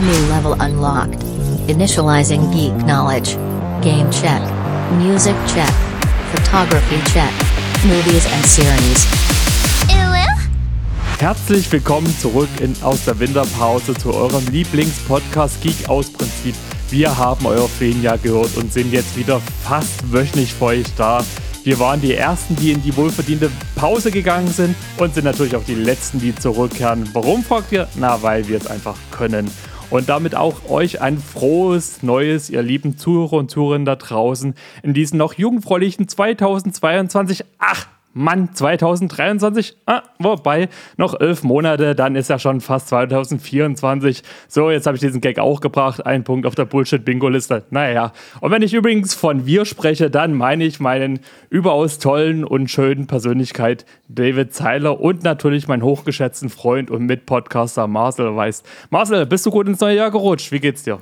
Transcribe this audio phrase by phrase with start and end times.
[0.00, 1.24] New level unlocked.
[1.66, 3.34] Initializing geek knowledge.
[3.82, 4.40] Game check.
[4.92, 5.74] Music check.
[6.30, 7.32] Photography check.
[7.84, 9.08] Movies and series.
[11.18, 16.54] Herzlich willkommen zurück in, aus der Winterpause zu eurem Lieblingspodcast Geek aus Prinzip.
[16.90, 21.24] Wir haben euer Feenjahr gehört und sind jetzt wieder fast wöchentlich für euch da.
[21.64, 25.64] Wir waren die Ersten, die in die wohlverdiente Pause gegangen sind und sind natürlich auch
[25.64, 27.10] die Letzten, die zurückkehren.
[27.14, 27.88] Warum, fragt ihr?
[27.96, 29.50] Na, weil wir es einfach können.
[29.90, 34.92] Und damit auch euch ein frohes Neues, ihr lieben Zuhörer und Zuhörerinnen da draußen, in
[34.92, 37.44] diesem noch jugendfräulichen 2022.
[37.58, 44.22] Ach, Mann, 2023, ah, wobei, noch elf Monate, dann ist ja schon fast 2024.
[44.48, 46.04] So, jetzt habe ich diesen Gag auch gebracht.
[46.04, 47.64] Ein Punkt auf der Bullshit-Bingo-Liste.
[47.70, 52.70] Naja, und wenn ich übrigens von wir spreche, dann meine ich meinen überaus tollen und
[52.70, 58.62] schönen Persönlichkeit David Zeiler und natürlich meinen hochgeschätzten Freund und Mitpodcaster Marcel Weiß.
[58.90, 60.50] Marcel, bist du gut ins neue Jahr gerutscht?
[60.50, 60.98] Wie geht's dir?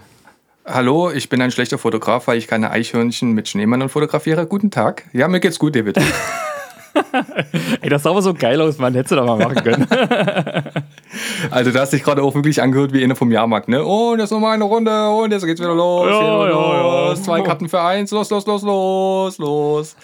[0.67, 4.47] Hallo, ich bin ein schlechter Fotograf, weil ich keine Eichhörnchen mit Schneemann fotografiere.
[4.47, 5.05] Guten Tag.
[5.13, 5.97] Ja, mir geht's gut, David.
[7.81, 9.87] Ey, das sah aber so geil aus, man hätte es doch mal machen können.
[11.51, 13.85] also, du hast dich gerade auch wirklich angehört wie eine vom Jahrmarkt, ne?
[13.85, 16.09] Und jetzt nochmal eine Runde und jetzt geht's wieder los.
[16.09, 17.19] Ja, ja, los.
[17.19, 17.25] Ja.
[17.25, 18.11] Zwei Karten für eins.
[18.11, 19.97] Los, los, los, los, los.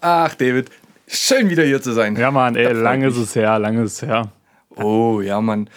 [0.00, 0.70] Ach, David,
[1.06, 2.16] schön wieder hier zu sein.
[2.16, 4.28] Ja, Mann, ey, lange ist es her, lange ist es her.
[4.76, 5.68] Oh, ja, Mann.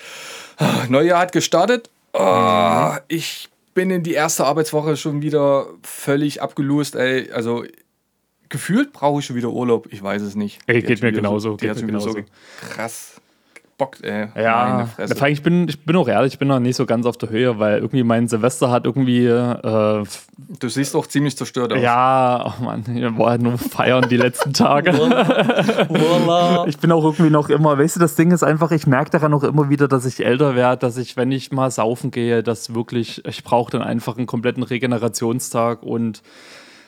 [0.90, 1.90] Neujahr hat gestartet.
[2.14, 2.92] Oh.
[3.08, 7.32] Ich bin in die erste Arbeitswoche schon wieder völlig abgelust, ey.
[7.32, 7.64] Also,
[8.52, 9.88] gefühlt brauche ich schon wieder Urlaub.
[9.92, 10.60] Ich weiß es nicht.
[10.68, 11.52] Ey, geht mir genauso.
[11.52, 12.12] So, geht mir genauso.
[12.12, 12.20] So
[12.60, 13.22] krass
[13.82, 14.28] bockt, ey.
[14.36, 14.88] Ja,
[15.28, 17.58] ich bin, ich bin auch ehrlich, ich bin noch nicht so ganz auf der Höhe,
[17.58, 19.26] weil irgendwie mein Silvester hat irgendwie.
[19.26, 20.04] Äh,
[20.60, 21.82] du siehst auch ziemlich zerstört aus.
[21.82, 24.92] Ja, oh Mann, ich war halt nur feiern die letzten Tage.
[26.68, 29.34] ich bin auch irgendwie noch immer, weißt du, das Ding ist einfach, ich merke daran
[29.34, 32.76] auch immer wieder, dass ich älter werde, dass ich, wenn ich mal saufen gehe, dass
[32.76, 36.22] wirklich, ich brauche dann einfach einen kompletten Regenerationstag und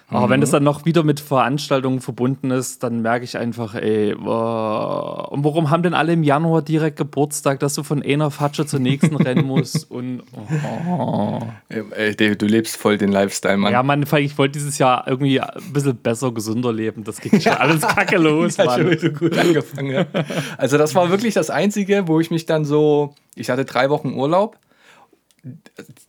[0.09, 0.31] aber mhm.
[0.31, 5.27] wenn das dann noch wieder mit Veranstaltungen verbunden ist, dann merke ich einfach, ey, oh,
[5.29, 8.79] und warum haben denn alle im Januar direkt Geburtstag, dass du von einer Fatsche zur
[8.79, 9.89] nächsten rennen musst?
[9.93, 10.23] Und
[10.89, 11.39] oh.
[11.69, 13.71] ey, du lebst voll den Lifestyle, Mann.
[13.71, 17.03] Ja, Mann, ich wollte dieses Jahr irgendwie ein bisschen besser, gesünder leben.
[17.03, 18.99] Das geht schon alles kacke los, Mann.
[18.99, 20.05] schon gut angefangen.
[20.57, 24.13] Also das war wirklich das Einzige, wo ich mich dann so, ich hatte drei Wochen
[24.13, 24.57] Urlaub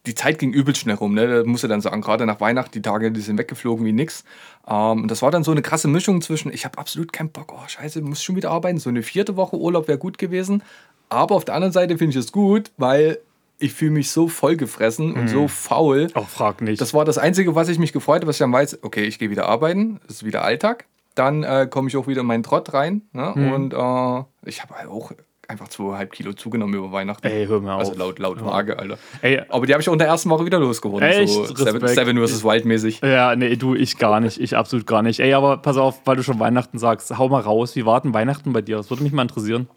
[0.06, 1.14] die Zeit ging übel schnell rum.
[1.14, 1.26] Ne?
[1.26, 4.24] Da musste dann sagen, gerade nach Weihnachten, die Tage, die sind weggeflogen wie nix.
[4.68, 7.66] Ähm, das war dann so eine krasse Mischung zwischen, ich habe absolut keinen Bock, oh
[7.66, 8.78] scheiße, muss schon wieder arbeiten.
[8.78, 10.62] So eine vierte Woche Urlaub wäre gut gewesen.
[11.08, 13.18] Aber auf der anderen Seite finde ich es gut, weil
[13.58, 15.20] ich fühle mich so vollgefressen mhm.
[15.20, 15.48] und so mhm.
[15.48, 16.08] faul.
[16.14, 16.80] Auch frag nicht.
[16.80, 19.18] Das war das Einzige, was ich mich gefreut habe, was ich dann weiß, okay, ich
[19.18, 20.86] gehe wieder arbeiten, das ist wieder Alltag.
[21.14, 23.02] Dann äh, komme ich auch wieder in meinen Trott rein.
[23.12, 23.32] Ne?
[23.34, 23.52] Mhm.
[23.52, 25.12] Und äh, ich habe halt auch
[25.48, 27.26] einfach zweieinhalb Kilo zugenommen über Weihnachten.
[27.26, 27.98] Ey, hör mir also auf.
[27.98, 28.98] Also laut, laut Waage, Alter.
[29.22, 31.08] Ey, Aber die habe ich auch in der ersten Woche wieder losgeworden.
[31.08, 31.32] Echt?
[31.32, 32.44] So Seven, Seven vs.
[32.44, 33.00] Wild mäßig.
[33.02, 34.40] Ja, nee, du, ich gar nicht.
[34.40, 35.20] Ich absolut gar nicht.
[35.20, 37.76] Ey, aber pass auf, weil du schon Weihnachten sagst, hau mal raus.
[37.76, 38.76] Wie warten Weihnachten bei dir?
[38.76, 39.68] Das würde mich mal interessieren.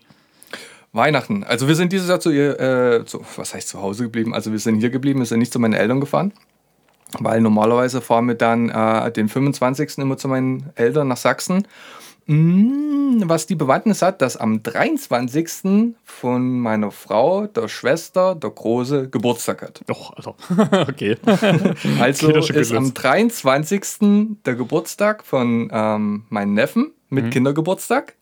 [0.94, 1.44] Weihnachten.
[1.44, 4.34] Also wir sind dieses Jahr zu ihr, äh, zu, was heißt zu Hause geblieben?
[4.34, 6.34] Also wir sind hier geblieben, wir sind nicht zu meinen Eltern gefahren.
[7.20, 9.98] Weil normalerweise fahren wir dann äh, den 25.
[10.00, 11.66] immer zu meinen Eltern nach Sachsen.
[12.28, 15.96] Mm, was die Bewandtnis hat, dass am 23.
[16.04, 19.82] von meiner Frau, der Schwester, der Große Geburtstag hat.
[19.88, 20.36] Doch, also,
[20.90, 21.18] okay.
[22.00, 24.38] also ist am 23.
[24.46, 27.30] der Geburtstag von ähm, meinem Neffen mit mhm.
[27.30, 28.16] Kindergeburtstag.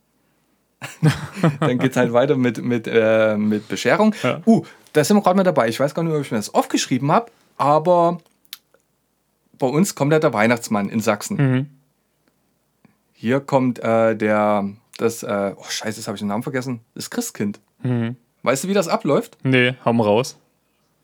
[1.59, 4.13] Dann geht es halt weiter mit, mit, äh, mit Bescherung.
[4.21, 4.41] Ja.
[4.45, 5.67] Uh, da sind wir gerade mal dabei.
[5.67, 8.19] Ich weiß gar nicht, ob ich mir das aufgeschrieben habe, aber
[9.57, 11.37] bei uns kommt ja der Weihnachtsmann in Sachsen.
[11.37, 11.69] Mhm.
[13.17, 17.09] Hier kommt äh, der, das, äh, oh Scheiße, das habe ich den Namen vergessen, das
[17.09, 17.61] Christkind.
[17.81, 18.17] Mhm.
[18.43, 19.37] Weißt du, wie das abläuft?
[19.43, 20.37] Nee, hau mal raus.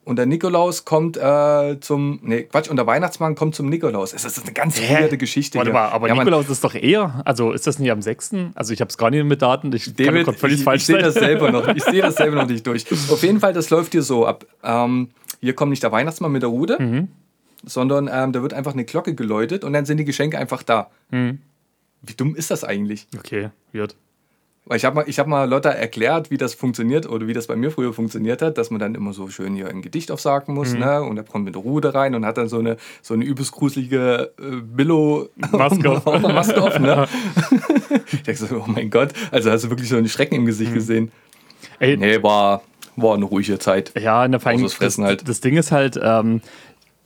[0.03, 4.11] Und der Nikolaus kommt äh, zum, nee, Quatsch, und der Weihnachtsmann kommt zum Nikolaus.
[4.11, 5.57] Das ist eine ganz weirde Geschichte.
[5.57, 8.31] Warte mal, aber ja, Nikolaus ist doch eher, also ist das nicht am 6.?
[8.55, 10.87] Also ich habe es gar nicht mit Daten, ich David, kann völlig ich, falsch ich
[10.87, 12.85] sehe das selber noch, ich sehe das selber noch nicht durch.
[13.09, 14.45] Auf jeden Fall, das läuft hier so ab.
[14.63, 17.07] Ähm, hier kommt nicht der Weihnachtsmann mit der Rude, mhm.
[17.63, 20.89] sondern ähm, da wird einfach eine Glocke geläutet und dann sind die Geschenke einfach da.
[21.11, 21.39] Mhm.
[22.01, 23.07] Wie dumm ist das eigentlich?
[23.17, 23.95] Okay, wird.
[24.65, 27.55] Weil ich habe mal, hab mal Lotta erklärt, wie das funktioniert oder wie das bei
[27.55, 30.73] mir früher funktioniert hat, dass man dann immer so schön hier ein Gedicht aufsagen muss,
[30.73, 30.79] mhm.
[30.79, 31.01] ne?
[31.01, 33.51] Und er kommt mit der Rude rein und hat dann so eine, so eine übelst
[33.53, 37.07] gruselige äh, Billo-Maske auf, Maske auf ne?
[38.11, 40.71] ich denke so, oh mein Gott, also hast du wirklich so einen Schrecken im Gesicht
[40.71, 40.75] mhm.
[40.75, 41.11] gesehen.
[41.79, 42.61] Ey, nee, war,
[42.95, 43.91] war eine ruhige Zeit.
[43.99, 45.21] Ja, eine Fressen halt.
[45.21, 46.41] Das, das Ding ist halt, ähm,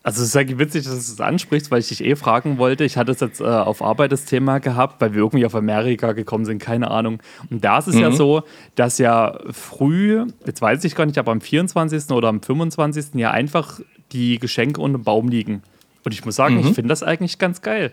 [0.06, 2.84] Also es ist eigentlich witzig, dass du es ansprichst, weil ich dich eh fragen wollte.
[2.84, 6.12] Ich hatte es jetzt äh, auf Arbeit das Thema gehabt, weil wir irgendwie auf Amerika
[6.12, 7.24] gekommen sind, keine Ahnung.
[7.50, 8.02] Und da ist es mhm.
[8.02, 8.44] ja so,
[8.76, 12.12] dass ja früh, jetzt weiß ich gar nicht, aber am 24.
[12.12, 13.16] oder am 25.
[13.16, 13.80] ja einfach
[14.12, 15.64] die Geschenke unter dem Baum liegen.
[16.04, 16.68] Und ich muss sagen, mhm.
[16.68, 17.92] ich finde das eigentlich ganz geil.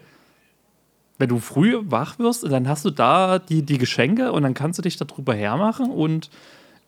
[1.17, 4.79] Wenn du früh wach wirst, dann hast du da die, die Geschenke und dann kannst
[4.79, 6.29] du dich darüber hermachen und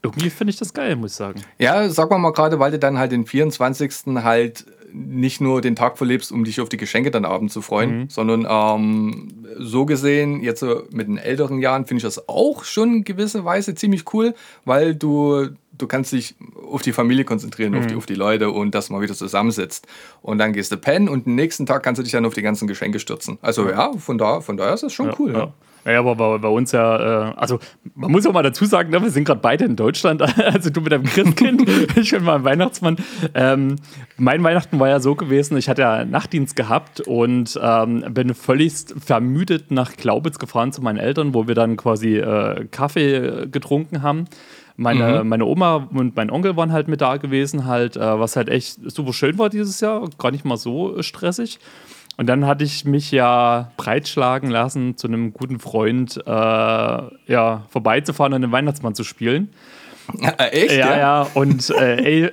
[0.04, 1.42] irgendwie finde ich das geil, muss ich sagen.
[1.58, 4.22] Ja, sag mal mal gerade, weil du dann halt den 24.
[4.22, 7.98] halt nicht nur den Tag verlebst, um dich auf die Geschenke dann abends zu freuen,
[7.98, 8.08] mhm.
[8.08, 12.94] sondern ähm, so gesehen, jetzt so mit den älteren Jahren finde ich das auch schon
[12.94, 16.36] in gewisser Weise ziemlich cool, weil du, du kannst dich
[16.70, 17.78] auf die Familie konzentrieren, mhm.
[17.78, 19.88] auf, die, auf die Leute und dass man wieder zusammensitzt.
[20.22, 22.42] Und dann gehst du pennen und den nächsten Tag kannst du dich dann auf die
[22.42, 23.38] ganzen Geschenke stürzen.
[23.42, 25.32] Also ja, von, da, von daher ist das schon ja, cool.
[25.32, 25.38] Ja.
[25.38, 25.52] Ja,
[25.84, 27.58] aber bei, bei uns ja, äh, also
[27.94, 30.80] man muss auch mal dazu sagen, ne, wir sind gerade beide in Deutschland, also du
[30.80, 32.96] mit deinem Christkind, ich bin mal ein Weihnachtsmann.
[33.34, 33.76] Ähm,
[34.16, 38.74] mein Weihnachten war ja so gewesen, ich hatte ja Nachtdienst gehabt und ähm, bin völlig
[39.04, 44.26] vermüdet nach Glaubitz gefahren zu meinen Eltern, wo wir dann quasi äh, Kaffee getrunken haben.
[44.76, 45.28] Meine, mhm.
[45.28, 48.78] meine Oma und mein Onkel waren halt mit da gewesen, halt, äh, was halt echt
[48.90, 51.60] super schön war dieses Jahr, gar nicht mal so stressig.
[52.16, 58.32] Und dann hatte ich mich ja breitschlagen lassen, zu einem guten Freund äh, ja, vorbeizufahren
[58.34, 59.50] und den Weihnachtsmann zu spielen.
[60.20, 60.72] Äh, echt?
[60.72, 60.98] Ja, ja.
[60.98, 61.26] ja.
[61.34, 62.30] Und äh, ey,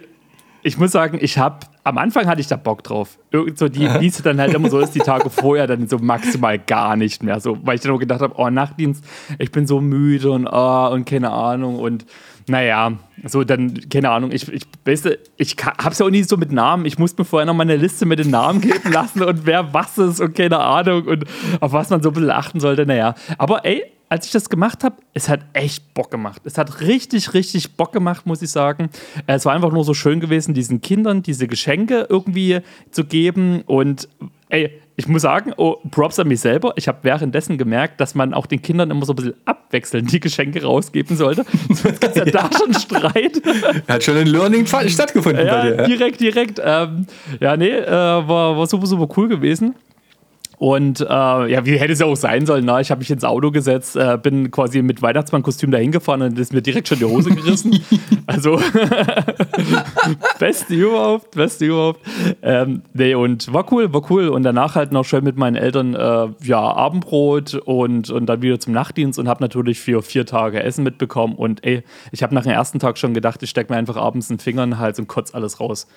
[0.64, 3.18] ich muss sagen, ich habe am Anfang hatte ich da Bock drauf.
[3.32, 5.98] Irgend so die, wie es dann halt immer so ist, die Tage vorher dann so
[5.98, 7.40] maximal gar nicht mehr.
[7.40, 9.04] So, weil ich dann nur gedacht habe, oh, Nachtdienst,
[9.40, 11.80] ich bin so müde und oh, und keine Ahnung.
[11.80, 12.06] Und
[12.48, 12.94] naja,
[13.26, 16.52] so dann, keine Ahnung, ich, ich weißt du, ich hab's ja auch nie so mit
[16.52, 16.86] Namen.
[16.86, 19.74] Ich musste mir vorher noch mal eine Liste mit den Namen geben lassen und wer
[19.74, 21.26] was ist und keine Ahnung und
[21.60, 22.86] auf was man so ein bisschen achten sollte.
[22.86, 26.42] Naja, aber ey, als ich das gemacht habe, es hat echt Bock gemacht.
[26.44, 28.90] Es hat richtig, richtig Bock gemacht, muss ich sagen.
[29.26, 32.60] Es war einfach nur so schön gewesen, diesen Kindern diese Geschenke irgendwie
[32.92, 34.10] zu geben und
[34.52, 36.74] ey, ich muss sagen, oh, Props an mich selber.
[36.76, 40.20] Ich habe währenddessen gemerkt, dass man auch den Kindern immer so ein bisschen abwechselnd die
[40.20, 41.46] Geschenke rausgeben sollte.
[41.70, 43.42] Sonst gibt ja da schon Streit.
[43.88, 45.76] Hat schon ein Learning stattgefunden ja, bei dir.
[45.78, 45.86] Ja?
[45.88, 46.62] Direkt, direkt.
[46.64, 47.08] Ähm,
[47.40, 49.76] ja, nee, äh, war, war super, super cool gewesen.
[50.62, 52.66] Und äh, ja, wie hätte es ja auch sein sollen?
[52.66, 52.76] Na?
[52.76, 52.82] Ne?
[52.82, 56.54] Ich habe mich ins Auto gesetzt, äh, bin quasi mit Weihnachtsmannkostüm dahin gefahren und ist
[56.54, 57.84] mir direkt schon die Hose gerissen.
[58.28, 58.62] also,
[60.40, 62.02] beste überhaupt, beste überhaupt.
[62.44, 64.28] Ähm, nee, und war cool, war cool.
[64.28, 68.60] Und danach halt noch schön mit meinen Eltern, äh, ja, Abendbrot und, und dann wieder
[68.60, 71.34] zum Nachtdienst und habe natürlich für vier Tage Essen mitbekommen.
[71.34, 71.82] Und ey,
[72.12, 74.64] ich habe nach dem ersten Tag schon gedacht, ich stecke mir einfach abends einen Finger
[74.66, 75.88] in den Hals und kotze alles raus.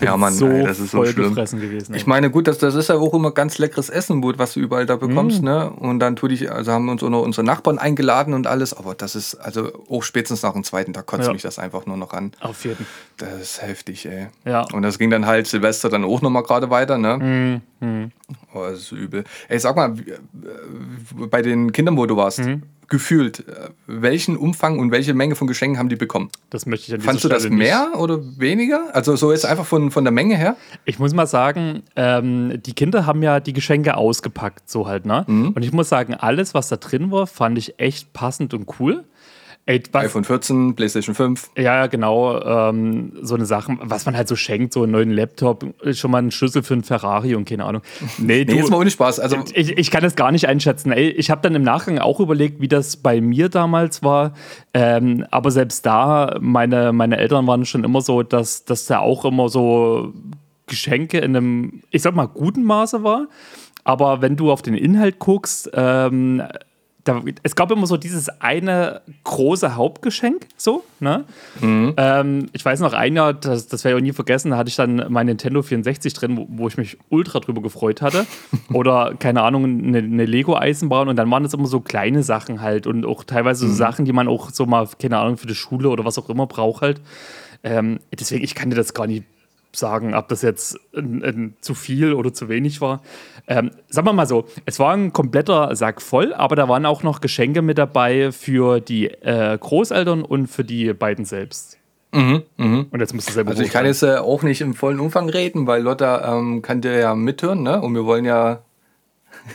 [0.00, 1.34] Ja, Mann, so ey, das ist so schlimm.
[1.34, 1.92] gewesen.
[1.92, 1.98] Ey.
[1.98, 4.86] Ich meine, gut, das, das ist ja auch immer ganz leckeres Essen, was du überall
[4.86, 5.44] da bekommst, mm.
[5.44, 5.70] ne?
[5.70, 8.94] Und dann tue ich, also haben uns auch noch unsere Nachbarn eingeladen und alles, aber
[8.94, 11.32] das ist, also auch spätestens nach dem zweiten Tag kotzt ja.
[11.32, 12.32] mich das einfach nur noch an.
[12.40, 12.86] Auf jeden.
[13.18, 14.28] Das ist heftig, ey.
[14.44, 14.66] Ja.
[14.72, 17.62] Und das ging dann halt Silvester dann auch nochmal gerade weiter, ne?
[17.80, 17.86] Mm.
[17.86, 18.12] Mm.
[18.54, 19.24] Oh, das ist übel.
[19.48, 19.94] Ey, sag mal,
[21.30, 22.62] bei den Kindern, wo du warst, mhm
[22.92, 26.28] gefühlt, äh, welchen Umfang und welche Menge von Geschenken haben die bekommen?
[26.50, 27.98] Das möchte ich an Fandest du das Stelle mehr nicht.
[27.98, 28.94] oder weniger?
[28.94, 30.56] Also so jetzt einfach von, von der Menge her?
[30.84, 35.24] Ich muss mal sagen, ähm, die Kinder haben ja die Geschenke ausgepackt, so halt, ne?
[35.26, 35.48] Mhm.
[35.48, 39.04] Und ich muss sagen, alles, was da drin war, fand ich echt passend und cool.
[39.64, 41.50] Ey, iPhone 14, PlayStation 5.
[41.56, 42.40] Ja, genau.
[42.42, 46.18] Ähm, so eine Sache, was man halt so schenkt, so einen neuen Laptop, schon mal
[46.18, 47.82] einen Schlüssel für einen Ferrari und keine Ahnung.
[48.18, 49.20] Nee, nee jetzt mal ohne Spaß.
[49.20, 50.90] Also ich, ich kann das gar nicht einschätzen.
[50.90, 54.34] Ey, ich habe dann im Nachgang auch überlegt, wie das bei mir damals war.
[54.74, 59.24] Ähm, aber selbst da, meine, meine Eltern waren schon immer so, dass, dass da auch
[59.24, 60.12] immer so
[60.66, 63.28] Geschenke in einem, ich sag mal, guten Maße war.
[63.84, 66.42] Aber wenn du auf den Inhalt guckst, ähm,
[67.04, 71.24] da, es gab immer so dieses eine große Hauptgeschenk, so, ne?
[71.60, 71.94] Mhm.
[71.96, 74.68] Ähm, ich weiß noch, ein Jahr, das, das werde ich auch nie vergessen, da hatte
[74.68, 78.26] ich dann mein Nintendo 64 drin, wo, wo ich mich ultra drüber gefreut hatte.
[78.72, 82.86] Oder, keine Ahnung, eine, eine Lego-Eisenbahn und dann waren das immer so kleine Sachen halt
[82.86, 83.70] und auch teilweise mhm.
[83.70, 86.28] so Sachen, die man auch so mal, keine Ahnung, für die Schule oder was auch
[86.28, 87.00] immer braucht halt.
[87.64, 89.24] Ähm, deswegen, ich kann dir das gar nicht
[89.74, 93.02] sagen, ob das jetzt ein, ein zu viel oder zu wenig war.
[93.46, 97.02] Ähm, sagen wir mal so, es war ein kompletter Sack voll, aber da waren auch
[97.02, 101.78] noch Geschenke mit dabei für die äh, Großeltern und für die beiden selbst.
[102.12, 102.86] Mhm, mh.
[102.90, 105.28] Und jetzt musst du selber Also ich kann jetzt äh, auch nicht im vollen Umfang
[105.30, 107.80] reden, weil Lotta ähm, kann dir ja mithören, ne?
[107.80, 108.62] Und wir wollen ja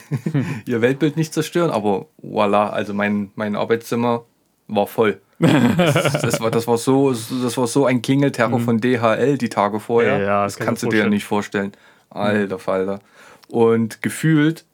[0.65, 4.25] ihr Weltbild nicht zerstören, aber voila, also mein, mein Arbeitszimmer
[4.67, 5.21] war voll.
[5.39, 8.63] Das, das, war, das, war so, das war so ein Klingelterror mhm.
[8.63, 10.17] von DHL die Tage vorher.
[10.17, 11.73] Ja, ja, das, das kannst du dir ja nicht vorstellen.
[12.09, 12.99] Alter Falter.
[13.47, 14.65] Und gefühlt,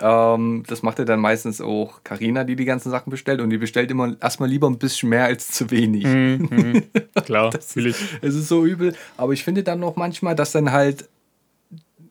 [0.00, 3.40] ähm, das macht ja dann meistens auch Karina, die die ganzen Sachen bestellt.
[3.40, 6.04] Und die bestellt immer erstmal lieber ein bisschen mehr als zu wenig.
[6.04, 6.82] Mhm, mhm.
[7.24, 7.96] Klar, das, ich.
[8.20, 8.94] Es ist so übel.
[9.16, 11.08] Aber ich finde dann noch manchmal, dass dann halt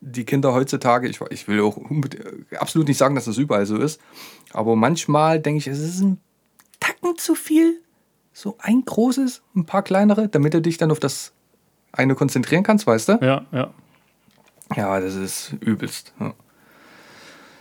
[0.01, 1.77] die Kinder heutzutage, ich, ich will auch
[2.59, 4.01] absolut nicht sagen, dass das überall so ist,
[4.51, 6.17] aber manchmal denke ich, es ist ein
[6.81, 7.79] Tacken zu viel.
[8.33, 11.31] So ein großes, ein paar kleinere, damit du dich dann auf das
[11.93, 13.19] eine konzentrieren kannst, weißt du?
[13.21, 13.73] Ja, ja.
[14.75, 16.13] Ja, das ist übelst.
[16.19, 16.33] Ja.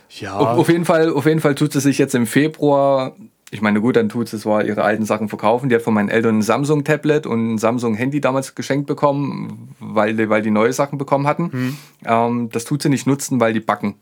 [0.09, 0.37] ja.
[0.37, 3.15] Auf, auf, jeden Fall, auf jeden Fall tut es sich jetzt im Februar
[3.53, 5.67] ich meine, gut, dann tut sie zwar ihre alten Sachen verkaufen.
[5.67, 10.29] Die hat von meinen Eltern ein Samsung-Tablet und ein Samsung-Handy damals geschenkt bekommen, weil die,
[10.29, 11.51] weil die neue Sachen bekommen hatten.
[11.51, 11.77] Hm.
[12.05, 13.95] Ähm, das tut sie nicht nutzen, weil die backen.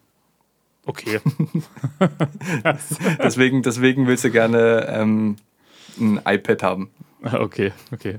[0.89, 1.19] Okay.
[3.23, 5.35] deswegen, deswegen will sie gerne ähm,
[5.99, 6.89] ein iPad haben.
[7.21, 8.15] Okay, okay.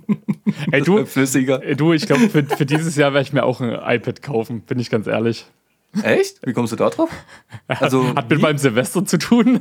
[0.72, 1.58] Ey, du, flüssiger.
[1.58, 4.78] du, ich glaube, für, für dieses Jahr werde ich mir auch ein iPad kaufen, bin
[4.78, 5.44] ich ganz ehrlich.
[6.02, 6.40] Echt?
[6.46, 7.10] Wie kommst du da drauf?
[7.68, 8.42] Also, Hat mit wie?
[8.42, 9.60] meinem Silvester zu tun.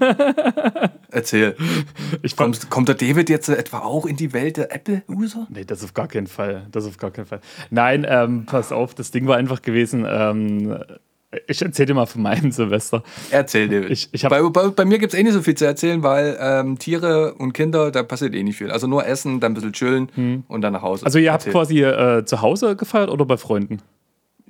[1.11, 1.57] Erzähl.
[2.21, 5.47] Ich Kommst, kommt der David jetzt etwa auch in die Welt der Apple-User?
[5.49, 6.65] Nee, das auf gar keinen Fall.
[6.71, 7.41] Das auf gar keinen Fall.
[7.71, 10.05] Nein, ähm, pass auf, das Ding war einfach gewesen.
[10.07, 10.79] Ähm,
[11.47, 13.03] ich erzähle dir mal von meinem Silvester.
[13.29, 13.91] Erzähl, David.
[13.91, 16.37] Ich, ich bei, bei, bei, mir gibt es eh nicht so viel zu erzählen, weil
[16.39, 18.71] ähm, Tiere und Kinder, da passiert eh nicht viel.
[18.71, 20.43] Also nur essen, dann ein bisschen chillen hm.
[20.47, 21.05] und dann nach Hause.
[21.05, 21.53] Also ihr habt Erzähl.
[21.53, 23.79] quasi äh, zu Hause gefeiert oder bei Freunden?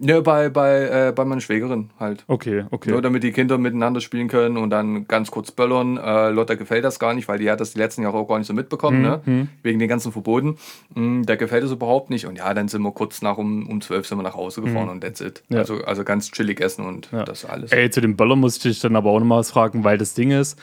[0.01, 2.23] Ja, bei, bei, äh, bei meiner Schwägerin halt.
[2.27, 2.91] Okay, okay.
[2.91, 5.97] Nur damit die Kinder miteinander spielen können und dann ganz kurz böllern.
[5.97, 8.37] Äh, Lotta gefällt das gar nicht, weil die hat das die letzten Jahre auch gar
[8.37, 9.03] nicht so mitbekommen, mhm.
[9.03, 9.21] ne?
[9.25, 9.49] Mhm.
[9.61, 10.57] Wegen den ganzen Verboten.
[10.95, 12.25] Mhm, da gefällt es überhaupt nicht.
[12.25, 14.85] Und ja, dann sind wir kurz nach um, um 12 sind wir nach Hause gefahren
[14.85, 14.91] mhm.
[14.91, 15.43] und that's it.
[15.49, 15.59] Ja.
[15.59, 17.25] Also, also ganz chillig essen und ja.
[17.25, 17.71] das alles.
[17.71, 20.31] Ey, zu dem Böllern musste ich dann aber auch nochmal was fragen, weil das Ding
[20.31, 20.57] ist,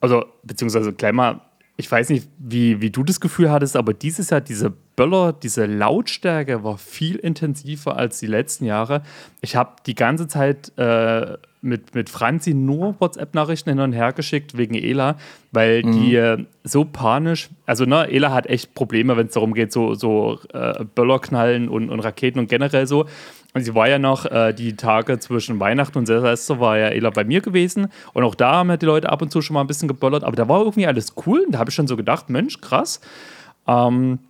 [0.00, 1.42] also, beziehungsweise gleich mal
[1.80, 5.66] ich weiß nicht, wie, wie du das Gefühl hattest, aber dieses Jahr diese Böller, diese
[5.66, 9.02] Lautstärke war viel intensiver als die letzten Jahre.
[9.40, 14.56] Ich habe die ganze Zeit äh, mit, mit Franzi nur WhatsApp-Nachrichten hin und her geschickt
[14.56, 15.16] wegen Ela,
[15.52, 15.92] weil mhm.
[15.92, 19.94] die äh, so panisch, also ne, Ela hat echt Probleme, wenn es darum geht, so,
[19.94, 23.06] so äh, Böller knallen und, und Raketen und generell so.
[23.54, 27.24] Sie war ja noch äh, die Tage zwischen Weihnachten und Silvester war ja Ela bei
[27.24, 27.88] mir gewesen.
[28.12, 30.22] Und auch da haben ja die Leute ab und zu schon mal ein bisschen geböllert.
[30.22, 31.42] Aber da war irgendwie alles cool.
[31.46, 33.00] Und da habe ich schon so gedacht, Mensch, krass.
[33.66, 34.20] Ähm,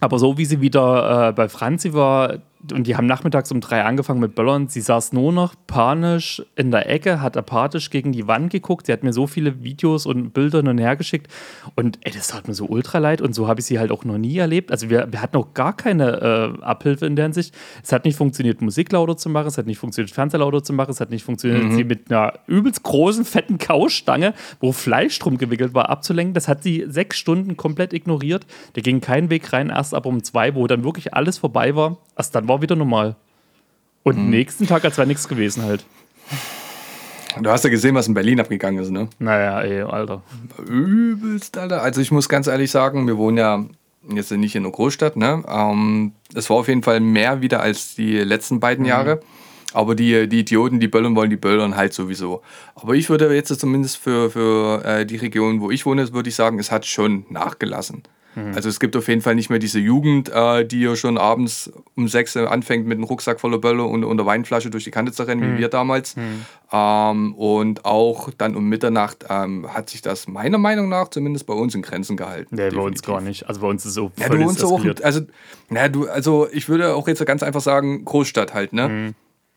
[0.00, 2.38] aber so wie sie wieder äh, bei Franzi war,
[2.70, 4.68] und die haben nachmittags um drei angefangen mit Böllern.
[4.68, 8.86] Sie saß nur noch panisch in der Ecke, hat apathisch gegen die Wand geguckt.
[8.86, 11.26] Sie hat mir so viele Videos und Bilder hin und her geschickt.
[11.74, 13.20] Und ey, das tat mir so ultra leid.
[13.20, 14.70] Und so habe ich sie halt auch noch nie erlebt.
[14.70, 17.54] Also wir, wir hatten auch gar keine äh, Abhilfe in der Hinsicht.
[17.82, 19.48] Es hat nicht funktioniert, Musik lauter zu machen.
[19.48, 20.90] Es hat nicht funktioniert, Fernseher lauter zu machen.
[20.90, 21.74] Es hat nicht funktioniert, mhm.
[21.74, 26.34] sie mit einer übelst großen, fetten Kaustange, wo Fleisch drum gewickelt war, abzulenken.
[26.34, 28.46] Das hat sie sechs Stunden komplett ignoriert.
[28.74, 31.98] Da ging kein Weg rein, erst ab um zwei, wo dann wirklich alles vorbei war.
[32.16, 33.16] Erst dann war war wieder normal.
[34.02, 34.30] Und mhm.
[34.30, 35.84] nächsten Tag, als wäre nichts gewesen halt.
[37.40, 39.08] Du hast ja gesehen, was in Berlin abgegangen ist, ne?
[39.18, 40.22] Naja, ey, Alter.
[40.68, 41.82] Übelst, Alter.
[41.82, 43.64] Also ich muss ganz ehrlich sagen, wir wohnen ja
[44.14, 45.42] jetzt nicht in einer Großstadt, ne?
[45.48, 48.90] Ähm, es war auf jeden Fall mehr wieder als die letzten beiden mhm.
[48.90, 49.20] Jahre.
[49.72, 52.42] Aber die, die Idioten, die böllern wollen, die böllern halt sowieso.
[52.74, 56.34] Aber ich würde jetzt zumindest für, für äh, die Region, wo ich wohne, würde ich
[56.34, 58.02] sagen, es hat schon nachgelassen.
[58.34, 58.54] Mhm.
[58.54, 61.72] Also es gibt auf jeden Fall nicht mehr diese Jugend, äh, die ja schon abends
[61.94, 65.12] um sechs anfängt mit einem Rucksack voller Bölle und, und einer Weinflasche durch die Kante
[65.12, 65.54] zu rennen, mhm.
[65.54, 66.16] wie wir damals.
[66.16, 66.44] Mhm.
[66.72, 71.54] Ähm, und auch dann um Mitternacht ähm, hat sich das meiner Meinung nach zumindest bei
[71.54, 72.56] uns in Grenzen gehalten.
[72.56, 73.48] Nee, bei uns gar nicht.
[73.48, 75.20] Also bei uns ist es so ja, bei uns auch, also,
[75.68, 78.88] na, du, also ich würde auch jetzt ganz einfach sagen, Großstadt halt, ne?
[78.88, 79.14] Mhm.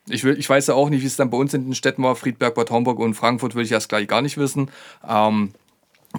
[0.07, 2.03] Ich, will, ich weiß ja auch nicht, wie es dann bei uns in den Städten
[2.03, 2.15] war.
[2.15, 4.69] Friedberg, Bad Homburg und Frankfurt will ich erst gleich gar nicht wissen.
[5.07, 5.51] Ähm,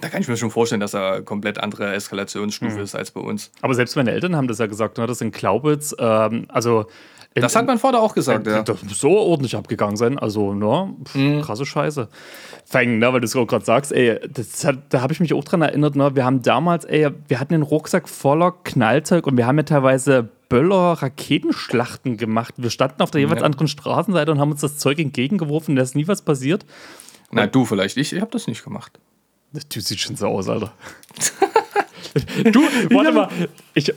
[0.01, 2.83] da kann ich mir schon vorstellen, dass er komplett andere Eskalationsstufe mhm.
[2.83, 3.51] ist als bei uns.
[3.61, 6.85] Aber selbst meine Eltern haben das ja gesagt, ne, das in Glaubitz, ähm, also.
[7.33, 8.63] In, das hat mein Vater auch gesagt, äh, ja.
[8.63, 10.17] Das muss so ordentlich abgegangen sein.
[10.17, 11.41] Also, ne, pff, mhm.
[11.41, 12.07] krasse Scheiße.
[12.65, 15.43] Fängen, ne, weil du es gerade sagst, ey, das hat, da habe ich mich auch
[15.43, 19.45] dran erinnert, ne, wir haben damals, ey, wir hatten einen Rucksack voller Knallzeug und wir
[19.45, 22.55] haben ja teilweise Böller-Raketenschlachten gemacht.
[22.57, 23.45] Wir standen auf der jeweils ja.
[23.45, 26.65] anderen Straßenseite und haben uns das Zeug entgegengeworfen, da ist nie was passiert.
[27.31, 28.99] Na, du vielleicht, ich, ich habe das nicht gemacht.
[29.53, 30.73] Der Typ sieht schon so aus, Alter.
[32.51, 32.61] du,
[32.91, 33.29] warte mal.
[33.73, 33.93] Ich,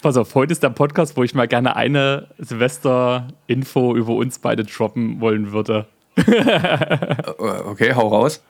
[0.00, 4.64] pass auf, heute ist der Podcast, wo ich mal gerne eine Silvester-Info über uns beide
[4.64, 5.86] droppen wollen würde.
[6.16, 8.42] okay, hau raus.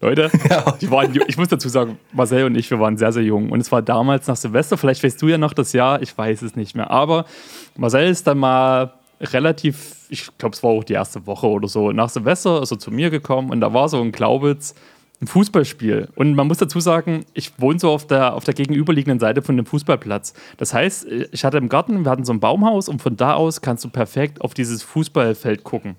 [0.00, 0.90] Leute, ja.
[0.90, 3.50] waren, ich muss dazu sagen, Marcel und ich, wir waren sehr, sehr jung.
[3.50, 6.42] Und es war damals nach Silvester, vielleicht weißt du ja noch das Jahr, ich weiß
[6.42, 6.90] es nicht mehr.
[6.90, 7.24] Aber
[7.76, 11.92] Marcel ist dann mal relativ, ich glaube, es war auch die erste Woche oder so,
[11.92, 14.74] nach Silvester ist er zu mir gekommen und da war so ein Glaubitz,
[15.20, 16.08] ein Fußballspiel.
[16.16, 19.56] Und man muss dazu sagen, ich wohne so auf der, auf der gegenüberliegenden Seite von
[19.56, 20.34] dem Fußballplatz.
[20.56, 23.60] Das heißt, ich hatte im Garten, wir hatten so ein Baumhaus und von da aus
[23.60, 25.96] kannst du perfekt auf dieses Fußballfeld gucken.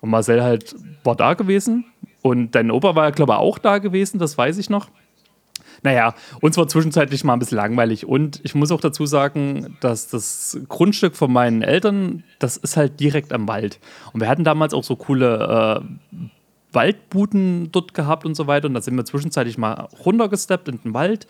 [0.00, 1.86] Und Marcel halt war da gewesen
[2.20, 4.88] und dein Opa war ja, glaube ich, auch da gewesen, das weiß ich noch.
[5.84, 8.06] Naja, uns war zwischenzeitlich mal ein bisschen langweilig.
[8.06, 12.98] Und ich muss auch dazu sagen, dass das Grundstück von meinen Eltern, das ist halt
[13.00, 13.78] direkt am Wald.
[14.14, 16.16] Und wir hatten damals auch so coole äh,
[16.72, 18.66] Waldbuten dort gehabt und so weiter.
[18.66, 21.26] Und da sind wir zwischenzeitlich mal runtergesteppt in den Wald.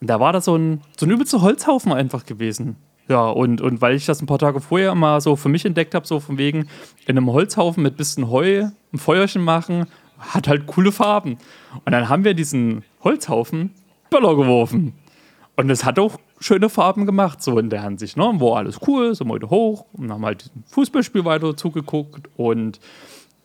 [0.00, 2.76] Und da war da so ein, so ein übelster Holzhaufen einfach gewesen.
[3.08, 5.94] Ja, und, und weil ich das ein paar Tage vorher mal so für mich entdeckt
[5.94, 6.68] habe, so von wegen
[7.06, 9.86] in einem Holzhaufen mit bisschen Heu ein Feuerchen machen,
[10.18, 11.36] hat halt coole Farben.
[11.84, 13.74] Und dann haben wir diesen Holzhaufen
[14.10, 14.94] Böller geworfen.
[15.56, 18.16] Und es hat auch schöne Farben gemacht, so in der Hinsicht.
[18.16, 18.22] Ne?
[18.22, 22.78] War alles cool, sind wir heute hoch und haben halt ein Fußballspiel weiter zugeguckt und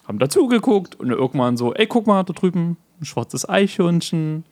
[0.07, 4.45] haben dazugeguckt und irgendwann so, ey, guck mal, da drüben ein schwarzes Eichhörnchen.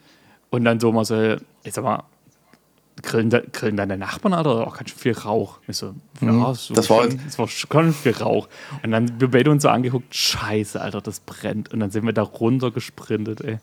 [0.50, 2.04] Und dann so mal so, ich sag mal,
[3.02, 5.60] grillen, de, grillen deine Nachbarn, Alter, auch ganz schön viel Rauch.
[5.68, 6.54] So, ja, mhm.
[6.56, 8.48] so das, war, schon, das war schon viel Rauch.
[8.84, 11.72] Und dann wir beide uns so angeguckt, scheiße, Alter, das brennt.
[11.72, 13.60] Und dann sind wir da runter gesprintet, ey.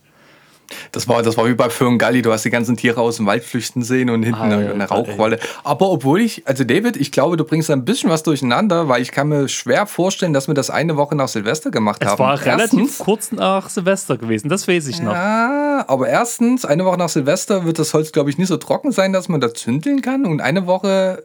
[0.92, 3.44] Das war, das war wie bei Galli, du hast die ganzen Tiere aus dem Wald
[3.44, 5.38] flüchten sehen und hinten Alter, eine Rauchwolle.
[5.64, 9.10] Aber obwohl ich, also David, ich glaube, du bringst ein bisschen was durcheinander, weil ich
[9.10, 12.14] kann mir schwer vorstellen, dass wir das eine Woche nach Silvester gemacht es haben.
[12.14, 15.12] Es war relativ erstens, kurz nach Silvester gewesen, das weiß ich noch.
[15.12, 18.92] Ja, aber erstens, eine Woche nach Silvester wird das Holz, glaube ich, nicht so trocken
[18.92, 20.26] sein, dass man da zündeln kann.
[20.26, 21.24] Und eine Woche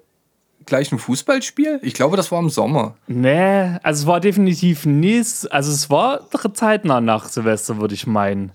[0.65, 1.79] gleich ein Fußballspiel?
[1.81, 2.95] Ich glaube, das war im Sommer.
[3.07, 5.51] Nee, also es war definitiv nicht.
[5.51, 6.21] Also es war
[6.53, 8.51] zeitnah nach Silvester, würde ich meinen.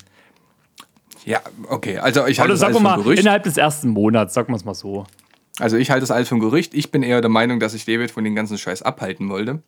[1.28, 1.98] Ja, okay.
[1.98, 3.20] Also ich halte das alles mal, Gerücht.
[3.20, 5.06] Innerhalb des ersten Monats, sagen wir es mal so.
[5.58, 6.72] Also ich halte das alles vom Gerücht.
[6.72, 9.62] Ich bin eher der Meinung, dass ich David von den ganzen Scheiß abhalten wollte.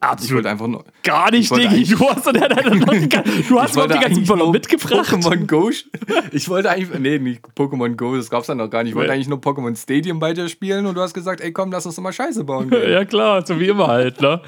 [0.00, 0.24] Absolut.
[0.24, 0.84] Ich wollte einfach nur.
[1.02, 1.84] Gar nicht, Diggi.
[1.84, 2.24] Du hast,
[3.48, 5.06] du hast noch die ganzen Böller mitgebracht.
[5.10, 5.70] Pokémon Go.
[6.32, 6.98] Ich wollte eigentlich.
[6.98, 8.92] Nee, nicht Pokémon Go, das gab's dann noch gar nicht.
[8.92, 11.72] Ich wollte eigentlich nur Pokémon Stadium bei dir spielen und du hast gesagt, ey komm,
[11.72, 12.72] lass uns doch mal Scheiße bauen.
[12.88, 14.40] ja, klar, so wie immer halt, ne?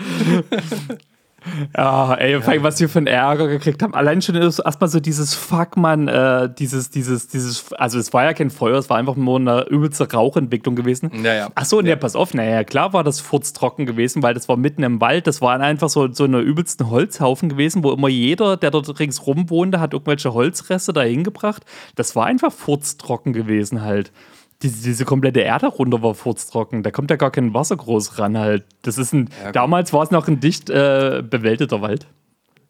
[1.76, 2.62] Ja, ey, ja.
[2.62, 3.94] was wir für einen Ärger gekriegt haben.
[3.94, 8.32] Allein schon erstmal so dieses Fuck, man, äh, dieses, dieses, dieses, also es war ja
[8.34, 11.10] kein Feuer, es war einfach nur eine übelste Rauchentwicklung gewesen.
[11.22, 11.48] Ja, ja.
[11.54, 11.82] Achso, ja.
[11.84, 15.26] nee, pass auf, naja, klar war das furztrocken gewesen, weil das war mitten im Wald,
[15.26, 19.48] das war einfach so, so eine übelsten Holzhaufen gewesen, wo immer jeder, der dort ringsrum
[19.50, 21.64] wohnte, hat irgendwelche Holzreste dahin gebracht.
[21.94, 24.12] Das war einfach furztrocken gewesen halt
[24.62, 26.82] diese, diese komplette Erde runter war furztrocken.
[26.82, 28.64] Da kommt ja gar kein Wasser groß ran halt.
[28.82, 32.06] Das ist ein, ja, damals war es noch ein dicht äh, bewäldeter Wald.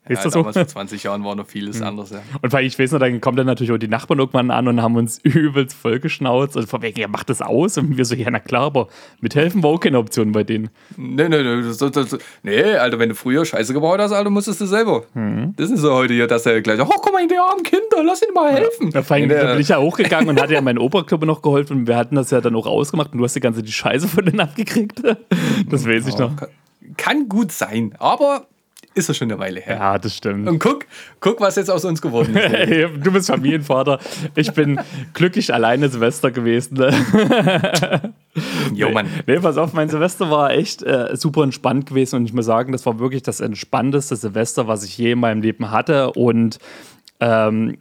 [0.08, 0.60] Ist ja, das damals so?
[0.60, 1.86] vor 20 Jahren war noch vieles mhm.
[1.86, 2.20] anderes, ja.
[2.40, 4.82] Und weil ich weiß noch, dann kommen dann natürlich auch die Nachbarn irgendwann an und
[4.82, 7.78] haben uns übelst vollgeschnauzt und von wegen, ja, macht das aus.
[7.78, 8.88] Und wir so, ja, na klar, aber
[9.20, 10.70] mithelfen war auch keine Option bei denen.
[10.96, 14.60] Nee, nee, nee, das, das, nee, Alter, wenn du früher Scheiße gebaut hast, Alter, musstest
[14.60, 15.04] du selber.
[15.14, 15.54] Mhm.
[15.56, 18.22] Das ist so heute hier, dass er gleich, oh, guck mal, die armen Kinder, lass
[18.22, 18.90] ihnen mal helfen.
[18.92, 21.78] Ja, vor allem, da bin ich ja hochgegangen und hatte ja meinen Oberkluppe noch geholfen
[21.78, 24.08] und wir hatten das ja dann auch ausgemacht und du hast die ganze die Scheiße
[24.08, 25.02] von denen abgekriegt.
[25.68, 26.34] Das weiß ich noch.
[26.36, 26.48] Kann,
[26.96, 28.46] kann gut sein, aber
[28.98, 29.76] ist ja schon eine Weile her.
[29.76, 30.48] Ja, das stimmt.
[30.48, 30.86] Und guck,
[31.20, 33.04] guck, was jetzt aus uns geworden ist.
[33.04, 33.98] du bist Familienvater.
[34.34, 34.80] Ich bin
[35.14, 36.78] glücklich alleine Silvester gewesen.
[38.74, 39.06] jo, Mann.
[39.26, 42.72] Nee, pass auf, mein Silvester war echt äh, super entspannt gewesen und ich muss sagen,
[42.72, 46.12] das war wirklich das entspannteste Silvester, was ich je in meinem Leben hatte.
[46.12, 46.58] Und
[47.20, 47.78] ähm,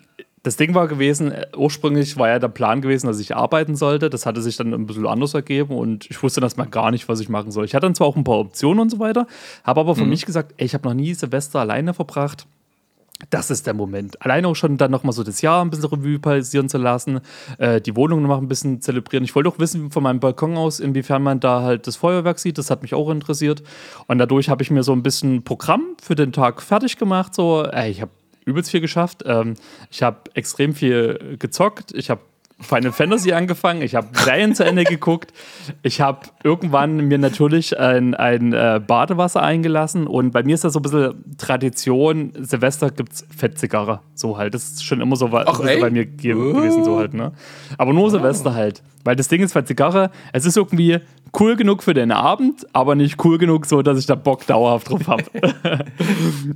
[0.47, 4.09] das Ding war gewesen, äh, ursprünglich war ja der Plan gewesen, dass ich arbeiten sollte.
[4.09, 7.19] Das hatte sich dann ein bisschen anders ergeben und ich wusste erstmal gar nicht, was
[7.19, 7.65] ich machen soll.
[7.65, 9.27] Ich hatte dann zwar auch ein paar Optionen und so weiter,
[9.65, 10.11] habe aber für mhm.
[10.11, 12.47] mich gesagt, ey, ich habe noch nie Silvester alleine verbracht.
[13.29, 14.21] Das ist der Moment.
[14.21, 17.19] Alleine auch schon dann nochmal so das Jahr ein bisschen Revue passieren zu lassen,
[17.57, 19.25] äh, die Wohnung noch ein bisschen zelebrieren.
[19.25, 22.57] Ich wollte auch wissen von meinem Balkon aus, inwiefern man da halt das Feuerwerk sieht.
[22.57, 23.63] Das hat mich auch interessiert.
[24.05, 27.33] Und dadurch habe ich mir so ein bisschen Programm für den Tag fertig gemacht.
[27.33, 28.11] So, ey, ich habe
[28.47, 29.23] übelst viel geschafft.
[29.25, 29.55] Ähm,
[29.91, 31.93] ich habe extrem viel gezockt.
[31.93, 32.21] Ich habe
[32.59, 35.31] Final Fantasy angefangen, ich habe Serien zu Ende geguckt,
[35.83, 40.07] ich habe irgendwann mir natürlich ein, ein äh, Badewasser eingelassen.
[40.07, 44.55] Und bei mir ist das so ein bisschen Tradition, Silvester gibt es Fettzigarre, so halt,
[44.55, 47.31] das ist schon immer so, Ach, bei mir ge gewesen, so halt, ne?
[47.77, 48.09] Aber nur oh.
[48.09, 50.99] Silvester halt, weil das Ding ist bei Zigarre, es ist irgendwie
[51.39, 54.89] cool genug für den Abend, aber nicht cool genug, so dass ich da Bock dauerhaft
[54.89, 55.23] drauf habe.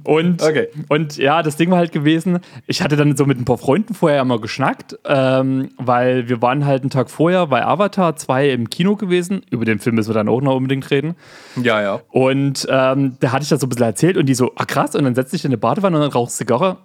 [0.03, 0.67] und, okay.
[0.89, 3.93] und ja, das Ding war halt gewesen, ich hatte dann so mit ein paar Freunden
[3.93, 8.69] vorher immer geschnackt, ähm, weil wir waren halt einen Tag vorher bei Avatar 2 im
[8.69, 9.41] Kino gewesen.
[9.49, 11.15] Über den Film müssen wir dann auch noch unbedingt reden.
[11.61, 12.01] Ja, ja.
[12.09, 14.95] Und ähm, da hatte ich das so ein bisschen erzählt und die so, ah krass,
[14.95, 16.77] und dann setzt dich in eine Badewanne und dann rauchst Zigarre.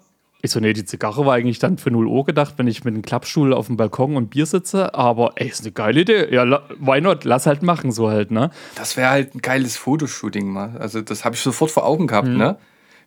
[0.43, 2.95] Ich so, nee, die Zigarre war eigentlich dann für 0 Uhr gedacht, wenn ich mit
[2.95, 4.95] einem Klappstuhl auf dem Balkon und Bier sitze.
[4.95, 6.33] Aber ey, ist eine geile Idee.
[6.33, 7.25] Ja, why not?
[7.25, 8.51] Lass halt machen, so halt, ne?
[8.75, 10.77] Das wäre halt ein geiles Fotoshooting mal.
[10.79, 12.37] Also, das habe ich sofort vor Augen gehabt, mhm.
[12.37, 12.59] ne?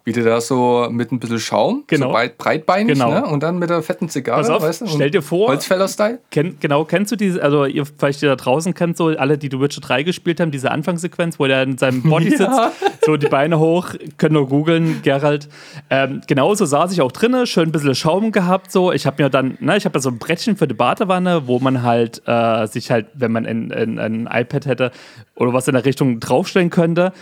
[0.06, 2.08] Wie du da so mit ein bisschen Schaum, genau.
[2.08, 3.12] so breit, breitbeinig, genau.
[3.12, 3.26] ne?
[3.26, 4.88] und dann mit der fetten Zigarre, Pass auf, weißt du?
[4.88, 6.20] Stell dir vor, Holzfäller-Style.
[6.32, 9.50] Kenn, genau, kennst du diese, also ihr vielleicht ihr da draußen kennt so, alle, die
[9.52, 12.38] The Witcher 3 gespielt haben, diese Anfangssequenz, wo der in seinem Body ja.
[12.38, 15.50] sitzt, so die Beine hoch, können nur googeln, Gerald.
[15.90, 18.92] Ähm, genauso saß ich auch drinnen, schön ein bisschen Schaum gehabt, so.
[18.92, 21.60] Ich habe mir dann, ne, ich habe da so ein Brettchen für die Badewanne, wo
[21.60, 24.92] man halt äh, sich halt, wenn man ein, ein, ein iPad hätte
[25.36, 27.14] oder was in der Richtung draufstellen könnte,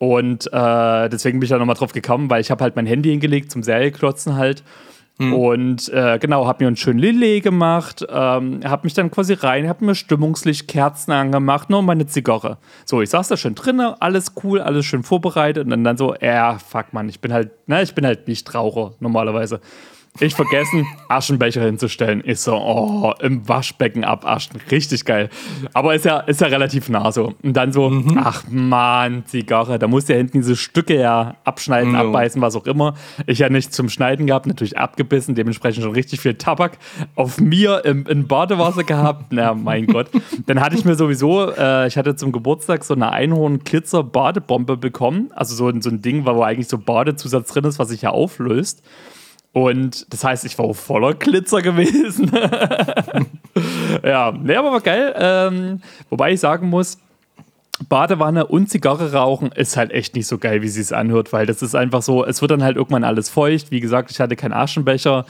[0.00, 3.10] und äh, deswegen bin ich da nochmal drauf gekommen, weil ich habe halt mein Handy
[3.10, 4.64] hingelegt zum Serieklotzen halt.
[5.18, 5.34] Hm.
[5.34, 9.68] Und äh, genau, habe mir einen schönen Lillet gemacht, ähm, habe mich dann quasi rein,
[9.68, 12.56] habe mir Stimmungslicht, Kerzen angemacht, nur meine Zigarre.
[12.86, 16.14] So, ich saß da schön drinnen, alles cool, alles schön vorbereitet und dann, dann so,
[16.18, 19.60] ja, fuck man, ich bin halt, ne, ich bin halt nicht Raucher normalerweise.
[20.18, 22.22] Ich vergessen, Aschenbecher hinzustellen.
[22.26, 24.60] Ich so, oh, im Waschbecken abaschen.
[24.70, 25.30] Richtig geil.
[25.72, 27.34] Aber ist ja, ist ja relativ nah so.
[27.42, 28.18] Und dann so, mhm.
[28.22, 31.98] ach man, Zigarre, da muss ja hinten diese Stücke ja abschneiden, no.
[31.98, 32.94] abbeißen, was auch immer.
[33.26, 36.78] Ich ja nicht zum Schneiden gehabt, natürlich abgebissen, dementsprechend schon richtig viel Tabak
[37.14, 39.26] auf mir im, im Badewasser gehabt.
[39.30, 40.08] Na, mein Gott.
[40.46, 45.30] Dann hatte ich mir sowieso, äh, ich hatte zum Geburtstag so eine Einhorn-Glitzer-Badebombe bekommen.
[45.34, 48.82] Also so, so ein Ding, wo eigentlich so Badezusatz drin ist, was sich ja auflöst.
[49.52, 52.30] Und das heißt, ich war voller Glitzer gewesen.
[54.04, 55.12] ja, ne, aber war geil.
[55.16, 56.98] Ähm, wobei ich sagen muss,
[57.88, 61.46] Badewanne und Zigarre rauchen ist halt echt nicht so geil, wie sie es anhört, weil
[61.46, 63.70] das ist einfach so, es wird dann halt irgendwann alles feucht.
[63.70, 65.24] Wie gesagt, ich hatte keinen Aschenbecher.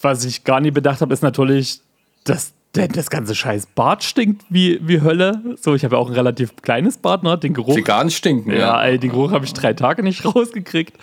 [0.00, 1.80] Was ich gar nie bedacht habe, ist natürlich,
[2.24, 5.40] dass das ganze scheiß Bad stinkt wie, wie Hölle.
[5.60, 7.38] So, ich habe ja auch ein relativ kleines Bad, ne?
[7.38, 7.74] Den Geruch.
[7.74, 8.58] Zigarren stinken, ja.
[8.58, 10.96] Ja, ey, den Geruch habe ich drei Tage nicht rausgekriegt.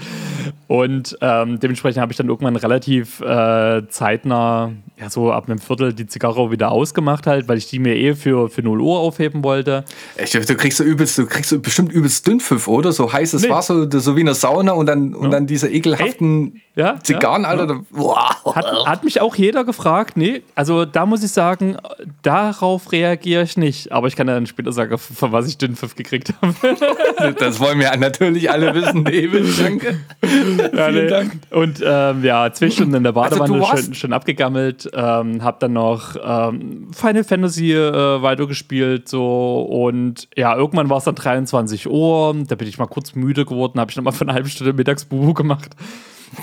[0.67, 5.93] Und ähm, dementsprechend habe ich dann irgendwann relativ äh, zeitnah, ja, so ab einem Viertel
[5.93, 9.43] die Zigarre wieder ausgemacht halt, weil ich die mir eh für, für 0 Uhr aufheben
[9.43, 9.83] wollte.
[10.15, 12.91] Echt, du kriegst so übelst, du kriegst so bestimmt übelst Dünnpfiff, oder?
[12.91, 13.49] So heißes nee.
[13.49, 17.49] Wasser, so wie in der Sauna und dann, und dann diese ekelhaften ja, Zigarren, ja,
[17.49, 17.73] Alter.
[17.73, 17.81] Ja.
[17.89, 18.55] Wow.
[18.55, 21.77] Hat, hat mich auch jeder gefragt, nee, also da muss ich sagen,
[22.21, 23.91] darauf reagiere ich nicht.
[23.91, 27.33] Aber ich kann dann später sagen, von was ich Dünnpfiff gekriegt habe.
[27.39, 29.59] das wollen wir natürlich alle wissen, David.
[29.59, 29.99] Danke.
[30.21, 31.07] Ja, Vielen nee.
[31.07, 31.31] Dank.
[31.49, 34.89] Und ähm, ja, zwei Stunden in der also Badewanne also schön, schön, abgegammelt.
[34.93, 39.07] Ähm, hab dann noch ähm, Final Fantasy äh, weitergespielt.
[39.07, 39.61] So.
[39.61, 42.35] Und ja, irgendwann war es dann 23 Uhr.
[42.47, 43.79] Da bin ich mal kurz müde geworden.
[43.79, 45.75] Habe ich nochmal für eine halbe Stunde Mittagsbubu gemacht.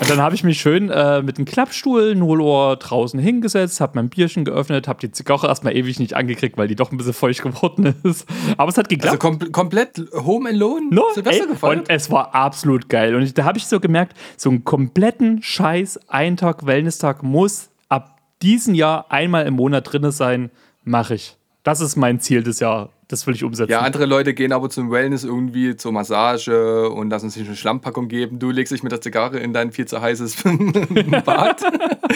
[0.01, 3.93] Und dann habe ich mich schön äh, mit einem Klappstuhl 0 Uhr draußen hingesetzt, habe
[3.95, 7.15] mein Bierchen geöffnet, habe die Zigarre erstmal ewig nicht angekriegt, weil die doch ein bisschen
[7.15, 8.27] feucht geworden ist.
[8.59, 9.25] Aber es hat geklappt.
[9.25, 10.89] Also kom komplett Home Alone?
[10.91, 11.79] No, Silvester ey, gefallen?
[11.81, 13.15] Und es war absolut geil.
[13.15, 17.71] Und ich, da habe ich so gemerkt, so einen kompletten Scheiß Eintag Wellness-Tag muss
[18.43, 20.51] diesem Jahr einmal im Monat drin sein,
[20.85, 21.37] mache ich.
[21.63, 23.71] Das ist mein Ziel des Jahres das will ich umsetzen.
[23.71, 28.09] Ja, andere Leute gehen aber zum Wellness irgendwie zur Massage und lassen sich eine Schlammpackung
[28.09, 28.39] geben.
[28.39, 30.37] Du legst dich mit der Zigarre in dein viel zu heißes
[31.25, 31.63] Bad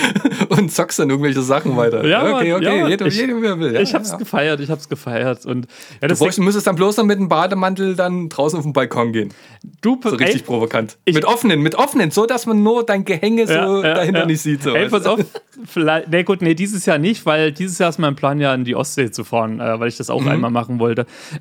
[0.50, 2.06] und zockst dann irgendwelche Sachen weiter.
[2.06, 3.74] Ja, okay, okay, ja, jeder, ich, jeder, wie er will.
[3.74, 4.18] Ja, ich hab's ja.
[4.18, 5.46] gefeiert, ich hab's gefeiert.
[5.46, 5.66] Und,
[6.02, 9.12] ja, du brauchst, müsstest dann bloß noch mit dem Bademantel dann draußen auf den Balkon
[9.12, 9.32] gehen.
[9.80, 10.98] Du, so richtig ey, provokant.
[11.06, 14.62] Ich, mit offenen, mit offenen, so dass man nur dein Gehänge so dahinter nicht sieht.
[14.62, 15.20] So ey, pass auf,
[15.64, 18.64] vielleicht, nee, gut, nee, dieses Jahr nicht, weil dieses Jahr ist mein Plan ja in
[18.64, 20.28] die Ostsee zu fahren, äh, weil ich das auch mhm.
[20.28, 20.81] einmal machen wollte.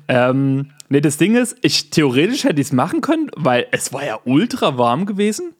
[0.08, 4.04] Ähm, ne, das Ding ist, ich theoretisch hätte ich es machen können, weil es war
[4.04, 5.54] ja ultra warm gewesen.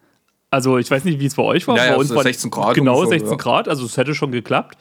[0.50, 1.76] Also ich weiß nicht, wie es bei euch war.
[1.76, 2.74] Ja, bei ja, uns war 16 Grad.
[2.74, 3.36] Genau, 16 ja.
[3.36, 4.76] Grad, also es hätte schon geklappt.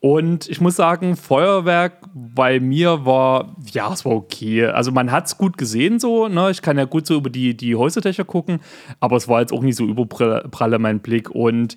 [0.00, 4.66] Und ich muss sagen, Feuerwerk bei mir war, ja, es war okay.
[4.66, 6.50] Also man hat es gut gesehen so, ne?
[6.50, 8.58] Ich kann ja gut so über die, die Häuserdächer gucken,
[8.98, 11.30] aber es war jetzt auch nicht so überpralle mein Blick.
[11.30, 11.76] Und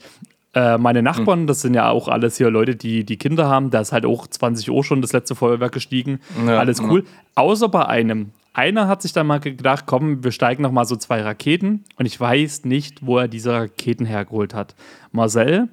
[0.56, 1.48] äh, meine Nachbarn, mhm.
[1.48, 4.26] das sind ja auch alles hier Leute, die, die Kinder haben, da ist halt auch
[4.26, 6.20] 20 Uhr schon das letzte Feuerwerk gestiegen.
[6.48, 7.04] Ja, alles cool.
[7.04, 7.10] Ja.
[7.36, 8.32] Außer bei einem.
[8.54, 11.84] Einer hat sich dann mal gedacht, komm, wir steigen noch mal so zwei Raketen.
[11.98, 14.76] Und ich weiß nicht, wo er diese Raketen hergeholt hat.
[15.12, 15.68] Marcel,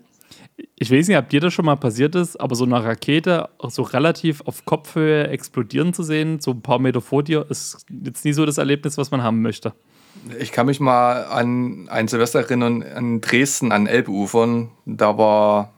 [0.76, 3.82] ich weiß nicht, ob dir das schon mal passiert ist, aber so eine Rakete so
[3.82, 8.32] relativ auf Kopfhöhe explodieren zu sehen, so ein paar Meter vor dir, ist jetzt nie
[8.32, 9.74] so das Erlebnis, was man haben möchte.
[10.38, 14.70] Ich kann mich mal an ein Silvester erinnern, an Dresden, an Elbufern.
[14.87, 15.72] Da war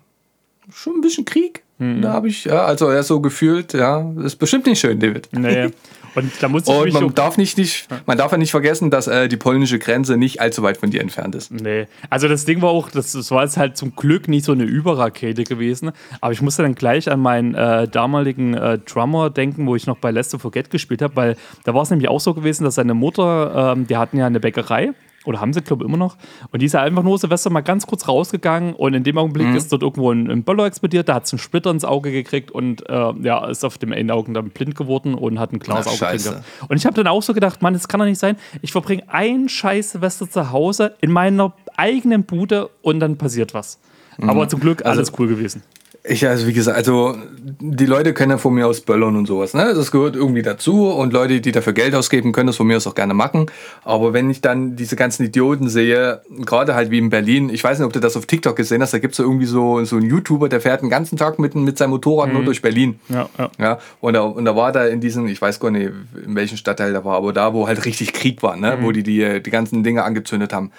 [0.73, 1.63] schon ein bisschen Krieg.
[1.79, 2.03] Mhm.
[2.03, 5.29] Da habe ich, ja, also er so gefühlt, ja, ist bestimmt nicht schön, David.
[5.33, 5.71] Nee.
[6.15, 9.07] Und da muss ich Und man darf nicht, nicht, man darf ja nicht vergessen, dass
[9.07, 11.51] äh, die polnische Grenze nicht allzu weit von dir entfernt ist.
[11.51, 11.87] Nee.
[12.11, 14.65] Also das Ding war auch, das, das war jetzt halt zum Glück nicht so eine
[14.65, 15.93] Überrakete gewesen.
[16.21, 19.99] Aber ich musste dann gleich an meinen äh, damaligen äh, Drummer denken, wo ich noch
[19.99, 22.95] bei Lester Forget gespielt habe, weil da war es nämlich auch so gewesen, dass seine
[22.95, 24.93] Mutter, ähm, die hatten ja eine Bäckerei
[25.25, 26.17] oder haben sie, glaube ich, immer noch.
[26.51, 29.49] Und die ist ja einfach nur Silvester mal ganz kurz rausgegangen und in dem Augenblick
[29.49, 29.57] mhm.
[29.57, 32.51] ist dort irgendwo ein, ein Böller explodiert, da hat sie einen Splitter ins Auge gekriegt
[32.51, 35.87] und äh, ja, ist auf dem einen Auge dann blind geworden und hat ein klares
[35.87, 36.43] Auge gekriegt.
[36.69, 38.37] Und ich habe dann auch so gedacht, Mann, das kann doch nicht sein.
[38.63, 43.79] Ich verbringe ein scheiß Silvester zu Hause in meiner eigenen Bude und dann passiert was.
[44.19, 44.31] Mhm.
[44.31, 45.63] Aber zum Glück alles also, cool gewesen.
[46.07, 49.55] Ich, also wie gesagt, also die Leute können ja von mir aus böllern und sowas.
[49.55, 49.73] Ne?
[49.75, 52.87] Das gehört irgendwie dazu und Leute, die dafür Geld ausgeben, können das von mir aus
[52.87, 53.47] auch gerne machen.
[53.85, 57.79] Aber wenn ich dann diese ganzen Idioten sehe, gerade halt wie in Berlin, ich weiß
[57.79, 59.97] nicht, ob du das auf TikTok gesehen hast, da gibt es ja irgendwie so, so
[59.97, 62.35] einen YouTuber, der fährt den ganzen Tag mit, mit seinem Motorrad mhm.
[62.35, 63.01] nur durch Berlin.
[63.09, 63.51] Ja, ja.
[63.59, 65.91] ja und, da, und da war da in diesem, ich weiß gar nicht,
[66.27, 68.77] in welchem Stadtteil da war, aber da, wo halt richtig Krieg war, ne?
[68.77, 68.85] Mhm.
[68.85, 70.71] wo die, die die ganzen Dinge angezündet haben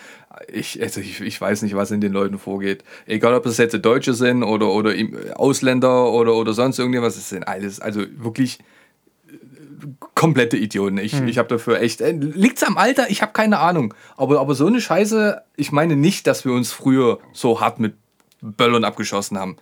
[0.51, 2.83] ich, also ich, ich weiß nicht, was in den Leuten vorgeht.
[3.05, 4.93] Egal, ob das jetzt Deutsche sind oder, oder
[5.35, 8.59] Ausländer oder, oder sonst irgendwas, es sind alles, also wirklich
[9.27, 9.33] äh,
[10.13, 10.97] komplette Idioten.
[10.97, 11.27] Ich, hm.
[11.27, 12.01] ich habe dafür echt.
[12.01, 13.09] Äh, liegt's am Alter?
[13.09, 13.93] Ich habe keine Ahnung.
[14.17, 17.95] Aber, aber so eine Scheiße, ich meine nicht, dass wir uns früher so hart mit
[18.41, 19.57] Böllern abgeschossen haben.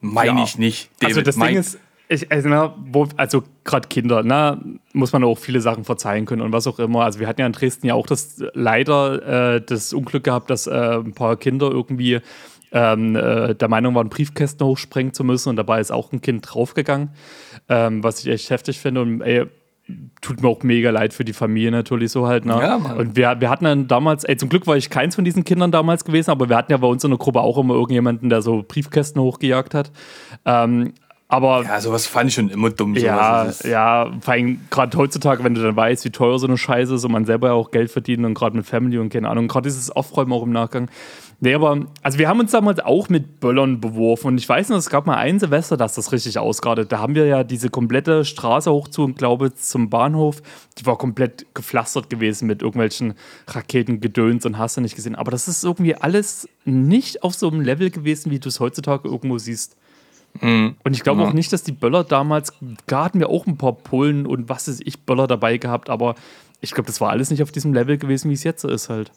[0.00, 0.44] Meine ja.
[0.44, 0.90] ich nicht.
[1.02, 1.78] Also David, also das Ding ist,
[2.12, 2.74] ich, also,
[3.16, 4.60] also gerade Kinder, na,
[4.92, 7.04] muss man auch viele Sachen verzeihen können und was auch immer.
[7.04, 10.66] Also wir hatten ja in Dresden ja auch das leider äh, das Unglück gehabt, dass
[10.66, 12.20] äh, ein paar Kinder irgendwie
[12.72, 16.46] ähm, äh, der Meinung waren, Briefkästen hochsprengen zu müssen und dabei ist auch ein Kind
[16.48, 17.10] draufgegangen,
[17.68, 19.46] ähm, was ich echt heftig finde und ey,
[20.20, 22.44] tut mir auch mega leid für die Familie natürlich so halt.
[22.44, 22.52] Ne?
[22.52, 25.44] Ja, und wir, wir hatten dann damals, ey, zum Glück war ich keins von diesen
[25.44, 28.28] Kindern damals gewesen, aber wir hatten ja bei uns in der Gruppe auch immer irgendjemanden,
[28.28, 29.90] der so Briefkästen hochgejagt hat.
[30.44, 30.92] Ähm,
[31.32, 32.94] aber ja, sowas fand ich schon immer dumm.
[32.94, 36.96] Ja, ja, vor allem gerade heutzutage, wenn du dann weißt, wie teuer so eine Scheiße
[36.96, 39.48] ist und man selber ja auch Geld verdient und gerade mit Family und keine Ahnung,
[39.48, 40.90] gerade dieses Aufräumen auch im Nachgang.
[41.40, 44.76] Nee, aber, also wir haben uns damals auch mit Böllern beworfen und ich weiß noch,
[44.76, 46.92] es gab mal ein Silvester, dass das richtig ausgradet.
[46.92, 50.42] Da haben wir ja diese komplette Straße hoch zu, glaube zum Bahnhof,
[50.76, 53.14] die war komplett gepflastert gewesen mit irgendwelchen
[53.48, 55.14] Raketengedöns und hast du nicht gesehen.
[55.14, 59.08] Aber das ist irgendwie alles nicht auf so einem Level gewesen, wie du es heutzutage
[59.08, 59.78] irgendwo siehst.
[60.40, 60.76] Mhm.
[60.82, 61.28] Und ich glaube ja.
[61.28, 62.52] auch nicht, dass die Böller damals,
[62.86, 66.14] da hatten wir auch ein paar Pullen und was ist ich, Böller dabei gehabt, aber
[66.60, 69.10] ich glaube, das war alles nicht auf diesem Level gewesen, wie es jetzt ist halt.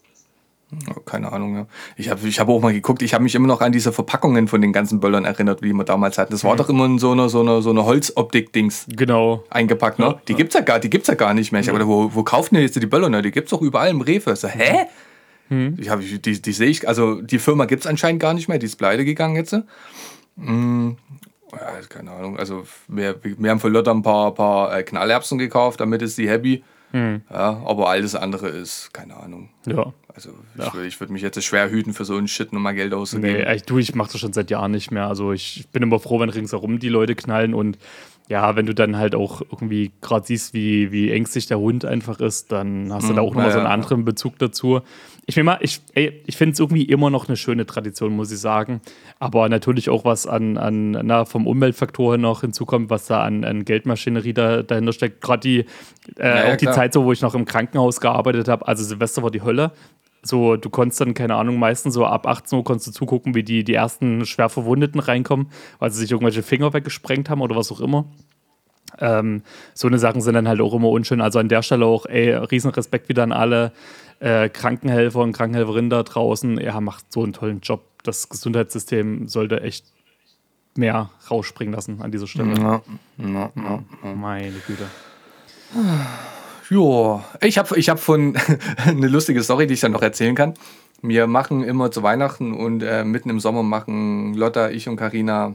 [1.05, 1.67] Keine Ahnung, ja.
[1.95, 4.47] Ich habe ich hab auch mal geguckt, ich habe mich immer noch an diese Verpackungen
[4.47, 6.31] von den ganzen Böllern erinnert, wie wir damals hatten.
[6.31, 6.57] Das war mhm.
[6.57, 9.43] doch immer in so einer so eine, so eine Holzoptik-Dings genau.
[9.51, 10.05] eingepackt, ne?
[10.05, 10.21] Ja.
[10.27, 11.61] Die gibt's ja gar, die gibt's ja gar nicht mehr.
[11.61, 11.75] Ich mhm.
[11.75, 13.09] aber wo, wo kaufen die jetzt die Böller?
[13.09, 13.21] Ne?
[13.21, 14.35] Die gibt's doch überall im Rewe.
[14.35, 14.87] So, hä?
[15.49, 15.77] Mhm.
[15.79, 18.65] Ich hab, die, die sehe ich, also die Firma gibt's anscheinend gar nicht mehr, die
[18.65, 19.55] ist pleite gegangen jetzt.
[20.35, 20.97] Mhm
[21.55, 22.37] ja, keine Ahnung.
[22.37, 26.29] Also wir, wir haben für Lotta ein paar, paar äh, Knallerbsen gekauft, damit ist sie
[26.29, 26.63] happy.
[26.91, 27.21] Hm.
[27.29, 29.49] Ja, aber alles andere ist, keine Ahnung.
[29.65, 29.93] Ja.
[30.13, 32.93] Also ich, würde, ich würde mich jetzt schwer hüten, für so einen Shit nochmal Geld
[32.93, 33.43] auszugeben.
[33.43, 35.07] Nee, ich, du, ich mache das schon seit Jahren nicht mehr.
[35.07, 37.77] Also ich bin immer froh, wenn ringsherum die Leute knallen und
[38.29, 42.19] ja, wenn du dann halt auch irgendwie gerade siehst, wie, wie ängstlich der Hund einfach
[42.19, 44.81] ist, dann hast du da hm, auch nochmal ja, so einen anderen Bezug dazu.
[45.27, 48.39] Ich meine mal, ich, ich finde es irgendwie immer noch eine schöne Tradition, muss ich
[48.39, 48.81] sagen.
[49.17, 53.65] Aber natürlich auch was an, an na, vom Umweltfaktor noch hinzukommt, was da an, an
[53.65, 55.21] Geldmaschinerie da, dahinter steckt.
[55.21, 55.65] Gerade die,
[56.19, 58.67] äh, ja, auch die Zeit, so, wo ich noch im Krankenhaus gearbeitet habe.
[58.67, 59.71] Also Silvester war die Hölle
[60.27, 63.43] so, du konntest dann, keine Ahnung, meistens so ab 18 Uhr konntest du zugucken, wie
[63.43, 65.47] die, die ersten schwer Verwundeten reinkommen,
[65.79, 68.05] weil sie sich irgendwelche Finger weggesprengt haben oder was auch immer.
[68.99, 71.21] Ähm, so eine Sachen sind dann halt auch immer unschön.
[71.21, 73.71] Also an der Stelle auch, ey, riesen Respekt wieder an alle
[74.19, 76.59] äh, Krankenhelfer und Krankenhelferinnen da draußen.
[76.59, 77.83] Ja, macht so einen tollen Job.
[78.03, 79.85] Das Gesundheitssystem sollte echt
[80.75, 82.53] mehr rausspringen lassen an dieser Stelle.
[82.57, 82.81] Ja,
[83.17, 84.85] ja, ja, Meine Güte.
[86.69, 88.37] Ja, ich habe ich hab von
[88.85, 90.53] eine lustige Story, die ich dann noch erzählen kann.
[91.01, 95.53] Wir machen immer zu Weihnachten und äh, mitten im Sommer machen Lotta, ich und Karina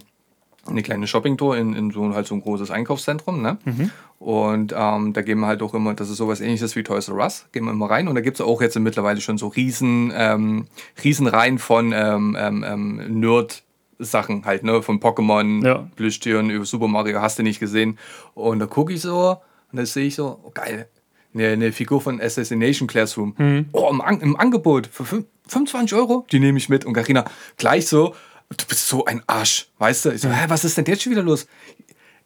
[0.70, 3.42] eine kleine Shoppingtour in, in so, halt so ein großes Einkaufszentrum.
[3.42, 3.58] Ne?
[3.64, 3.90] Mhm.
[4.18, 7.16] Und ähm, da gehen wir halt auch immer, das ist sowas ähnliches wie Toys R
[7.16, 8.08] Us, gehen wir immer rein.
[8.08, 10.66] Und da gibt es auch jetzt mittlerweile schon so riesen, ähm,
[11.02, 14.82] riesen Reihen von ähm, ähm, ähm, Nerd-Sachen halt, ne?
[14.82, 15.88] Von Pokémon, ja.
[15.96, 17.98] Plüschtieren über Super Mario, hast du nicht gesehen.
[18.34, 19.38] Und da gucke ich so
[19.72, 20.88] und da sehe ich so, oh geil,
[21.34, 23.34] eine, eine Figur von Assassination Classroom.
[23.38, 23.66] Mhm.
[23.72, 26.84] Oh, im, An im Angebot für 25 Euro, die nehme ich mit.
[26.84, 27.24] Und Karina
[27.56, 28.14] gleich so,
[28.56, 30.10] du bist so ein Arsch, weißt du?
[30.10, 31.46] Ich so, hä, was ist denn jetzt schon wieder los?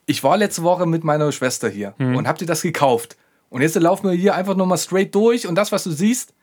[0.06, 2.16] Ich war letzte Woche mit meiner Schwester hier mhm.
[2.16, 3.16] und hab dir das gekauft.
[3.50, 6.34] Und jetzt laufen wir hier einfach nochmal straight durch und das, was du siehst,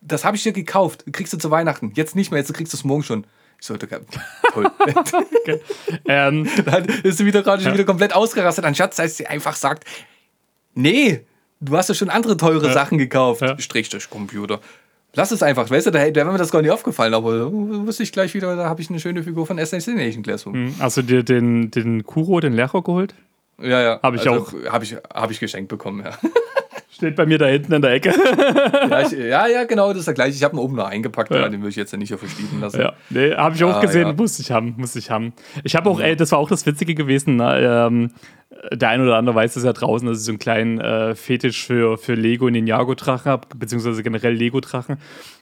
[0.00, 1.04] das habe ich dir gekauft.
[1.12, 1.92] Kriegst du zu Weihnachten.
[1.94, 3.26] Jetzt nicht mehr, jetzt kriegst du es morgen schon.
[3.60, 3.86] Ich sollte
[4.52, 4.68] toll.
[4.80, 5.60] okay.
[6.06, 7.72] ähm, Dann ist sie wieder gerade ja.
[7.72, 9.84] wieder komplett ausgerastet, anstatt dass sie einfach sagt,
[10.74, 11.24] nee,
[11.60, 12.72] du hast ja schon andere teure ja.
[12.72, 13.42] Sachen gekauft.
[13.42, 13.56] Ja.
[13.60, 14.60] Strich durch Computer.
[15.14, 18.02] Lass es einfach, weißt du, da, da wäre mir das gar nicht aufgefallen, aber wusste
[18.02, 20.64] ich gleich wieder, da habe ich eine schöne Figur von Assassination Classroom.
[20.64, 20.74] Mhm.
[20.78, 23.14] Hast du dir den, den Kuro, den Lehrer geholt?
[23.60, 24.00] Ja, ja.
[24.02, 24.72] Habe ich also, auch.
[24.72, 26.12] Habe ich, hab ich geschenkt bekommen, ja.
[27.02, 28.10] Steht bei mir da hinten in der Ecke.
[28.90, 30.36] ja, ich, ja, ja, genau, das ist der gleiche.
[30.36, 31.48] Ich habe ihn oben noch eingepackt, ja.
[31.48, 32.80] den würde ich jetzt ja nicht verschließen lassen.
[32.80, 34.12] Ja, nee, habe ich auch ah, gesehen, ja.
[34.12, 35.32] muss ich haben, muss ich haben.
[35.64, 37.88] Ich habe auch, ey, das war auch das Witzige gewesen, ne?
[37.88, 38.12] ähm,
[38.72, 41.66] der ein oder andere weiß es ja draußen, dass ich so einen kleinen äh, Fetisch
[41.66, 44.98] für, für Lego und Ninjago-Drachen habe, beziehungsweise generell Lego-Drachen.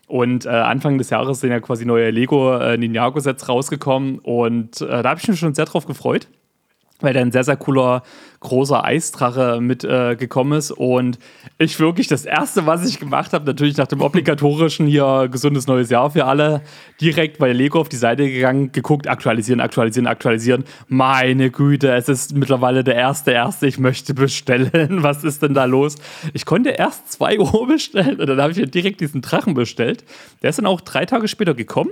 [0.06, 5.02] Und äh, Anfang des Jahres sind ja quasi neue Lego äh, Ninjago-Sets rausgekommen und äh,
[5.02, 6.26] da habe ich mich schon sehr drauf gefreut
[7.00, 8.02] weil da ein sehr, sehr cooler,
[8.40, 10.70] großer Eisdrache mitgekommen äh, ist.
[10.70, 11.18] Und
[11.58, 15.90] ich wirklich das Erste, was ich gemacht habe, natürlich nach dem obligatorischen hier gesundes neues
[15.90, 16.62] Jahr für alle,
[17.00, 20.64] direkt bei Lego auf die Seite gegangen, geguckt, aktualisieren, aktualisieren, aktualisieren.
[20.88, 24.70] Meine Güte, es ist mittlerweile der erste, erste, ich möchte bestellen.
[25.02, 25.96] Was ist denn da los?
[26.32, 30.04] Ich konnte erst zwei Uhr bestellen und dann habe ich mir direkt diesen Drachen bestellt.
[30.42, 31.90] Der ist dann auch drei Tage später gekommen.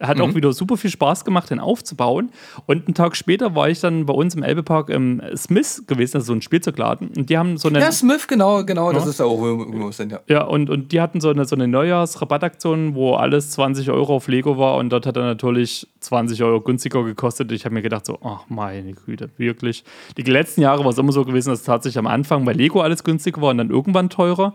[0.00, 0.24] Hat mhm.
[0.24, 2.30] auch wieder super viel Spaß gemacht, den aufzubauen.
[2.66, 6.26] Und einen Tag später war ich dann bei uns im Elbepark im Smith gewesen, also
[6.28, 7.08] so ein Spielzeugladen.
[7.16, 7.80] Und die haben so eine.
[7.80, 8.98] Ja, Smith, genau, genau, ja.
[8.98, 10.20] das ist auch irgendwo sind, ja.
[10.28, 14.28] Ja, und, und die hatten so eine, so eine Neujahrsrabattaktion, wo alles 20 Euro auf
[14.28, 17.50] Lego war und dort hat er natürlich 20 Euro günstiger gekostet.
[17.50, 19.82] Ich habe mir gedacht, so, ach meine Güte, wirklich.
[20.16, 23.02] Die letzten Jahre war es immer so gewesen, dass tatsächlich am Anfang bei Lego alles
[23.02, 24.54] günstiger war und dann irgendwann teurer.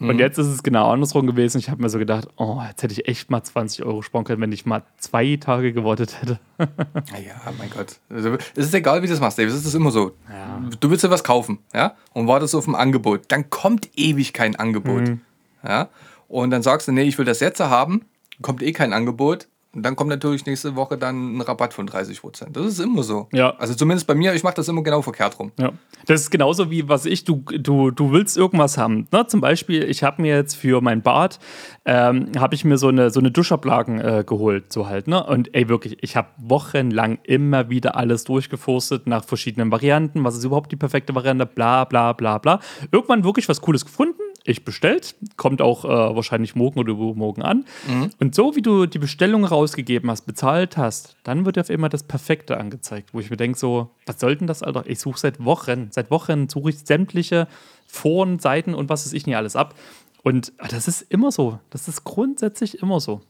[0.00, 0.18] Und mhm.
[0.18, 1.58] jetzt ist es genau andersrum gewesen.
[1.58, 4.40] Ich habe mir so gedacht, oh, jetzt hätte ich echt mal 20 Euro sparen können,
[4.40, 6.40] wenn ich mal zwei Tage gewartet hätte.
[6.58, 8.00] ja, mein Gott.
[8.08, 9.52] Also, es ist egal, wie du das machst, David.
[9.52, 10.12] Es ist immer so.
[10.30, 10.62] Ja.
[10.80, 13.24] Du willst dir was kaufen, ja, und wartest auf ein Angebot.
[13.28, 15.02] Dann kommt ewig kein Angebot.
[15.02, 15.20] Mhm.
[15.62, 15.90] Ja.
[16.28, 18.06] Und dann sagst du, nee, ich will das jetzt haben,
[18.40, 19.48] kommt eh kein Angebot.
[19.72, 22.56] Und dann kommt natürlich nächste Woche dann ein Rabatt von 30 Prozent.
[22.56, 23.28] Das ist immer so.
[23.32, 23.54] Ja.
[23.56, 25.52] Also zumindest bei mir, ich mache das immer genau verkehrt rum.
[25.60, 25.70] Ja.
[26.06, 29.06] Das ist genauso wie, was ich, du, du, du willst irgendwas haben.
[29.12, 29.26] Ne?
[29.28, 31.38] Zum Beispiel, ich habe mir jetzt für mein Bad,
[31.84, 35.06] ähm, habe ich mir so eine, so eine Duschablagen äh, geholt, so halt.
[35.06, 35.24] Ne?
[35.24, 40.24] Und ey, wirklich, ich habe wochenlang immer wieder alles durchgeforstet nach verschiedenen Varianten.
[40.24, 41.46] Was ist überhaupt die perfekte Variante?
[41.46, 42.58] Bla, bla, bla, bla.
[42.90, 47.64] Irgendwann wirklich was Cooles gefunden ich bestellt, kommt auch äh, wahrscheinlich morgen oder übermorgen an.
[47.88, 48.10] Mhm.
[48.18, 51.90] Und so wie du die Bestellung rausgegeben hast, bezahlt hast, dann wird dir auf einmal
[51.90, 54.84] das Perfekte angezeigt, wo ich mir denke, so, was soll denn das, Alter?
[54.86, 57.48] Ich suche seit Wochen, seit Wochen suche ich sämtliche
[57.86, 59.74] Foren, Seiten und was weiß ich nicht alles ab.
[60.22, 61.58] Und ah, das ist immer so.
[61.70, 63.20] Das ist grundsätzlich immer so.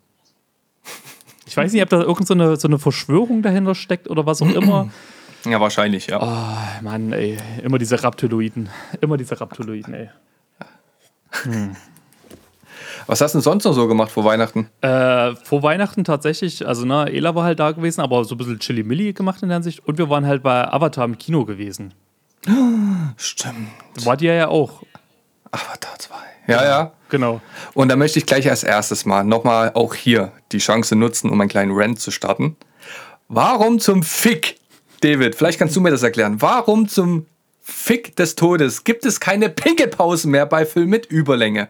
[1.46, 4.50] Ich weiß nicht, ob da irgendeine so, so eine Verschwörung dahinter steckt oder was auch
[4.50, 4.90] immer.
[5.44, 6.20] Ja, wahrscheinlich, ja.
[6.20, 7.38] Oh, Mann, ey.
[7.62, 8.68] Immer diese Raptoloiden.
[9.00, 10.10] Immer diese Raptoloiden, ey.
[11.42, 11.76] Hm.
[13.06, 14.68] Was hast du denn sonst noch so gemacht vor Weihnachten?
[14.82, 18.38] Äh, vor Weihnachten tatsächlich, also na, ne, Ela war halt da gewesen, aber so ein
[18.38, 19.80] bisschen Chili-Milli gemacht in der Hinsicht.
[19.86, 21.92] Und wir waren halt bei Avatar im Kino gewesen.
[23.16, 23.68] Stimmt.
[24.04, 24.82] War die ja auch.
[25.50, 26.14] Avatar 2.
[26.46, 26.92] Ja, ja.
[27.08, 27.40] Genau.
[27.74, 31.40] Und da möchte ich gleich als erstes mal nochmal auch hier die Chance nutzen, um
[31.40, 32.56] einen kleinen Rant zu starten.
[33.28, 34.58] Warum zum Fick,
[35.00, 37.26] David, vielleicht kannst du mir das erklären, warum zum
[37.70, 41.68] Fick des Todes gibt es keine Pinkelpausen mehr bei Film mit Überlänge.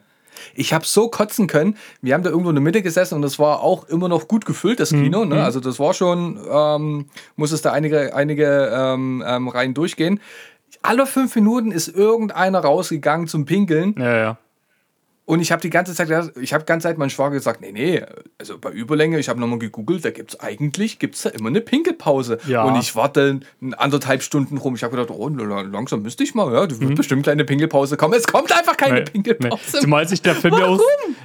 [0.55, 1.77] Ich habe so kotzen können.
[2.03, 4.47] Wir haben da irgendwo in der Mitte gesessen und es war auch immer noch gut
[4.47, 5.25] gefüllt, das Kino.
[5.25, 5.37] Ne?
[5.37, 5.41] Mhm.
[5.43, 10.21] Also das war schon, ähm, muss es da einige, einige ähm, ähm, Reihen durchgehen.
[10.83, 13.95] Alle fünf Minuten ist irgendeiner rausgegangen zum Pinkeln.
[13.99, 14.39] Ja, ja.
[15.31, 18.03] Und ich habe die ganze Zeit, ich habe ganze Zeit meinen Schwager gesagt, nee, nee,
[18.37, 21.51] also bei Überlänge, ich habe nochmal gegoogelt, da gibt es eigentlich, gibt es da immer
[21.51, 22.39] eine Pinkelpause.
[22.49, 22.65] Ja.
[22.65, 23.39] Und ich warte
[23.77, 24.75] anderthalb Stunden rum.
[24.75, 26.95] Ich habe gedacht, oh, langsam müsste ich mal, ja, du wird mhm.
[26.97, 28.15] bestimmt eine Pinkelpause kommen.
[28.15, 29.63] Es kommt einfach keine nee, Pinkelpause.
[29.75, 29.79] Nee.
[29.79, 30.81] Zumal sich der Film ja auch,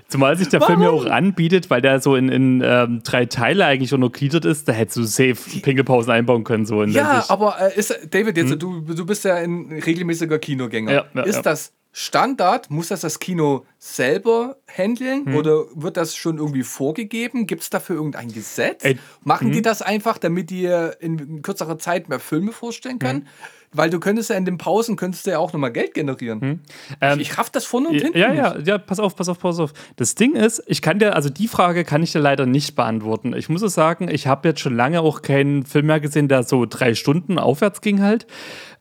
[0.08, 3.66] zumal sich der Film ja auch anbietet, weil der so in, in ähm, drei Teile
[3.66, 6.68] eigentlich untergliedert ist, da hättest du safe Pinkelpausen einbauen können.
[6.68, 8.60] So ja, aber äh, ist, David, jetzt, mhm.
[8.60, 10.94] du, du bist ja ein regelmäßiger Kinogänger.
[10.94, 12.70] Ja, ja, ist das Standard?
[12.70, 15.36] Muss das das Kino selber handeln hm.
[15.38, 17.48] oder wird das schon irgendwie vorgegeben?
[17.48, 18.84] Gibt es dafür irgendein Gesetz?
[18.84, 19.54] Ey, Machen hm.
[19.54, 20.66] die das einfach, damit die
[21.00, 23.22] in kürzerer Zeit mehr Filme vorstellen können?
[23.22, 23.28] Hm.
[23.72, 26.42] Weil du könntest ja in den Pausen könntest du ja auch nochmal Geld generieren.
[26.42, 26.60] Hm.
[27.00, 28.18] Ähm, ich, ich raff das vorne und hinten.
[28.18, 29.72] Ja, ja, ja, pass auf, pass auf, pass auf.
[29.96, 33.34] Das Ding ist, ich kann dir, also die Frage kann ich dir leider nicht beantworten.
[33.34, 36.44] Ich muss es sagen, ich habe jetzt schon lange auch keinen Film mehr gesehen, der
[36.44, 38.28] so drei Stunden aufwärts ging halt.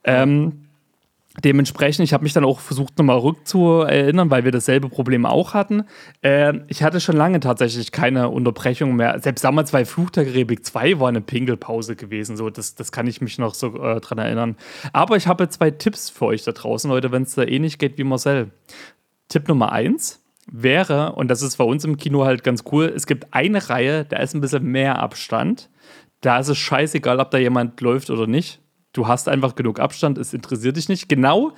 [0.03, 0.64] Ähm,
[1.43, 5.83] Dementsprechend, ich habe mich dann auch versucht, nochmal rückzuerinnern, weil wir dasselbe Problem auch hatten.
[6.23, 9.19] Äh, ich hatte schon lange tatsächlich keine Unterbrechung mehr.
[9.19, 12.37] Selbst damals bei Karibik 2 war eine Pingelpause gewesen.
[12.37, 14.57] So, das, das kann ich mich noch so äh, dran erinnern.
[14.93, 17.99] Aber ich habe zwei Tipps für euch da draußen, Leute, wenn es da ähnlich geht
[17.99, 18.53] wie Marcel.
[19.29, 23.07] Tipp Nummer eins wäre, und das ist bei uns im Kino halt ganz cool, es
[23.07, 25.71] gibt eine Reihe, da ist ein bisschen mehr Abstand.
[26.21, 28.61] Da ist es scheißegal, ob da jemand läuft oder nicht
[28.95, 31.09] du hast einfach genug Abstand, es interessiert dich nicht.
[31.11, 31.53] Genau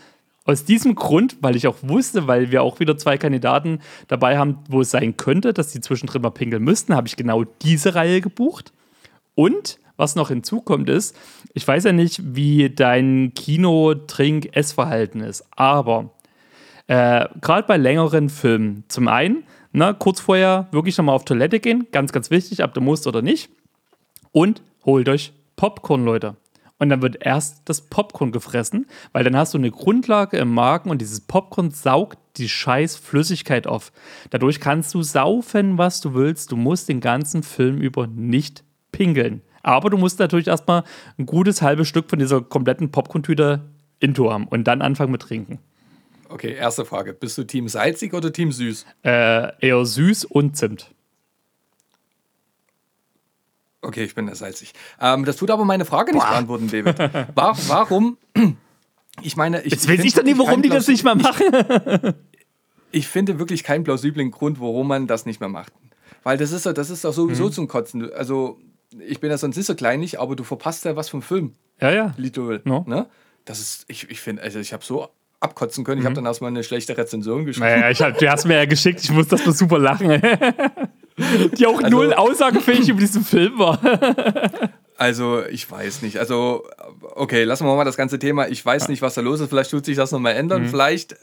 [0.44, 4.58] aus diesem Grund, weil ich auch wusste, weil wir auch wieder zwei Kandidaten dabei haben,
[4.68, 8.20] wo es sein könnte, dass die zwischendrin mal pinkeln müssten, habe ich genau diese Reihe
[8.20, 8.72] gebucht.
[9.34, 11.16] Und was noch hinzukommt ist,
[11.54, 16.10] ich weiß ja nicht, wie dein Kino-Trink-Essverhalten ist, aber
[16.88, 18.84] Äh, Gerade bei längeren Filmen.
[18.86, 22.80] Zum einen, ne, kurz vorher wirklich nochmal auf Toilette gehen, ganz, ganz wichtig, ob du
[22.80, 23.50] musst oder nicht.
[24.30, 26.36] Und holt euch Popcorn, Leute.
[26.78, 30.90] Und dann wird erst das Popcorn gefressen, weil dann hast du eine Grundlage im Magen
[30.90, 33.92] und dieses Popcorn saugt die scheiß Flüssigkeit auf.
[34.30, 36.52] Dadurch kannst du saufen, was du willst.
[36.52, 38.62] Du musst den ganzen Film über nicht
[38.92, 39.42] pingeln.
[39.62, 40.84] Aber du musst natürlich erstmal
[41.18, 45.58] ein gutes halbes Stück von dieser kompletten Popcorn-Tüte into haben und dann anfangen mit Trinken.
[46.28, 47.12] Okay, erste Frage.
[47.14, 48.84] Bist du Team salzig oder Team süß?
[49.02, 50.90] Äh, eher süß und Zimt.
[53.82, 54.72] Okay, ich bin da salzig.
[55.00, 56.30] Ähm, das tut aber meine Frage nicht Boah.
[56.30, 56.98] beantworten, David.
[57.36, 58.18] War, warum?
[59.22, 59.72] Ich meine, ich.
[59.72, 61.46] Jetzt weiß ich doch nicht, warum die das nicht mehr machen.
[62.90, 65.72] Ich, ich, finde wirklich keinen plausiblen Grund, warum man das nicht mehr macht.
[66.22, 67.52] Weil das ist, das ist doch sowieso mhm.
[67.52, 68.12] zum Kotzen.
[68.12, 68.58] Also,
[68.98, 71.52] ich bin ja sonst nicht so kleinig, aber du verpasst ja was vom Film.
[71.80, 72.14] Ja, ja.
[72.16, 72.62] Little.
[72.64, 72.84] No.
[72.86, 73.06] Ne?
[73.44, 75.08] Das ist, ich, ich finde, also ich habe so
[75.40, 76.00] abkotzen können.
[76.00, 76.16] Ich habe mhm.
[76.16, 77.66] dann erstmal eine schlechte Rezension geschrieben.
[77.66, 80.10] Naja, ich hab, du hast mir ja geschickt, ich muss das mal super lachen.
[81.58, 83.78] Die auch also, null aussagefähig über diesen Film war.
[84.98, 86.18] Also, ich weiß nicht.
[86.18, 86.64] Also,
[87.14, 88.48] okay, lassen wir mal das ganze Thema.
[88.48, 89.50] Ich weiß nicht, was da los ist.
[89.50, 90.62] Vielleicht tut sich das nochmal ändern.
[90.62, 90.68] Mhm.
[90.68, 91.16] Vielleicht.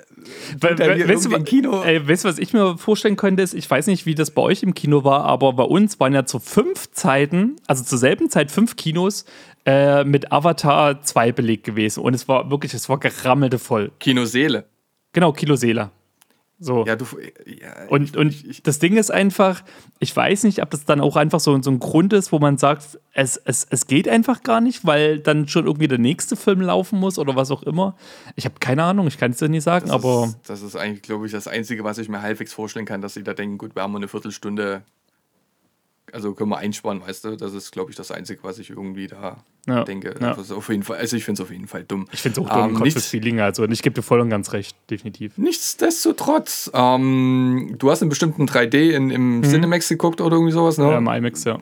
[0.59, 1.81] We we weißt, du, Kino.
[1.81, 3.41] Ey, weißt du, was ich mir vorstellen könnte?
[3.41, 6.13] Ist, ich weiß nicht, wie das bei euch im Kino war, aber bei uns waren
[6.13, 9.25] ja zu fünf Zeiten, also zur selben Zeit fünf Kinos
[9.65, 12.03] äh, mit Avatar 2 belegt gewesen.
[12.03, 13.91] Und es war wirklich, es war gerammelte voll.
[13.99, 14.65] Kinoseele.
[15.13, 15.89] Genau, Kinoseele.
[16.63, 16.85] So.
[16.85, 17.05] Ja, du,
[17.45, 19.63] ja, und ich, und ich, das Ding ist einfach,
[19.99, 22.57] ich weiß nicht, ob das dann auch einfach so, so ein Grund ist, wo man
[22.57, 26.61] sagt, es, es, es geht einfach gar nicht, weil dann schon irgendwie der nächste Film
[26.61, 27.97] laufen muss oder was auch immer.
[28.37, 30.25] Ich habe keine Ahnung, ich kann es dir nicht sagen, das aber.
[30.25, 33.13] Ist, das ist eigentlich, glaube ich, das Einzige, was ich mir halbwegs vorstellen kann, dass
[33.13, 34.83] sie da denken, gut, wir haben eine Viertelstunde
[36.13, 37.35] also können wir einsparen, weißt du?
[37.35, 40.15] Das ist, glaube ich, das Einzige, was ich irgendwie da ja, denke.
[40.19, 40.35] Ja.
[40.35, 42.07] Also, auf jeden Fall, also ich finde es auf jeden Fall dumm.
[42.11, 43.39] Ich finde es auch dumm, ähm, nichts, Feeling.
[43.39, 45.37] Also ich gebe dir voll und ganz recht, definitiv.
[45.37, 49.43] Nichtsdestotrotz, ähm, du hast einen bestimmten 3D in, im mhm.
[49.43, 50.85] Cinemax geguckt oder irgendwie sowas, ne?
[50.85, 51.59] Ja, im IMAX, ja.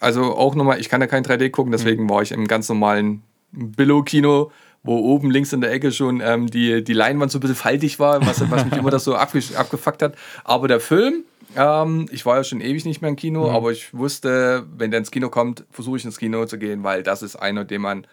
[0.00, 2.10] Also auch nochmal, ich kann ja kein 3D gucken, deswegen mhm.
[2.10, 3.22] war ich im ganz normalen
[3.52, 4.50] Billo-Kino
[4.86, 7.98] wo oben links in der Ecke schon ähm, die, die Leinwand so ein bisschen faltig
[7.98, 10.14] war, was, was mich immer das so abgefuckt hat.
[10.44, 11.24] Aber der Film,
[11.56, 13.54] ähm, ich war ja schon ewig nicht mehr im Kino, mhm.
[13.54, 17.02] aber ich wusste, wenn der ins Kino kommt, versuche ich ins Kino zu gehen, weil
[17.02, 18.06] das ist einer, den man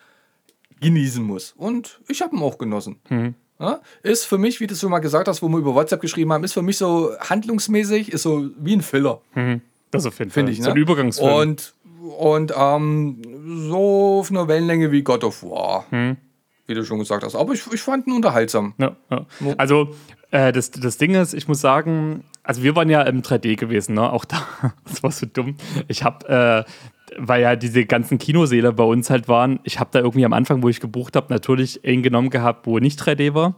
[0.82, 1.54] genießen muss.
[1.56, 2.98] Und ich habe ihn auch genossen.
[3.10, 3.36] Mhm.
[3.60, 6.02] Ja, ist für mich, wie du es schon mal gesagt hast, wo wir über WhatsApp
[6.02, 9.22] geschrieben haben, ist für mich so handlungsmäßig, ist so wie ein Filler.
[9.36, 9.62] Mhm.
[9.92, 10.50] Das auf jeden Fall.
[10.50, 10.66] Ich, ne?
[10.66, 11.32] So ein Übergangsfilm.
[11.32, 11.74] Und,
[12.18, 13.22] und ähm,
[13.70, 15.86] so auf einer Wellenlänge wie God of War.
[15.92, 16.18] Mhm.
[16.66, 17.36] Wie du schon gesagt hast.
[17.36, 18.74] Aber ich, ich fand ihn unterhaltsam.
[18.80, 19.26] Ja, ja.
[19.58, 19.94] Also,
[20.32, 23.96] äh, das, das Ding ist, ich muss sagen, also wir waren ja im 3D gewesen,
[23.96, 24.12] ne?
[24.12, 24.46] Auch da,
[24.84, 25.56] das war so dumm.
[25.88, 26.72] Ich habe, äh,
[27.18, 30.62] weil ja diese ganzen Kinosäle bei uns halt waren, ich habe da irgendwie am Anfang,
[30.62, 33.56] wo ich gebucht habe, natürlich einen genommen gehabt, wo nicht 3D war.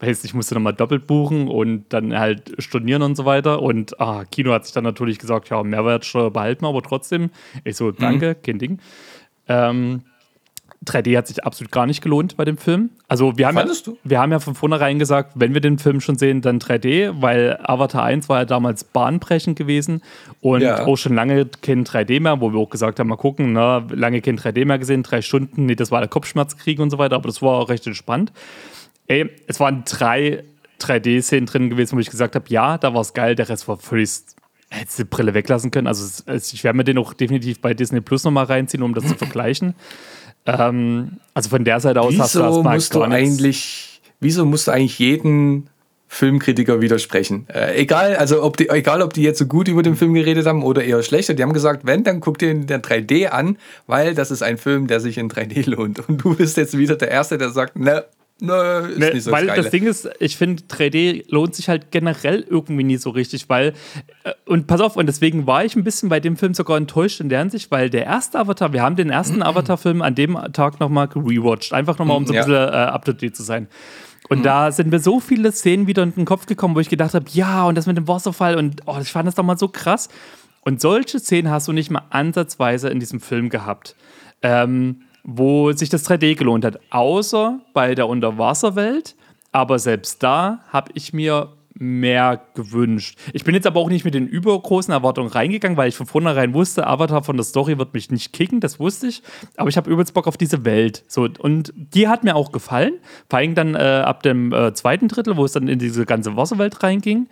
[0.00, 3.60] Heißt, ich musste nochmal doppelt buchen und dann halt stornieren und so weiter.
[3.60, 7.28] Und ah, Kino hat sich dann natürlich gesagt, ja, Mehrwertsteuer behalten wir, aber trotzdem.
[7.64, 8.42] Ich so, danke, mhm.
[8.42, 8.78] kein Ding.
[9.48, 10.00] Ähm,
[10.86, 12.90] 3D hat sich absolut gar nicht gelohnt bei dem Film.
[13.06, 13.66] Also wir haben, ja,
[14.02, 17.58] wir haben ja von vornherein gesagt, wenn wir den Film schon sehen, dann 3D, weil
[17.62, 20.02] Avatar 1 war ja damals bahnbrechend gewesen
[20.40, 20.86] und ja.
[20.86, 24.22] auch schon lange kein 3D mehr, wo wir auch gesagt haben, mal gucken, ne, lange
[24.22, 27.28] kein 3D mehr gesehen, drei Stunden, nee, das war der Kopfschmerzkrieg und so weiter, aber
[27.28, 28.32] das war auch recht entspannt.
[29.06, 30.44] Ey, es waren drei
[30.80, 33.76] 3D-Szenen drin gewesen, wo ich gesagt habe, ja, da war es geil, der Rest war
[33.76, 34.10] völlig
[34.70, 35.88] hättest du die Brille weglassen können.
[35.88, 39.16] Also ich werde mir den auch definitiv bei Disney Plus nochmal reinziehen, um das zu
[39.16, 39.74] vergleichen.
[40.46, 44.68] Ähm, also von der Seite aus wieso hast du das musst du eigentlich, Wieso musst
[44.68, 45.70] du eigentlich jeden
[46.06, 47.46] Filmkritiker widersprechen?
[47.48, 50.46] Äh, egal, also ob die, egal, ob die jetzt so gut über den Film geredet
[50.46, 51.32] haben oder eher schlechter.
[51.32, 54.58] Die haben gesagt, wenn, dann guck dir in der 3D an, weil das ist ein
[54.58, 56.06] Film, der sich in 3D lohnt.
[56.08, 58.04] Und du bist jetzt wieder der Erste, der sagt, ne,
[58.40, 61.68] Nö, ist ne, nicht so Weil das, das Ding ist, ich finde, 3D lohnt sich
[61.68, 63.74] halt generell irgendwie nie so richtig, weil,
[64.24, 67.20] äh, und pass auf, und deswegen war ich ein bisschen bei dem Film sogar enttäuscht
[67.20, 70.80] in der Hinsicht, weil der erste Avatar, wir haben den ersten Avatar-Film an dem Tag
[70.80, 72.42] nochmal gerewatcht, einfach nochmal, um so ein ja.
[72.42, 73.68] bisschen äh, up to date zu sein.
[74.28, 74.42] Und mhm.
[74.44, 77.26] da sind mir so viele Szenen wieder in den Kopf gekommen, wo ich gedacht habe,
[77.32, 80.08] ja, und das mit dem Wasserfall und oh, ich fand das doch mal so krass.
[80.62, 83.96] Und solche Szenen hast du nicht mal ansatzweise in diesem Film gehabt.
[84.42, 85.02] Ähm,
[85.36, 89.16] wo sich das 3D gelohnt hat, außer bei der Unterwasserwelt.
[89.52, 93.18] Aber selbst da habe ich mir mehr gewünscht.
[93.32, 96.52] Ich bin jetzt aber auch nicht mit den übergroßen Erwartungen reingegangen, weil ich von vornherein
[96.52, 99.22] wusste, Avatar von der Story wird mich nicht kicken, das wusste ich.
[99.56, 101.04] Aber ich habe übelst Bock auf diese Welt.
[101.08, 102.94] So, und die hat mir auch gefallen.
[103.30, 106.36] Vor allem dann äh, ab dem äh, zweiten Drittel, wo es dann in diese ganze
[106.36, 107.28] Wasserwelt reinging.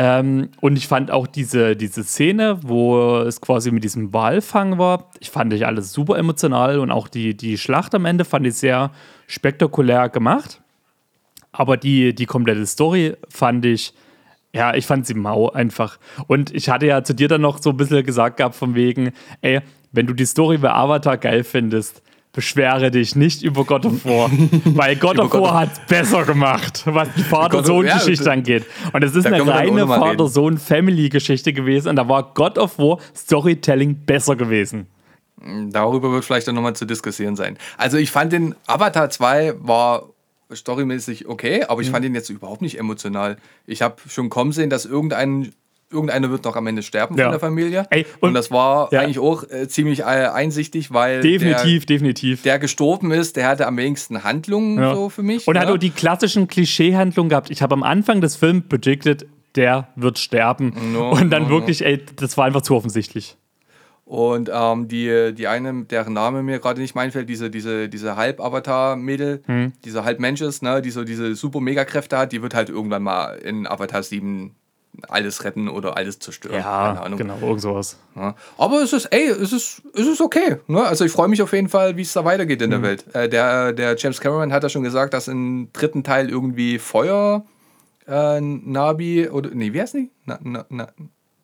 [0.00, 5.10] Ähm, und ich fand auch diese, diese Szene, wo es quasi mit diesem Walfang war,
[5.18, 8.54] ich fand ich alles super emotional und auch die, die Schlacht am Ende fand ich
[8.54, 8.92] sehr
[9.26, 10.60] spektakulär gemacht.
[11.52, 13.92] aber die, die komplette Story fand ich,
[14.54, 15.98] ja, ich fand sie mau einfach.
[16.26, 19.12] Und ich hatte ja zu dir dann noch so ein bisschen gesagt gehabt, von wegen,
[19.40, 19.60] ey,
[19.92, 24.30] wenn du die Story bei Avatar geil findest, beschwere dich nicht über God of War,
[24.64, 28.66] weil God of War hat besser gemacht, was die Vater-Sohn-Geschichte angeht.
[28.92, 34.36] Und es ist eine reine Vater-Sohn-Family-Geschichte gewesen und da war God of War Storytelling besser
[34.36, 34.86] gewesen.
[35.70, 37.58] Darüber wird vielleicht dann nochmal zu diskutieren sein.
[37.76, 40.08] Also ich fand den Avatar 2 war
[40.52, 41.92] storymäßig okay, aber ich mhm.
[41.92, 43.36] fand ihn jetzt überhaupt nicht emotional.
[43.66, 45.52] Ich habe schon kommen sehen, dass irgendein
[45.90, 47.24] irgendeiner wird noch am Ende sterben ja.
[47.24, 47.86] von der Familie.
[47.90, 49.00] Ey, und, und, das war ja.
[49.00, 52.42] eigentlich auch äh, ziemlich äh, einsichtig, weil definitiv, der, definitiv.
[52.42, 54.94] der gestorben ist, der hatte am wenigsten Handlungen ja.
[54.94, 55.46] so für mich.
[55.46, 57.50] Und er hat auch die klassischen Klischee-Handlungen gehabt.
[57.50, 60.74] Ich habe am Anfang des Films predicted, der wird sterben.
[60.92, 63.36] No, und dann no, wirklich, ey, das war einfach zu offensichtlich.
[64.04, 69.42] Und ähm, die, die eine, deren Name mir gerade nicht einfällt, diese, diese, diese Halb-Avatar-Mädel,
[69.44, 69.74] hm.
[69.84, 73.34] diese Halb-Mensch ist, ne, die so diese super Megakräfte hat, die wird halt irgendwann mal
[73.36, 74.54] in Avatar 7
[75.08, 76.56] alles retten oder alles zerstören.
[76.56, 77.98] Ja, genau, irgend sowas.
[78.16, 78.34] Ja.
[78.56, 80.56] Aber es ist, ey, es ist, es ist okay.
[80.66, 80.82] Ne?
[80.84, 82.72] Also ich freue mich auf jeden Fall, wie es da weitergeht in mhm.
[82.72, 83.14] der Welt.
[83.14, 87.44] Äh, der, der James Cameron hat ja schon gesagt, dass im dritten Teil irgendwie Feuer
[88.06, 90.10] äh, Nabi oder nee, wie heißt die?
[90.24, 90.88] Na, na, na,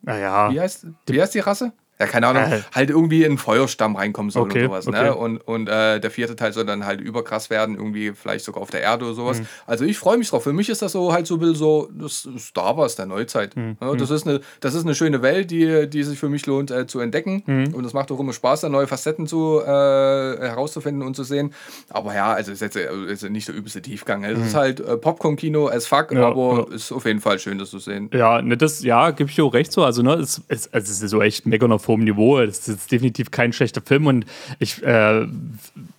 [0.03, 0.51] naja.
[0.51, 1.73] Wie heißt, wie heißt die Rasse?
[1.99, 2.63] Ja, keine Ahnung, äh.
[2.73, 4.87] halt irgendwie in Feuerstamm reinkommen soll okay, oder sowas.
[4.87, 4.99] Ne?
[4.99, 5.05] Okay.
[5.05, 5.15] Ne?
[5.15, 8.71] Und, und äh, der vierte Teil soll dann halt überkrass werden, irgendwie vielleicht sogar auf
[8.71, 9.41] der Erde oder sowas.
[9.41, 9.47] Mhm.
[9.67, 10.43] Also ich freue mich drauf.
[10.43, 13.57] Für mich ist das so halt so ein bisschen so das Star Wars der Neuzeit.
[13.57, 13.77] Mhm.
[13.81, 16.73] Ja, das, ist eine, das ist eine schöne Welt, die, die sich für mich lohnt
[16.73, 17.45] äh, zu entdecken.
[17.47, 17.75] Mhm.
[17.75, 21.55] Und es macht auch immer Spaß, da neue Facetten zu, äh, herauszufinden und zu sehen.
[21.91, 24.25] Aber ja, also es ist jetzt ist nicht der übelste Tiefgang.
[24.25, 24.59] Es ist mhm.
[24.59, 26.75] halt äh, Popcorn-Kino as fuck, ja, aber es ja.
[26.75, 28.11] ist auf jeden Fall schön, das zu sehen.
[28.13, 29.85] Ja, ne, das, ja, gebe ich dir auch recht so.
[29.85, 32.39] Also, ne, es, es, es ist so echt mega auf hohem Niveau.
[32.39, 34.27] Es ist definitiv kein schlechter Film und
[34.59, 35.27] ich äh,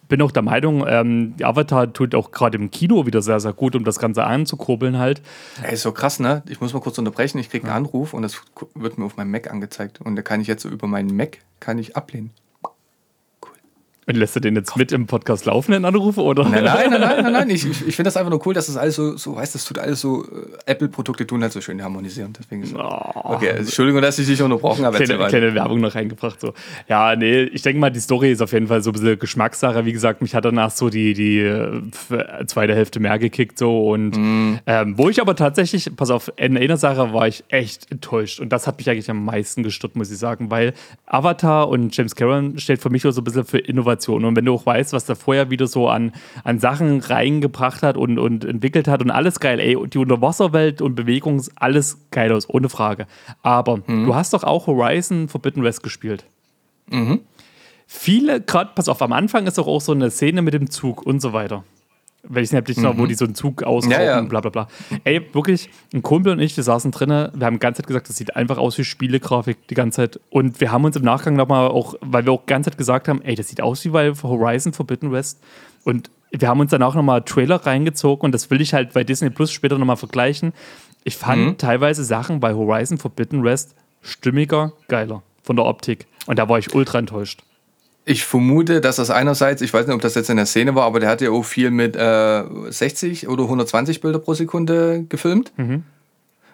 [0.08, 3.76] bin auch der Meinung, ähm, Avatar tut auch gerade im Kino wieder sehr, sehr gut,
[3.76, 5.22] um das Ganze anzukurbeln halt.
[5.64, 6.44] Ey, ist so krass, ne?
[6.48, 7.40] Ich muss mal kurz unterbrechen.
[7.40, 8.42] Ich kriege einen Anruf und das
[8.76, 10.02] wird mir auf meinem Mac angezeigt.
[10.02, 12.32] Und da kann ich jetzt so über meinen Mac kann ich ablehnen.
[14.08, 16.48] Und lässt du den jetzt mit im Podcast laufen, den Anruf, oder?
[16.48, 17.50] Nein, nein, nein, nein, nein, nein.
[17.50, 19.80] Ich, ich, finde das einfach nur cool, dass das alles so, so weißt das tut
[19.80, 20.28] alles so, äh,
[20.68, 22.32] Apple-Produkte tun halt so schön harmonisieren.
[22.38, 22.78] Deswegen so.
[22.78, 23.12] Oh.
[23.36, 25.00] Okay, also, Entschuldigung, dass ich dich unterbrochen habe.
[25.00, 26.54] Keine, keine Werbung noch reingebracht, so.
[26.88, 29.86] Ja, nee, ich denke mal, die Story ist auf jeden Fall so ein bisschen Geschmackssache.
[29.86, 31.82] Wie gesagt, mich hat danach so die, die äh,
[32.46, 33.90] zweite Hälfte mehr gekickt, so.
[33.90, 34.60] Und mm.
[34.68, 38.40] ähm, wo ich aber tatsächlich, pass auf, in einer Sache war ich echt enttäuscht.
[38.40, 40.74] Und das hat mich eigentlich am meisten gestört, muss ich sagen, weil
[41.08, 43.95] Avatar und James Cameron steht für mich so ein bisschen für Innovation.
[44.26, 46.12] Und wenn du auch weißt, was der vorher wieder so an,
[46.44, 50.96] an Sachen reingebracht hat und, und entwickelt hat und alles geil, ey, die Unterwasserwelt und
[50.96, 53.08] Bewegung, alles geil aus, ohne Frage.
[53.42, 54.06] Aber mhm.
[54.06, 56.26] du hast doch auch Horizon Forbidden West gespielt.
[56.90, 57.22] Mhm.
[57.88, 61.06] Viele, gerade, pass auf, am Anfang ist doch auch so eine Szene mit dem Zug
[61.06, 61.64] und so weiter
[62.28, 62.98] weil ich nicht mhm.
[62.98, 64.22] wo die so einen Zug ausrauben, ja, ja.
[64.22, 64.68] bla bla bla.
[65.04, 68.10] Ey, wirklich, ein Kumpel und ich, wir saßen drinnen, wir haben die ganze Zeit gesagt,
[68.10, 70.20] das sieht einfach aus wie Spielegrafik die ganze Zeit.
[70.30, 73.08] Und wir haben uns im Nachgang nochmal auch, weil wir auch die ganze Zeit gesagt
[73.08, 75.42] haben, ey, das sieht aus wie bei Horizon Forbidden West.
[75.84, 79.30] Und wir haben uns danach nochmal Trailer reingezogen und das will ich halt bei Disney
[79.30, 80.54] Plus später nochmal vergleichen.
[81.04, 81.58] Ich fand mhm.
[81.58, 86.08] teilweise Sachen bei Horizon Forbidden West stimmiger, geiler von der Optik.
[86.26, 87.44] Und da war ich ultra enttäuscht.
[88.08, 90.86] Ich vermute, dass das einerseits, ich weiß nicht, ob das jetzt in der Szene war,
[90.86, 95.52] aber der hat ja auch viel mit äh, 60 oder 120 Bilder pro Sekunde gefilmt.
[95.58, 95.84] Mhm.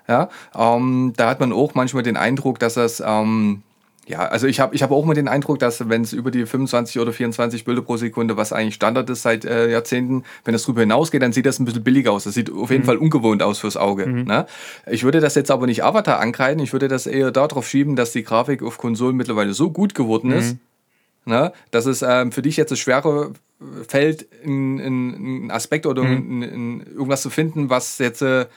[0.07, 3.63] Ja, ähm, da hat man auch manchmal den Eindruck, dass das, ähm,
[4.07, 6.45] ja, also ich habe ich hab auch mal den Eindruck, dass wenn es über die
[6.45, 10.63] 25 oder 24 Bilder pro Sekunde, was eigentlich Standard ist seit äh, Jahrzehnten, wenn es
[10.63, 12.23] darüber hinausgeht, dann sieht das ein bisschen billig aus.
[12.23, 12.87] Das sieht auf jeden mhm.
[12.87, 14.05] Fall ungewohnt aus fürs Auge.
[14.05, 14.23] Mhm.
[14.23, 14.47] Ne?
[14.89, 18.11] Ich würde das jetzt aber nicht Avatar ankreiden, ich würde das eher darauf schieben, dass
[18.11, 20.37] die Grafik auf Konsolen mittlerweile so gut geworden mhm.
[20.37, 20.57] ist,
[21.25, 21.53] Ne?
[21.71, 23.33] Dass es ähm, für dich jetzt das Schwere
[23.87, 26.41] fällt, einen Aspekt oder mhm.
[26.41, 28.47] in, in irgendwas zu finden, was jetzt äh,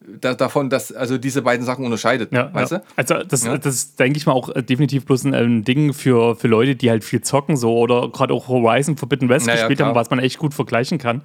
[0.00, 2.32] da, davon, dass also diese beiden Sachen unterscheidet.
[2.32, 2.78] Ja, weißt ja.
[2.78, 2.84] Du?
[2.96, 3.58] Also das, ja.
[3.58, 7.04] das denke ich mal auch definitiv bloß ein, ein, Ding für, für Leute, die halt
[7.04, 9.90] viel zocken so oder gerade auch Horizon Forbidden West naja, gespielt klar.
[9.90, 11.22] haben, was man echt gut vergleichen kann.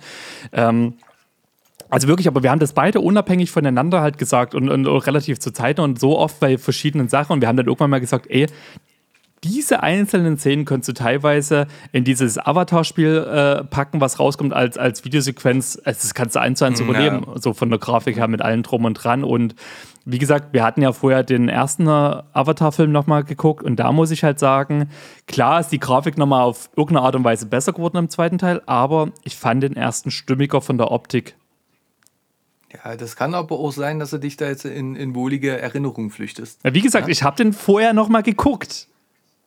[0.52, 0.96] Ähm,
[1.90, 5.52] also wirklich, aber wir haben das beide unabhängig voneinander halt gesagt und, und, relativ zu
[5.52, 7.34] Zeiten und so oft bei verschiedenen Sachen.
[7.34, 8.48] Und wir haben dann irgendwann mal gesagt, ey,
[9.44, 15.04] diese einzelnen Szenen könntest du teilweise in dieses Avatar-Spiel äh, packen, was rauskommt als, als
[15.04, 15.80] Videosequenz.
[15.84, 16.86] Also das kannst du eins zu eins ja.
[16.86, 19.24] überleben, so von der Grafik her mit allem drum und dran.
[19.24, 19.56] Und
[20.06, 24.24] wie gesagt, wir hatten ja vorher den ersten Avatar-Film nochmal geguckt und da muss ich
[24.24, 24.90] halt sagen,
[25.28, 28.62] klar ist die Grafik nochmal auf irgendeine Art und Weise besser geworden im zweiten Teil,
[28.66, 31.36] aber ich fand den ersten stimmiger von der Optik.
[32.74, 36.10] Ja, das kann aber auch sein, dass du dich da jetzt in, in wohlige Erinnerungen
[36.10, 36.60] flüchtest.
[36.64, 37.12] Ja, wie gesagt, ja?
[37.12, 38.88] ich habe den vorher nochmal geguckt.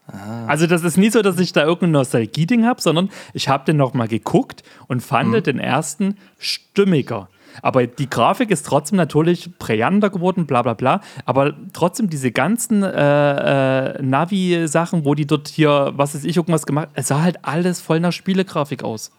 [0.06, 0.46] Ah.
[0.46, 3.76] Also das ist nie so, dass ich da irgendein Nostalgie-Ding habe, sondern ich habe den
[3.76, 5.42] nochmal geguckt und fand mhm.
[5.42, 7.28] den ersten stimmiger.
[7.62, 11.00] Aber die Grafik ist trotzdem natürlich brillanter geworden, bla bla bla.
[11.24, 16.66] Aber trotzdem diese ganzen äh, äh, Navi-Sachen, wo die dort hier, was weiß ich, irgendwas
[16.66, 19.10] gemacht es sah halt alles voll nach Spielegrafik aus.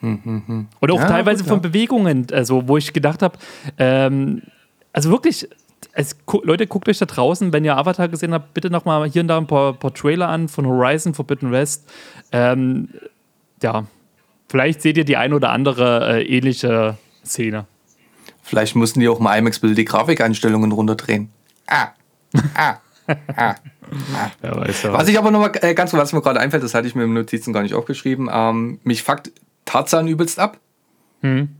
[0.00, 0.68] Hm, hm, hm.
[0.80, 1.68] Und auch ja, teilweise gut, von ja.
[1.68, 3.38] Bewegungen, also wo ich gedacht habe,
[3.78, 4.42] ähm,
[4.92, 5.48] also wirklich,
[5.92, 9.28] es, Leute, guckt euch da draußen, wenn ihr Avatar gesehen habt, bitte nochmal hier und
[9.28, 11.88] da ein paar, paar, Trailer an von Horizon Forbidden West.
[12.32, 12.88] Ähm,
[13.62, 13.84] ja,
[14.48, 17.66] vielleicht seht ihr die ein oder andere äh, ähnliche Szene.
[18.42, 21.30] Vielleicht mussten die auch im IMAX-Bild die Grafikeinstellungen runterdrehen.
[21.66, 21.88] Ah.
[22.54, 22.76] Ah.
[23.06, 23.16] ah.
[23.36, 23.54] ah.
[24.42, 26.94] Ja, weiß, was ich aber nochmal äh, ganz was mir gerade einfällt, das hatte ich
[26.94, 28.30] mir im Notizen gar nicht aufgeschrieben.
[28.32, 29.30] Ähm, mich fuckt
[29.66, 30.58] Tarzan übelst ab.
[31.20, 31.50] Hm.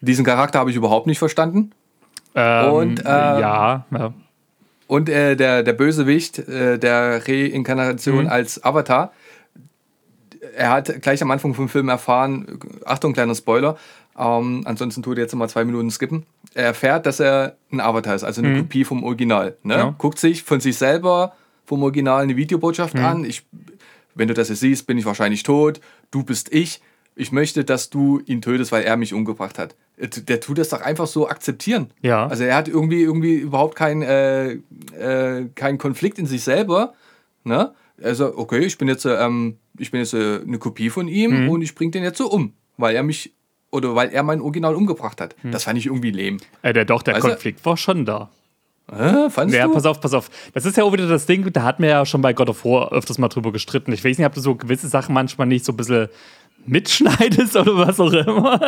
[0.00, 1.72] Diesen Charakter habe ich überhaupt nicht verstanden.
[2.34, 4.14] Ähm, und äh, ja, ja.
[4.86, 8.30] Und äh, der, der Bösewicht äh, der Reinkarnation mhm.
[8.30, 9.12] als Avatar,
[10.54, 13.76] er hat gleich am Anfang vom Film erfahren, Achtung, kleiner Spoiler,
[14.18, 16.26] ähm, ansonsten tut er jetzt mal zwei Minuten skippen.
[16.54, 18.58] Er erfährt, dass er ein Avatar ist, also eine mhm.
[18.58, 19.56] Kopie vom Original.
[19.62, 19.74] Ne?
[19.74, 19.94] Ja.
[19.96, 23.04] Guckt sich von sich selber vom Original eine Videobotschaft mhm.
[23.04, 23.24] an.
[23.24, 23.46] Ich,
[24.14, 25.80] wenn du das jetzt siehst, bin ich wahrscheinlich tot.
[26.10, 26.82] Du bist ich.
[27.14, 29.74] Ich möchte, dass du ihn tötest, weil er mich umgebracht hat.
[29.96, 31.90] Äh, der tut das doch einfach so akzeptieren.
[32.00, 32.26] Ja.
[32.26, 34.52] Also er hat irgendwie, irgendwie überhaupt keinen äh,
[34.98, 36.94] äh, kein Konflikt in sich selber.
[37.44, 37.72] Ne?
[38.02, 41.48] Also, okay, ich bin jetzt, ähm, ich bin jetzt äh, eine Kopie von ihm mhm.
[41.50, 43.32] und ich bringe den jetzt so um, weil er mich
[43.70, 45.34] oder weil er mein Original umgebracht hat.
[45.42, 45.52] Mhm.
[45.52, 46.38] Das fand ich irgendwie lehm.
[46.62, 48.30] Äh, der, doch, der weißt Konflikt war schon da.
[48.90, 49.72] Äh, fandest ja, du?
[49.72, 50.28] pass auf, pass auf.
[50.52, 52.64] Das ist ja auch wieder das Ding, da hat man ja schon bei God of
[52.64, 53.92] War öfters mal drüber gestritten.
[53.92, 56.08] Ich weiß nicht, ob du so gewisse Sachen manchmal nicht so ein bisschen
[56.64, 58.60] mitschneidest oder was auch immer.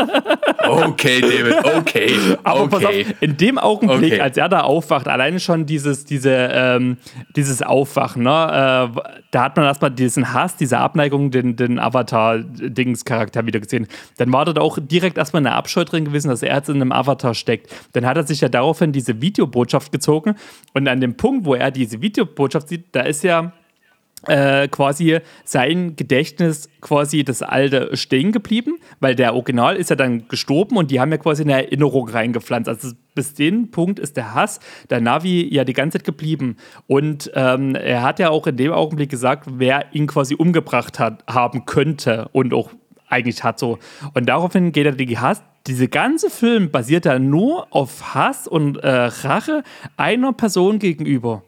[0.67, 2.13] Okay, David, okay.
[2.43, 2.69] Aber okay.
[2.71, 4.21] pass auf, in dem Augenblick, okay.
[4.21, 6.97] als er da aufwacht, alleine schon dieses, diese, ähm,
[7.37, 13.47] dieses Aufwachen, ne, äh, da hat man erstmal diesen Hass, diese Abneigung, den, den Avatar-Dings-Charakter
[13.47, 13.87] wieder gesehen.
[14.17, 16.93] Dann war dort auch direkt erstmal eine Abscheu drin gewesen, dass er jetzt in einem
[16.93, 17.71] Avatar steckt.
[17.93, 20.35] Dann hat er sich ja daraufhin diese Videobotschaft gezogen
[20.73, 23.53] und an dem Punkt, wo er diese Videobotschaft sieht, da ist ja
[24.29, 30.29] äh, quasi sein Gedächtnis quasi das alte stehen geblieben, weil der Original ist ja dann
[30.29, 32.69] gestorben und die haben ja quasi eine Erinnerung reingepflanzt.
[32.69, 34.61] Also bis den Punkt ist der Hass
[34.91, 36.57] der Navi ja die ganze Zeit geblieben.
[36.87, 41.25] Und ähm, er hat ja auch in dem Augenblick gesagt, wer ihn quasi umgebracht hat,
[41.27, 42.71] haben könnte und auch
[43.09, 43.79] eigentlich hat so.
[44.15, 45.43] Und daraufhin geht er die Hass.
[45.67, 49.63] Diese ganze Film basiert ja nur auf Hass und äh, Rache
[49.97, 51.43] einer Person gegenüber.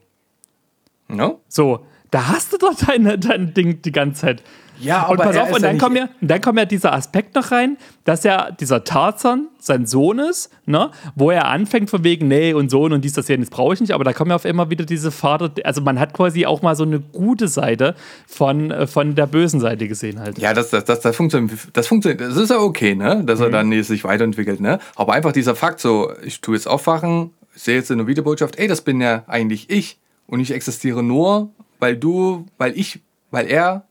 [1.09, 1.41] No?
[1.49, 1.85] So,
[2.17, 4.43] da hast du doch dein, dein Ding die ganze Zeit.
[4.79, 7.51] Ja, und pass auf, und dann, ja kommt ja, dann kommt ja dieser Aspekt noch
[7.51, 10.91] rein, dass ja dieser Tarzan sein Sohn ist, ne?
[11.15, 13.81] wo er anfängt von wegen, nee, und Sohn und dies, das hier, das brauche ich
[13.83, 16.63] nicht, aber da kommen ja auf immer wieder diese Vater, also man hat quasi auch
[16.63, 17.95] mal so eine gute Seite
[18.27, 20.39] von, äh, von der bösen Seite gesehen halt.
[20.39, 23.25] Ja, das, das, das, das funktioniert, das funktioniert, das ist ja okay, ne?
[23.25, 23.53] dass er mhm.
[23.53, 24.79] dann sich weiterentwickelt, ne?
[24.95, 28.69] aber einfach dieser Fakt so, ich tue jetzt aufwachen, sehe jetzt in der Videobotschaft, ey,
[28.69, 33.01] das bin ja eigentlich ich und ich existiere nur weil du, weil ich,
[33.31, 33.85] weil er,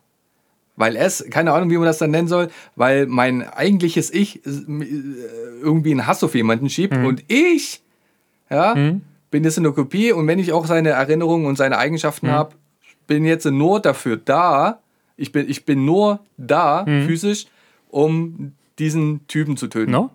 [0.75, 4.49] weil es, keine Ahnung, wie man das dann nennen soll, weil mein eigentliches Ich äh,
[5.61, 7.05] irgendwie einen Hass auf jemanden schiebt mhm.
[7.05, 7.81] und ich,
[8.49, 9.01] ja, mhm.
[9.31, 12.31] bin jetzt eine Kopie und wenn ich auch seine Erinnerungen und seine Eigenschaften mhm.
[12.31, 12.55] habe,
[13.07, 14.79] bin jetzt nur dafür da,
[15.17, 17.05] ich bin, ich bin nur da, mhm.
[17.05, 17.45] physisch,
[17.89, 19.91] um diesen Typen zu töten.
[19.91, 20.09] No?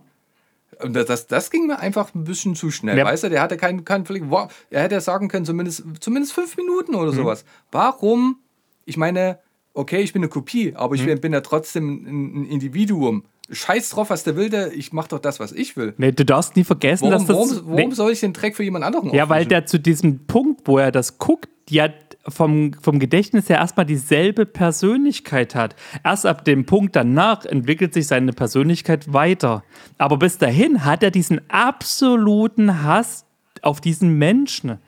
[0.82, 2.96] Und das, das ging mir einfach ein bisschen zu schnell.
[2.96, 3.04] Ja.
[3.04, 4.30] Weißt du, der hatte keinen Konflikt.
[4.30, 7.16] Wow, er hätte ja sagen können, zumindest, zumindest fünf Minuten oder mhm.
[7.16, 7.44] sowas.
[7.70, 8.38] Warum?
[8.84, 9.38] Ich meine,
[9.74, 11.20] okay, ich bin eine Kopie, aber ich mhm.
[11.20, 13.24] bin ja trotzdem ein Individuum.
[13.52, 15.94] Scheiß drauf, was der will, der, ich mach doch das, was ich will.
[15.98, 17.36] Nee, du darfst nie vergessen, warum, dass das.
[17.36, 17.94] Warum, warum nee.
[17.94, 20.92] soll ich den Dreck für jemand anderen Ja, weil der zu diesem Punkt, wo er
[20.92, 21.88] das guckt, ja
[22.28, 25.74] vom, vom Gedächtnis her erstmal dieselbe Persönlichkeit hat.
[26.04, 29.64] Erst ab dem Punkt danach entwickelt sich seine Persönlichkeit weiter.
[29.98, 33.26] Aber bis dahin hat er diesen absoluten Hass
[33.62, 34.78] auf diesen Menschen.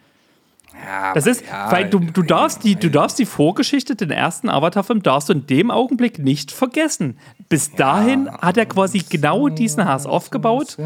[0.85, 4.49] Ja, das ist, ja, weil du, du, darfst die, du darfst die Vorgeschichte, den ersten
[4.49, 7.19] Avatar-Film, darfst du in dem Augenblick nicht vergessen.
[7.49, 10.77] Bis dahin ja, hat er quasi genau diesen Hass aufgebaut.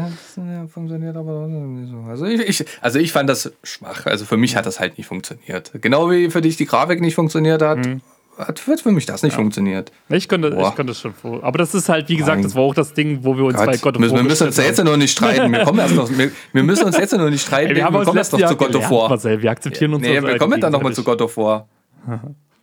[0.67, 2.09] Funktioniert aber nicht so.
[2.09, 4.05] Also ich, ich, also ich fand das schwach.
[4.05, 5.71] Also für mich hat das halt nicht funktioniert.
[5.81, 7.79] Genau wie für dich die Grafik nicht funktioniert hat.
[7.79, 8.01] Mhm
[8.37, 9.37] hat für mich das nicht ja.
[9.37, 9.91] funktioniert.
[10.09, 11.43] Ich könnte, ich könnte es schon vor.
[11.43, 13.65] Aber das ist halt, wie gesagt, das war auch das Ding, wo wir uns Gott.
[13.65, 14.01] bei Gott War.
[14.01, 15.51] Wir müssen uns jetzt noch nicht streiten.
[15.51, 17.71] Wir, kommen erst noch, wir, wir müssen uns jetzt noch nicht streiten.
[17.71, 19.09] Ey, wir, wir kommen erst noch zu God of War.
[19.09, 21.67] Marcel, wir akzeptieren uns nee, Wir kommen dann nochmal zu of War.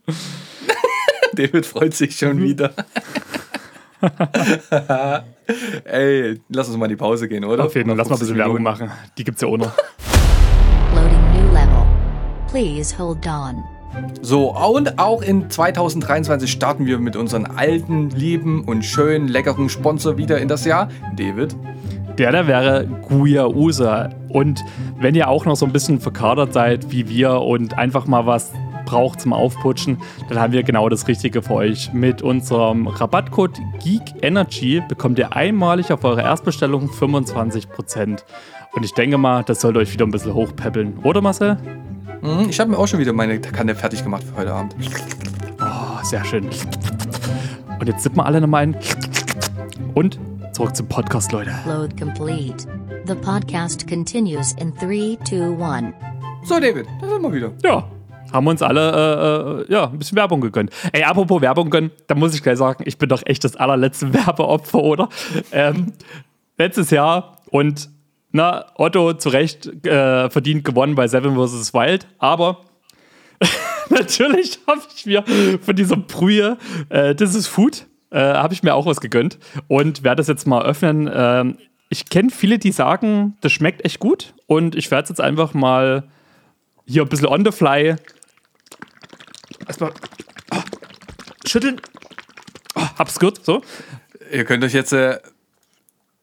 [1.34, 2.72] David freut sich schon wieder.
[5.84, 7.64] Ey, lass uns mal in die Pause gehen, oder?
[7.64, 8.90] Auf jeden Fall, lass mal ein bisschen Werbung machen.
[9.18, 9.72] Die gibt's ja auch noch.
[10.94, 11.86] Loading new level.
[12.48, 13.64] Please hold on.
[14.22, 20.16] So, und auch in 2023 starten wir mit unserem alten, lieben und schönen, leckeren Sponsor
[20.16, 20.88] wieder in das Jahr.
[21.16, 21.54] David.
[22.18, 24.10] Der da wäre Guya Usa.
[24.28, 24.64] Und
[25.00, 28.52] wenn ihr auch noch so ein bisschen verkadert seid wie wir und einfach mal was
[28.84, 31.92] braucht zum Aufputschen, dann haben wir genau das Richtige für euch.
[31.92, 38.22] Mit unserem Rabattcode GeekEnergy bekommt ihr einmalig auf eure Erstbestellung 25%.
[38.72, 41.56] Und ich denke mal, das sollte euch wieder ein bisschen hochpeppeln, oder Marcel?
[42.24, 44.74] Mhm, ich habe mir auch schon wieder meine Kanne fertig gemacht für heute Abend.
[45.60, 46.48] Oh, sehr schön.
[47.78, 48.76] Und jetzt sippen wir alle nochmal ein.
[49.92, 50.18] Und
[50.52, 51.52] zurück zum Podcast, Leute.
[51.66, 52.66] Load complete.
[53.06, 55.94] The podcast continues in 3, 2, 1.
[56.44, 57.52] So, David, da sind wir wieder.
[57.62, 57.90] Ja,
[58.32, 60.70] haben uns alle äh, äh, ja, ein bisschen Werbung gegönnt.
[60.92, 64.14] Ey, apropos Werbung gönnen, da muss ich gleich sagen, ich bin doch echt das allerletzte
[64.26, 65.10] Werbeopfer, oder?
[65.52, 65.92] Ähm,
[66.56, 67.90] letztes Jahr und
[68.34, 71.72] na, Otto zu Recht äh, verdient gewonnen bei Seven vs.
[71.72, 72.64] Wild, aber
[73.90, 75.24] natürlich habe ich mir
[75.62, 76.58] von dieser Brühe,
[76.88, 80.48] äh, das ist Food, äh, habe ich mir auch was gegönnt und werde das jetzt
[80.48, 81.08] mal öffnen.
[81.14, 81.58] Ähm,
[81.90, 85.54] ich kenne viele, die sagen, das schmeckt echt gut und ich werde es jetzt einfach
[85.54, 86.02] mal
[86.86, 87.94] hier ein bisschen on the fly
[89.68, 89.92] erstmal
[90.52, 90.62] oh,
[91.46, 91.80] schütteln.
[92.74, 93.62] Oh, hab's gut, so.
[94.32, 95.20] Ihr könnt euch jetzt, äh,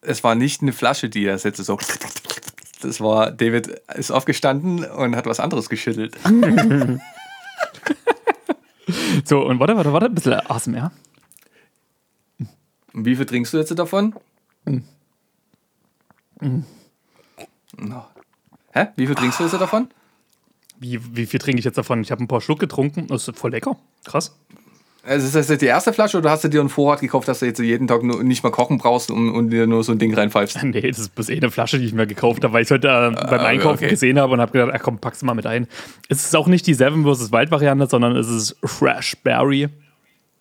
[0.02, 1.78] es war nicht eine Flasche, die er jetzt so.
[2.82, 6.16] Das war, David ist aufgestanden und hat was anderes geschüttelt.
[9.24, 10.90] so, und warte, warte, warte, ein bisschen ASMR.
[12.92, 14.16] Und wie viel trinkst du jetzt davon?
[14.64, 14.78] Mm.
[16.40, 16.64] Mm.
[17.78, 18.04] No.
[18.72, 18.88] Hä?
[18.96, 19.88] Wie viel trinkst du jetzt davon?
[20.78, 22.02] Wie, wie viel trinke ich jetzt davon?
[22.02, 23.06] Ich habe ein paar Schluck getrunken.
[23.06, 23.76] Das ist voll lecker.
[24.04, 24.36] Krass.
[25.04, 27.40] Also ist das jetzt die erste Flasche oder hast du dir einen Vorrat gekauft, dass
[27.40, 29.98] du jetzt jeden Tag nur nicht mal kochen brauchst und, und dir nur so ein
[29.98, 30.62] Ding reinpfeifst?
[30.72, 32.70] Nee, das ist bloß eh eine Flasche, die ich mir gekauft habe, weil ich es
[32.70, 33.88] heute äh, beim ah, Einkaufen okay.
[33.88, 35.66] gesehen habe und habe gedacht, ach komm, pack's mal mit ein.
[36.08, 37.32] Es ist auch nicht die Seven vs.
[37.32, 39.68] Wild Variante, sondern es ist Fresh Berry.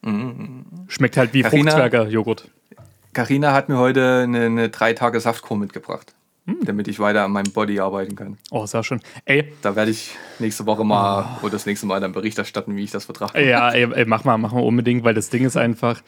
[0.04, 0.62] Mm.
[0.88, 2.48] Schmeckt halt wie Fruchtzwerger Joghurt.
[3.14, 6.14] Carina hat mir heute eine, eine drei Tage Saftkur mitgebracht.
[6.48, 6.58] Hm.
[6.66, 8.38] damit ich weiter an meinem Body arbeiten kann.
[8.50, 9.00] Oh, sehr schön.
[9.26, 9.54] Ey.
[9.62, 11.46] Da werde ich nächste Woche mal oh.
[11.46, 13.48] oder das nächste Mal dann Bericht erstatten, wie ich das vertrage.
[13.48, 16.02] Ja, ey, ey, mach mal, mach mal unbedingt, weil das Ding ist einfach.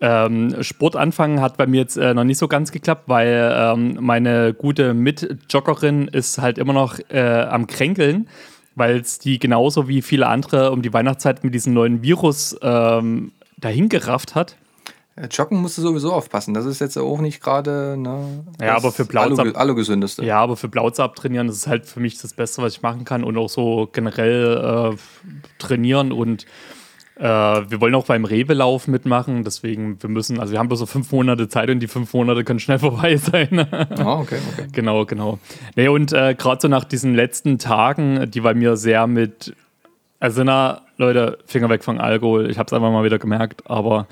[0.00, 3.98] Ähm, Sport anfangen hat bei mir jetzt äh, noch nicht so ganz geklappt, weil ähm,
[4.00, 8.28] meine gute Mitjoggerin ist halt immer noch äh, am Kränkeln,
[8.74, 13.32] weil es die genauso wie viele andere um die Weihnachtszeit mit diesem neuen Virus ähm,
[13.58, 14.56] dahin gerafft hat.
[15.16, 16.54] Äh, joggen musst du sowieso aufpassen.
[16.54, 20.24] Das ist jetzt auch nicht gerade ne, ja, aber für Blauz aller, allergesündeste.
[20.24, 23.04] Ja, aber für Blauz abtrainieren, das ist halt für mich das Beste, was ich machen
[23.04, 23.22] kann.
[23.22, 24.96] Und auch so generell äh,
[25.58, 26.10] trainieren.
[26.10, 26.46] Und
[27.16, 29.44] äh, wir wollen auch beim Rewe-Lauf mitmachen.
[29.44, 32.42] Deswegen, wir müssen, also wir haben bloß so fünf Monate Zeit und die fünf Monate
[32.42, 33.68] können schnell vorbei sein.
[33.70, 34.66] Ah, okay, okay.
[34.72, 35.38] Genau, genau.
[35.76, 39.54] Nee, und äh, gerade so nach diesen letzten Tagen, die bei mir sehr mit,
[40.18, 42.50] also na, Leute, Finger weg von Alkohol.
[42.50, 44.08] Ich habe es einfach mal wieder gemerkt, aber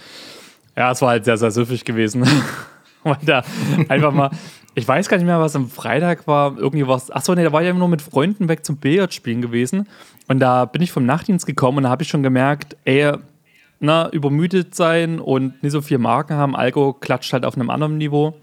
[0.76, 2.26] ja, es war halt sehr, sehr süffig gewesen.
[3.02, 3.42] Weil da
[3.88, 4.30] einfach mal,
[4.74, 6.56] ich weiß gar nicht mehr, was am Freitag war.
[6.56, 7.10] Irgendwie was.
[7.10, 9.88] Achso, nee, da war ich einfach nur mit Freunden weg zum Billardspielen gewesen.
[10.28, 13.12] Und da bin ich vom Nachtdienst gekommen und da habe ich schon gemerkt, ey,
[13.80, 16.54] na, übermüdet sein und nicht so viel Marken haben.
[16.54, 18.34] Alko klatscht halt auf einem anderen Niveau.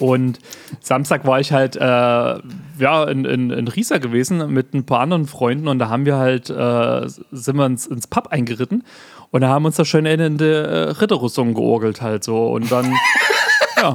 [0.00, 0.38] Und
[0.80, 5.26] Samstag war ich halt äh, ja, in, in, in Riesa gewesen mit ein paar anderen
[5.26, 8.84] Freunden und da haben wir halt, äh, sind wir ins, ins Pub eingeritten
[9.30, 12.48] und da haben uns da schön in die äh, Ritterrüstung georgelt halt so.
[12.48, 12.94] Und dann,
[13.76, 13.94] ja.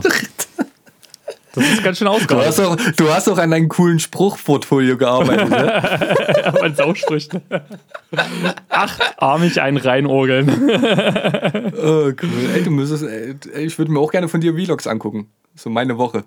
[1.56, 2.52] Das ist ganz schön ausgegangen.
[2.56, 6.54] Du, auch, du hast auch an deinem coolen Spruchportfolio gearbeitet, ne?
[6.62, 7.30] Mein Sausprüch.
[8.70, 10.50] Achtarmig ein reinorgeln.
[11.78, 12.50] oh, cool.
[12.56, 15.28] Ey, du müsstest, ey, ich würde mir auch gerne von dir Vlogs angucken.
[15.54, 16.24] So meine Woche.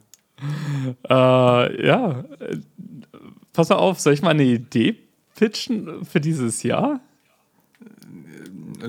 [1.09, 2.25] Äh, ja.
[3.53, 4.95] Pass mal auf, soll ich mal eine Idee
[5.35, 7.01] pitchen für dieses Jahr?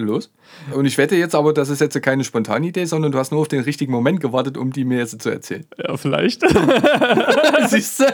[0.02, 0.32] Los.
[0.74, 3.42] Und ich wette jetzt aber, das ist jetzt keine spontane Idee, sondern du hast nur
[3.42, 5.66] auf den richtigen Moment gewartet, um die mir jetzt zu erzählen.
[5.78, 6.42] Ja, vielleicht.
[7.68, 8.06] Siehst du?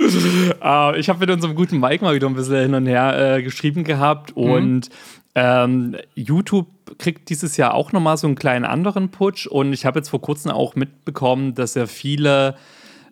[0.00, 3.42] uh, ich habe mit unserem guten Mike mal wieder ein bisschen hin und her äh,
[3.42, 4.42] geschrieben gehabt mhm.
[4.42, 4.88] und
[5.34, 6.66] ähm, YouTube
[6.98, 10.20] kriegt dieses Jahr auch nochmal so einen kleinen anderen Putsch und ich habe jetzt vor
[10.20, 12.56] kurzem auch mitbekommen, dass ja viele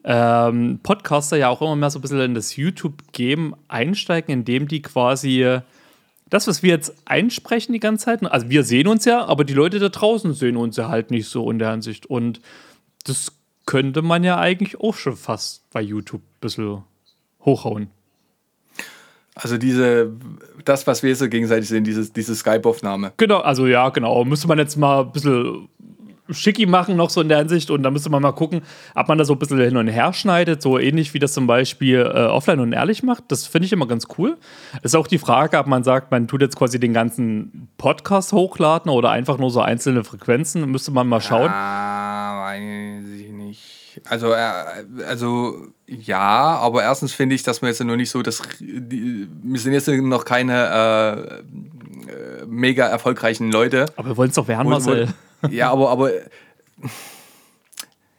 [0.05, 4.83] ähm, Podcaster ja auch immer mehr so ein bisschen in das YouTube-Game einsteigen, indem die
[4.83, 5.61] quasi
[6.31, 9.55] das, was wir jetzt einsprechen die ganze Zeit, also wir sehen uns ja, aber die
[9.55, 12.07] Leute da draußen sehen uns ja halt nicht so in der Hinsicht.
[12.07, 12.41] Und
[13.05, 13.33] das
[13.67, 16.85] könnte man ja eigentlich auch schon fast bei YouTube ein bisschen
[17.45, 17.91] hochhauen.
[19.35, 20.13] Also diese,
[20.65, 23.13] das, was wir so gegenseitig sehen, dieses, diese Skype-Aufnahme.
[23.17, 24.25] Genau, also ja, genau.
[24.25, 25.69] Müsste man jetzt mal ein bisschen
[26.33, 28.63] schicki machen noch so in der Hinsicht und da müsste man mal gucken,
[28.95, 31.47] ob man da so ein bisschen hin und her schneidet, so ähnlich wie das zum
[31.47, 33.25] Beispiel äh, offline und ehrlich macht.
[33.29, 34.37] Das finde ich immer ganz cool.
[34.83, 38.91] Ist auch die Frage, ob man sagt, man tut jetzt quasi den ganzen Podcast hochladen
[38.91, 41.51] oder einfach nur so einzelne Frequenzen, müsste man mal schauen.
[41.51, 44.01] Ah, weiß ich nicht.
[44.09, 44.53] Also, äh,
[45.07, 49.73] also ja, aber erstens finde ich, dass wir jetzt noch nicht so, dass wir sind
[49.73, 53.87] jetzt noch keine äh, äh mega erfolgreichen Leute.
[53.97, 55.09] Aber wir wollen es doch werden, Marcel.
[55.49, 56.11] Ja, aber, aber.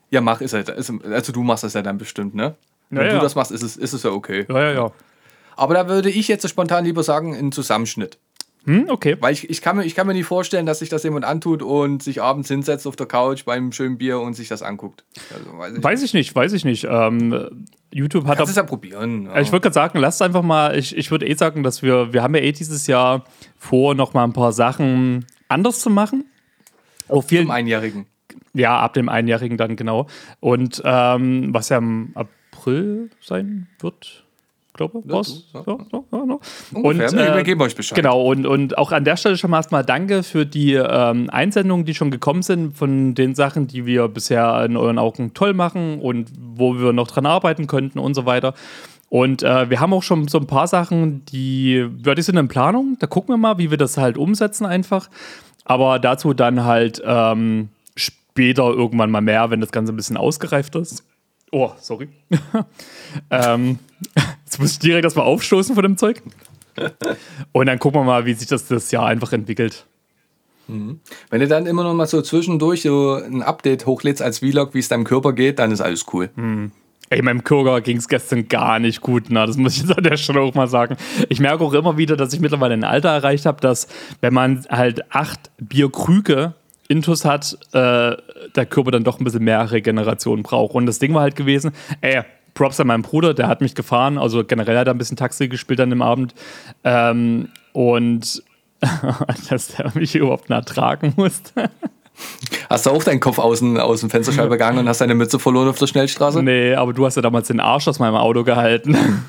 [0.09, 0.69] Ja, mach ist halt.
[0.69, 2.55] also du machst das ja dann bestimmt, ne?
[2.89, 4.45] Wenn ja, du das machst, ist es, ist es ja okay.
[4.49, 4.91] Ja, ja, ja.
[5.55, 8.17] Aber da würde ich jetzt spontan lieber sagen, ein Zusammenschnitt.
[8.65, 9.17] Hm, okay.
[9.19, 11.63] Weil ich, ich, kann mir, ich kann mir nicht vorstellen, dass sich das jemand antut
[11.63, 15.03] und sich abends hinsetzt auf der Couch beim schönen Bier und sich das anguckt.
[15.33, 16.85] Also, weiß, ich weiß ich nicht, weiß ich nicht.
[16.87, 18.37] Ähm, YouTube hat.
[18.37, 19.25] Kannst es ja probieren.
[19.25, 19.41] Ja.
[19.41, 22.21] Ich würde gerade sagen, lasst einfach mal, ich, ich würde eh sagen, dass wir, wir
[22.21, 23.23] haben ja eh dieses Jahr
[23.57, 26.25] vor, noch mal ein paar Sachen anders zu machen.
[27.11, 28.05] Auf vielen, Zum Einjährigen.
[28.53, 30.07] Ja, ab dem Einjährigen dann genau.
[30.39, 34.23] Und ähm, was ja im April sein wird,
[34.73, 35.11] glaube ich.
[35.11, 35.45] Was?
[35.53, 36.39] Ja, ja, ja, ja,
[36.79, 37.95] und, wir, wir äh, geben euch Bescheid.
[37.95, 41.85] Genau, und, und auch an der Stelle schon mal erstmal danke für die ähm, Einsendungen,
[41.85, 45.99] die schon gekommen sind, von den Sachen, die wir bisher in euren Augen toll machen
[45.99, 48.53] und wo wir noch dran arbeiten könnten und so weiter.
[49.09, 52.47] Und äh, wir haben auch schon so ein paar Sachen, die, ja, die sind in
[52.47, 52.95] Planung.
[52.97, 55.09] Da gucken wir mal, wie wir das halt umsetzen einfach.
[55.65, 60.75] Aber dazu dann halt ähm, später irgendwann mal mehr, wenn das Ganze ein bisschen ausgereift
[60.75, 61.03] ist.
[61.51, 62.09] Oh, sorry.
[63.29, 63.79] ähm,
[64.45, 66.21] jetzt muss ich direkt erstmal aufstoßen von dem Zeug.
[67.51, 69.85] Und dann gucken wir mal, wie sich das das Jahr einfach entwickelt.
[70.67, 70.99] Mhm.
[71.29, 74.79] Wenn du dann immer noch mal so zwischendurch so ein Update hochlädst als Vlog, wie
[74.79, 76.29] es deinem Körper geht, dann ist alles cool.
[76.35, 76.71] Mhm.
[77.11, 80.03] Ey, meinem Körper ging es gestern gar nicht gut, na, das muss ich jetzt an
[80.05, 80.95] der Stelle auch mal sagen.
[81.27, 83.89] Ich merke auch immer wieder, dass ich mittlerweile ein Alter erreicht habe, dass
[84.21, 86.53] wenn man halt acht Bierkrüge
[86.87, 88.15] Intus hat, äh,
[88.55, 90.73] der Körper dann doch ein bisschen mehr Regeneration braucht.
[90.73, 92.21] Und das Ding war halt gewesen, ey,
[92.53, 95.49] Props an meinen Bruder, der hat mich gefahren, also generell hat er ein bisschen Taxi
[95.49, 96.33] gespielt an dem Abend.
[96.85, 98.41] Ähm, und
[99.49, 101.69] dass der mich überhaupt nah tragen musste.
[102.69, 105.67] Hast du auch deinen Kopf außen aus dem Fensterscheibe gegangen und hast deine Mütze verloren
[105.67, 106.41] auf der Schnellstraße?
[106.41, 108.95] Nee, aber du hast ja damals den Arsch aus meinem Auto gehalten.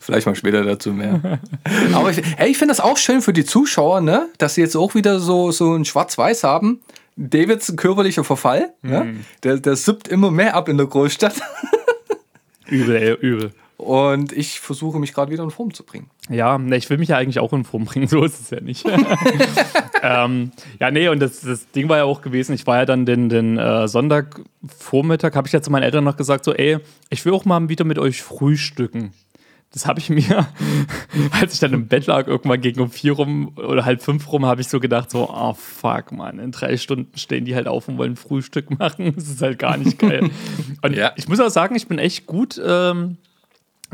[0.00, 1.40] Vielleicht mal später dazu mehr.
[1.94, 4.28] Aber ich, ich finde das auch schön für die Zuschauer, ne?
[4.38, 6.80] dass sie jetzt auch wieder so, so ein Schwarz-Weiß haben.
[7.16, 8.90] Davids körperlicher Verfall, mhm.
[8.90, 9.16] ne?
[9.42, 11.34] der, der suppt immer mehr ab in der Großstadt.
[12.68, 13.52] übel, ey, übel.
[13.78, 16.10] Und ich versuche mich gerade wieder in Form zu bringen.
[16.28, 18.60] Ja, ne, ich will mich ja eigentlich auch in Form bringen, so ist es ja
[18.60, 18.84] nicht.
[20.02, 20.50] ähm,
[20.80, 23.28] ja, nee, und das, das Ding war ja auch gewesen, ich war ja dann den,
[23.28, 27.32] den äh, Sonntagvormittag, habe ich ja zu meinen Eltern noch gesagt, so, ey, ich will
[27.32, 29.12] auch mal wieder mit euch frühstücken.
[29.72, 30.48] Das habe ich mir,
[31.40, 34.44] als ich dann im Bett lag, irgendwann gegen um vier rum oder halb fünf rum,
[34.44, 37.86] habe ich so gedacht, so, oh fuck, man, in drei Stunden stehen die halt auf
[37.86, 39.12] und wollen Frühstück machen.
[39.14, 40.30] Das ist halt gar nicht geil.
[40.82, 41.12] und ja.
[41.14, 43.18] ich muss auch sagen, ich bin echt gut ähm,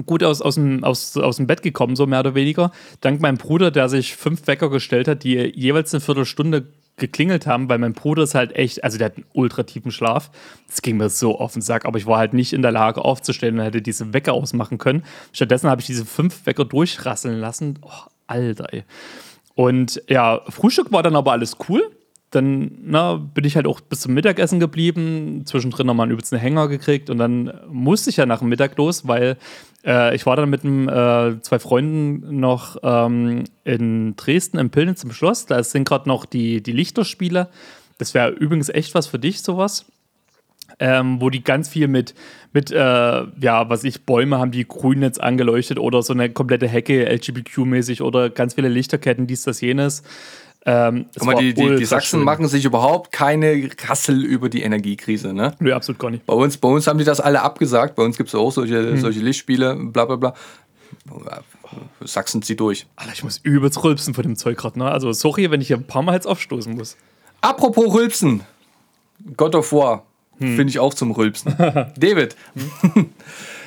[0.06, 2.72] gut aus, aus, dem, aus, aus dem Bett gekommen, so mehr oder weniger.
[3.00, 6.66] Dank meinem Bruder, der sich fünf Wecker gestellt hat, die jeweils eine Viertelstunde
[6.96, 10.30] geklingelt haben, weil mein Bruder ist halt echt, also der hat einen ultra tiefen Schlaf.
[10.68, 13.04] Das ging mir so auf den Sack, aber ich war halt nicht in der Lage
[13.04, 15.04] aufzustellen und hätte diese Wecker ausmachen können.
[15.32, 17.78] Stattdessen habe ich diese fünf Wecker durchrasseln lassen.
[17.82, 18.84] Oh, Alter, ey.
[19.56, 21.93] Und ja, Frühstück war dann aber alles cool
[22.34, 26.68] dann na, bin ich halt auch bis zum Mittagessen geblieben, zwischendrin nochmal einen übelsten Hänger
[26.68, 29.36] gekriegt und dann musste ich ja nach dem Mittag los, weil
[29.84, 35.04] äh, ich war dann mit einem, äh, zwei Freunden noch ähm, in Dresden im Pillnitz
[35.04, 35.46] im Schloss.
[35.46, 37.48] Da sind gerade noch die, die Lichterspiele.
[37.98, 39.86] Das wäre übrigens echt was für dich, sowas.
[40.80, 42.14] Ähm, wo die ganz viel mit,
[42.52, 46.66] mit äh, ja, was ich, Bäume haben, die grün jetzt angeleuchtet oder so eine komplette
[46.66, 50.02] Hecke LGBTQ-mäßig oder ganz viele Lichterketten, dies, das, jenes.
[50.66, 55.34] Ähm, Guck mal, die, die, die, Sachsen machen sich überhaupt keine Rassel über die Energiekrise,
[55.34, 55.54] ne?
[55.58, 56.24] Nö, absolut gar nicht.
[56.24, 57.96] Bei uns, bei uns haben die das alle abgesagt.
[57.96, 58.98] Bei uns gibt es auch solche, hm.
[58.98, 60.34] solche Lichtspiele, bla bla bla.
[62.02, 62.86] Sachsen zieht durch.
[62.96, 64.90] Alter, ich muss übelst rülpsen von dem Zeug gerade, ne?
[64.90, 66.96] Also sorry, wenn ich hier ein paar Mal jetzt aufstoßen muss.
[67.42, 68.42] Apropos rülpsen.
[69.36, 70.06] God of War.
[70.38, 70.56] Hm.
[70.56, 71.54] Finde ich auch zum Rülpsen.
[71.96, 72.36] David.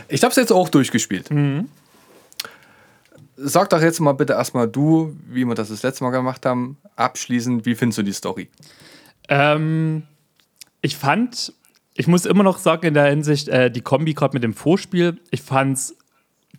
[0.10, 1.30] Ich habe es jetzt auch durchgespielt.
[1.32, 1.68] Mhm.
[3.38, 6.78] Sag doch jetzt mal bitte erstmal du, wie wir das das letzte Mal gemacht haben,
[6.96, 8.50] abschließend, wie findest du die Story?
[9.30, 10.04] Ähm,
[10.82, 11.54] ich fand,
[11.94, 15.20] ich muss immer noch sagen, in der Hinsicht, äh, die Kombi gerade mit dem Vorspiel,
[15.30, 15.96] ich fand es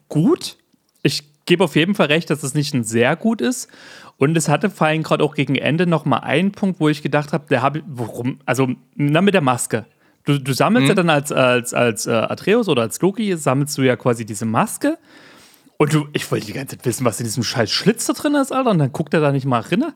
[0.08, 0.56] gut.
[1.02, 3.68] Ich gebe auf jeden Fall recht, dass es nicht ein sehr gut ist.
[4.16, 7.02] Und es hatte vor allem gerade auch gegen Ende noch mal einen Punkt, wo ich
[7.02, 9.86] gedacht habe, der habe warum, also na, mit der Maske.
[10.24, 10.88] Du, du sammelst mhm.
[10.88, 14.44] ja dann als, als, als äh, Atreus oder als Loki, sammelst du ja quasi diese
[14.44, 14.98] Maske
[15.78, 18.34] und du, ich wollte die ganze Zeit wissen, was in diesem scheiß Schlitz da drin
[18.34, 18.70] ist, Alter.
[18.70, 19.92] Und dann guckt er da nicht mal rein.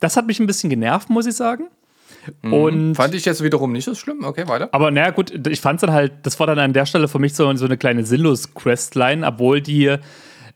[0.00, 1.68] Das hat mich ein bisschen genervt, muss ich sagen.
[2.42, 2.52] Mhm.
[2.52, 4.24] Und fand ich jetzt wiederum nicht so schlimm.
[4.24, 4.68] Okay, weiter.
[4.72, 7.18] Aber naja, gut, ich fand es dann halt, das war dann an der Stelle für
[7.18, 9.96] mich so, so eine kleine Sinnlos-Questline, obwohl die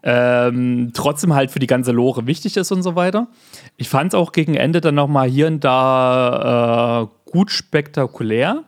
[0.03, 3.29] ähm, trotzdem halt für die ganze Lore wichtig ist und so weiter.
[3.77, 8.64] Ich fand es auch gegen Ende dann nochmal hier und da äh, gut spektakulär.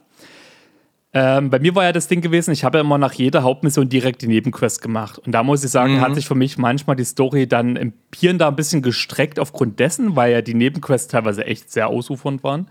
[1.14, 3.88] Ähm, bei mir war ja das Ding gewesen, ich habe ja immer nach jeder Hauptmission
[3.88, 5.18] direkt die Nebenquest gemacht.
[5.18, 6.00] Und da muss ich sagen, mhm.
[6.00, 9.78] hat sich für mich manchmal die Story dann im Pieren da ein bisschen gestreckt aufgrund
[9.78, 12.66] dessen, weil ja die Nebenquests teilweise echt sehr ausufernd waren.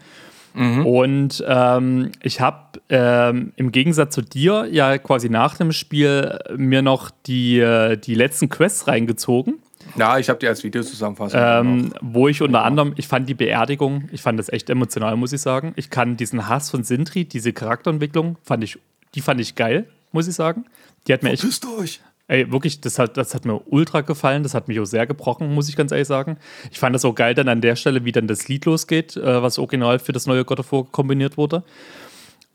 [0.54, 0.86] Mhm.
[0.86, 6.82] Und ähm, ich habe ähm, im Gegensatz zu dir ja quasi nach dem Spiel mir
[6.82, 9.60] noch die, äh, die letzten Quests reingezogen.
[9.96, 11.40] Ja, ich habe die als Videozusammenfassung.
[11.42, 15.34] Ähm, wo ich unter anderem, ich fand die Beerdigung, ich fand das echt emotional, muss
[15.34, 15.74] ich sagen.
[15.76, 18.80] Ich kann diesen Hass von Sintri, diese Charakterentwicklung, fand ich,
[19.16, 20.66] die fand ich geil, muss ich sagen.
[21.08, 21.44] Die hat mir echt.
[21.80, 22.02] euch!
[22.28, 24.44] Ey, wirklich, das hat, das hat mir ultra gefallen.
[24.44, 26.38] Das hat mich auch sehr gebrochen, muss ich ganz ehrlich sagen.
[26.72, 29.44] Ich fand das auch geil dann an der Stelle, wie dann das Lied losgeht, äh,
[29.44, 31.64] was original für das neue God of War kombiniert wurde.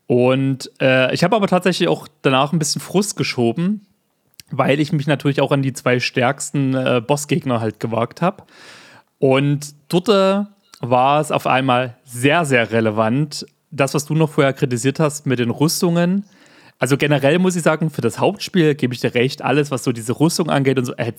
[0.07, 3.85] Und äh, ich habe aber tatsächlich auch danach ein bisschen Frust geschoben,
[4.51, 8.43] weil ich mich natürlich auch an die zwei stärksten äh, Bossgegner halt gewagt habe.
[9.19, 10.45] Und dort äh,
[10.79, 13.45] war es auf einmal sehr, sehr relevant.
[13.71, 16.25] Das, was du noch vorher kritisiert hast mit den Rüstungen.
[16.79, 19.91] Also generell muss ich sagen, für das Hauptspiel gebe ich dir recht, alles, was so
[19.91, 21.11] diese Rüstung angeht und so, äh,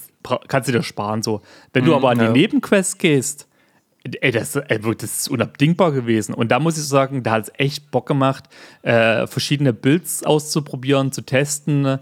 [0.46, 1.22] kannst du dir sparen.
[1.22, 1.42] So.
[1.72, 2.32] Wenn du mm, aber an ja.
[2.32, 3.48] die Nebenquests gehst,
[4.04, 6.32] ey, das, ey, das, ist unabdingbar gewesen.
[6.32, 8.44] Und da muss ich sagen, da hat es echt Bock gemacht,
[8.82, 11.98] äh, verschiedene Builds auszuprobieren, zu testen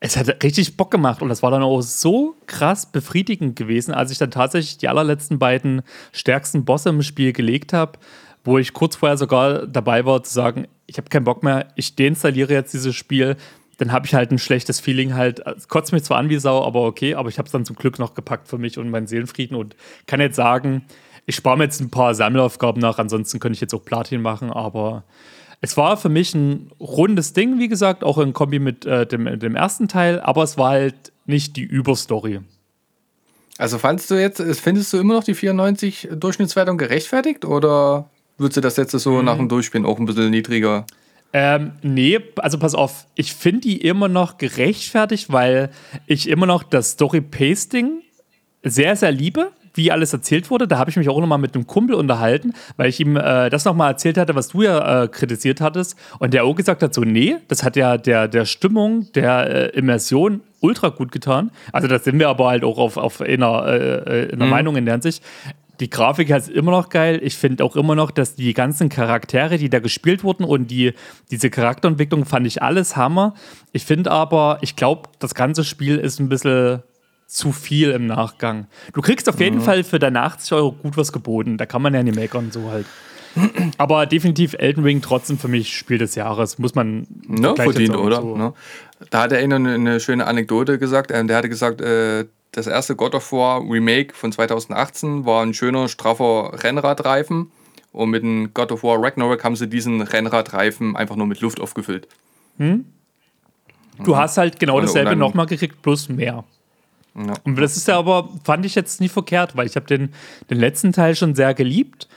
[0.00, 4.10] es hat richtig Bock gemacht und das war dann auch so krass befriedigend gewesen, als
[4.12, 5.82] ich dann tatsächlich die allerletzten beiden
[6.12, 7.98] stärksten Bosse im Spiel gelegt habe,
[8.44, 11.96] wo ich kurz vorher sogar dabei war zu sagen, ich habe keinen Bock mehr, ich
[11.96, 13.36] deinstalliere jetzt dieses Spiel,
[13.78, 16.64] dann habe ich halt ein schlechtes Feeling halt, es kotzt mich zwar an wie Sau,
[16.64, 19.06] aber okay, aber ich habe es dann zum Glück noch gepackt für mich und meinen
[19.06, 19.76] Seelenfrieden und
[20.06, 20.84] kann jetzt sagen,
[21.26, 24.50] ich spare mir jetzt ein paar Sammelaufgaben nach, ansonsten könnte ich jetzt auch Platin machen,
[24.50, 25.04] aber
[25.60, 29.38] es war für mich ein rundes Ding, wie gesagt, auch in Kombi mit äh, dem,
[29.38, 32.40] dem ersten Teil, aber es war halt nicht die Überstory.
[33.58, 38.60] Also fandest du jetzt, findest du immer noch die 94 Durchschnittswertung gerechtfertigt oder würdest du
[38.60, 39.24] das jetzt so mhm.
[39.24, 40.86] nach dem Durchspielen auch ein bisschen niedriger?
[41.32, 45.70] Ähm, nee, also pass auf, ich finde die immer noch gerechtfertigt, weil
[46.06, 48.00] ich immer noch das Story-Pasting
[48.62, 50.68] sehr, sehr liebe wie alles erzählt wurde.
[50.68, 53.64] Da habe ich mich auch nochmal mit einem Kumpel unterhalten, weil ich ihm äh, das
[53.64, 55.96] nochmal erzählt hatte, was du ja äh, kritisiert hattest.
[56.18, 59.78] Und der auch gesagt hat: so, nee, das hat ja der, der Stimmung, der äh,
[59.78, 61.50] Immersion ultra gut getan.
[61.72, 64.50] Also, da sind wir aber halt auch auf, auf einer, äh, äh, einer mhm.
[64.50, 65.22] Meinung in der Hinsicht.
[65.80, 67.20] Die Grafik ist immer noch geil.
[67.22, 70.92] Ich finde auch immer noch, dass die ganzen Charaktere, die da gespielt wurden und die,
[71.30, 73.34] diese Charakterentwicklung fand ich alles Hammer.
[73.70, 76.82] Ich finde aber, ich glaube, das ganze Spiel ist ein bisschen
[77.28, 78.66] zu viel im Nachgang.
[78.94, 79.62] Du kriegst auf jeden mhm.
[79.62, 81.58] Fall für deine 80 Euro gut was geboten.
[81.58, 82.86] Da kann man ja nicht meckern, so halt.
[83.78, 86.58] Aber definitiv Elden Ring trotzdem für mich Spiel des Jahres.
[86.58, 88.22] Muss man ne, verdient, oder?
[88.22, 88.36] So.
[88.36, 88.54] Ne?
[89.10, 91.10] Da hat er eine, eine schöne Anekdote gesagt.
[91.12, 95.52] Ähm, der hatte gesagt, äh, das erste God of War Remake von 2018 war ein
[95.52, 97.52] schöner, straffer Rennradreifen.
[97.92, 101.60] Und mit dem God of War Ragnarok haben sie diesen Rennradreifen einfach nur mit Luft
[101.60, 102.08] aufgefüllt.
[102.56, 102.86] Hm?
[104.02, 106.44] Du hast halt genau dasselbe nochmal gekriegt, plus mehr.
[107.14, 107.34] Ja.
[107.44, 110.12] Und das ist ja aber, fand ich jetzt nie verkehrt, weil ich habe den,
[110.50, 112.08] den letzten Teil schon sehr geliebt.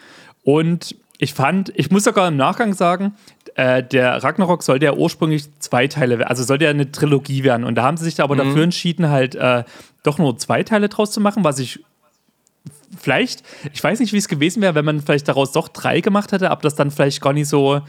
[0.43, 3.15] Und ich fand, ich muss sogar im Nachgang sagen,
[3.55, 7.63] äh, der Ragnarok sollte ja ursprünglich zwei Teile werden, also sollte ja eine Trilogie werden.
[7.63, 8.39] Und da haben sie sich aber mhm.
[8.39, 9.63] dafür entschieden, halt äh,
[10.03, 11.79] doch nur zwei Teile draus zu machen, was ich
[12.97, 16.31] vielleicht, ich weiß nicht, wie es gewesen wäre, wenn man vielleicht daraus doch drei gemacht
[16.31, 17.81] hätte, aber das dann vielleicht gar nicht so,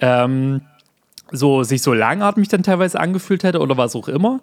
[0.00, 0.62] ähm,
[1.30, 4.40] so sich so langatmig dann teilweise angefühlt hätte oder was auch immer.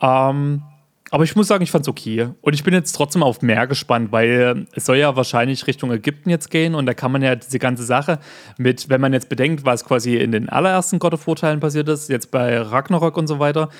[0.00, 0.62] Ähm,
[1.10, 2.28] aber ich muss sagen, ich fand es okay.
[2.40, 6.30] Und ich bin jetzt trotzdem auf mehr gespannt, weil es soll ja wahrscheinlich Richtung Ägypten
[6.30, 8.18] jetzt gehen und da kann man ja diese ganze Sache
[8.58, 11.88] mit, wenn man jetzt bedenkt, was quasi in den allerersten God of War Teilen passiert
[11.88, 13.70] ist, jetzt bei Ragnarok und so weiter,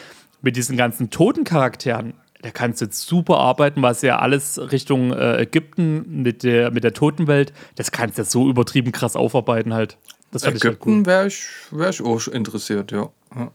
[0.41, 5.13] mit diesen ganzen toten Charakteren, da kannst du jetzt super arbeiten, was ja alles Richtung
[5.13, 9.75] äh, Ägypten mit der, mit der Totenwelt, das kannst du ja so übertrieben krass aufarbeiten
[9.75, 9.99] halt.
[10.31, 11.07] Das Ägypten halt cool.
[11.07, 13.09] wäre ich, wär ich auch interessiert, ja.
[13.35, 13.51] ja.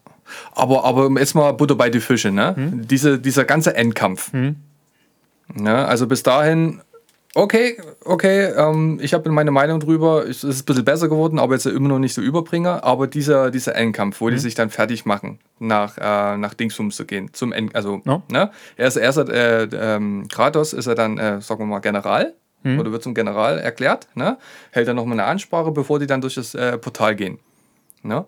[0.53, 2.55] Aber, aber jetzt mal Butter bei die Fische, ne?
[2.55, 2.87] Hm?
[2.87, 4.31] Diese, dieser ganze Endkampf.
[4.33, 4.55] Hm?
[5.61, 6.81] Ja, also bis dahin,
[7.35, 11.53] okay, okay, ähm, ich habe meine Meinung drüber, es ist ein bisschen besser geworden, aber
[11.53, 12.83] jetzt immer noch nicht so Überbringer.
[12.83, 14.35] Aber dieser, dieser Endkampf, wo hm?
[14.35, 18.23] die sich dann fertig machen, nach, äh, nach Dingsums zu gehen, zum End, also, no?
[18.29, 18.51] ne?
[18.77, 22.33] Erst, erst äh, ähm, Kratos ist er dann, äh, sagen wir mal, General.
[22.63, 22.79] Hm?
[22.79, 24.37] Oder wird zum General erklärt, ne?
[24.71, 27.39] hält dann nochmal eine Ansprache, bevor die dann durch das äh, Portal gehen.
[28.03, 28.25] Ne?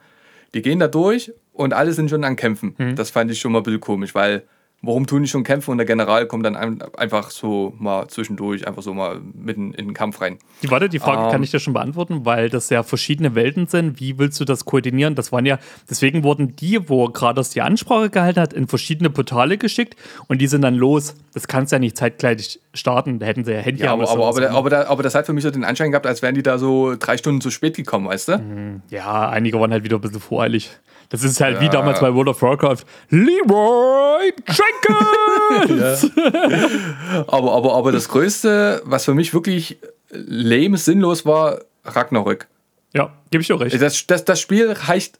[0.53, 2.75] Die gehen da durch und alle sind schon an Kämpfen.
[2.77, 2.95] Mhm.
[2.95, 4.43] Das fand ich schon mal ein bisschen komisch, weil
[4.81, 8.83] warum tun die schon kämpfen und der General kommt dann einfach so mal zwischendurch, einfach
[8.83, 10.37] so mal mitten in den Kampf rein.
[10.61, 13.67] Die, warte, die Frage ähm, kann ich dir schon beantworten, weil das ja verschiedene Welten
[13.67, 13.99] sind.
[13.99, 15.15] Wie willst du das koordinieren?
[15.15, 19.57] Das waren ja, deswegen wurden die, wo Kratos die Ansprache gehalten hat, in verschiedene Portale
[19.57, 19.95] geschickt
[20.27, 21.15] und die sind dann los.
[21.33, 23.19] Das kannst du ja nicht zeitgleich starten.
[23.19, 25.33] Da hätten sie ja Handy ja, aber, aber, aber, aber, da, aber, das hat für
[25.33, 28.07] mich so den Anschein gehabt, als wären die da so drei Stunden zu spät gekommen,
[28.07, 28.37] weißt du?
[28.37, 28.81] Mhm.
[28.89, 30.71] Ja, einige waren halt wieder ein bisschen voreilig.
[31.09, 31.61] Das ist halt ja.
[31.61, 32.79] wie damals bei World of Warcraft.
[33.09, 36.11] Leroy Jenkins!
[37.27, 39.77] aber, aber, aber das Größte, was für mich wirklich
[40.09, 42.47] lame, sinnlos war, Ragnarök.
[42.93, 43.81] Ja, gebe ich dir recht.
[43.81, 45.19] Das, das, das Spiel heißt.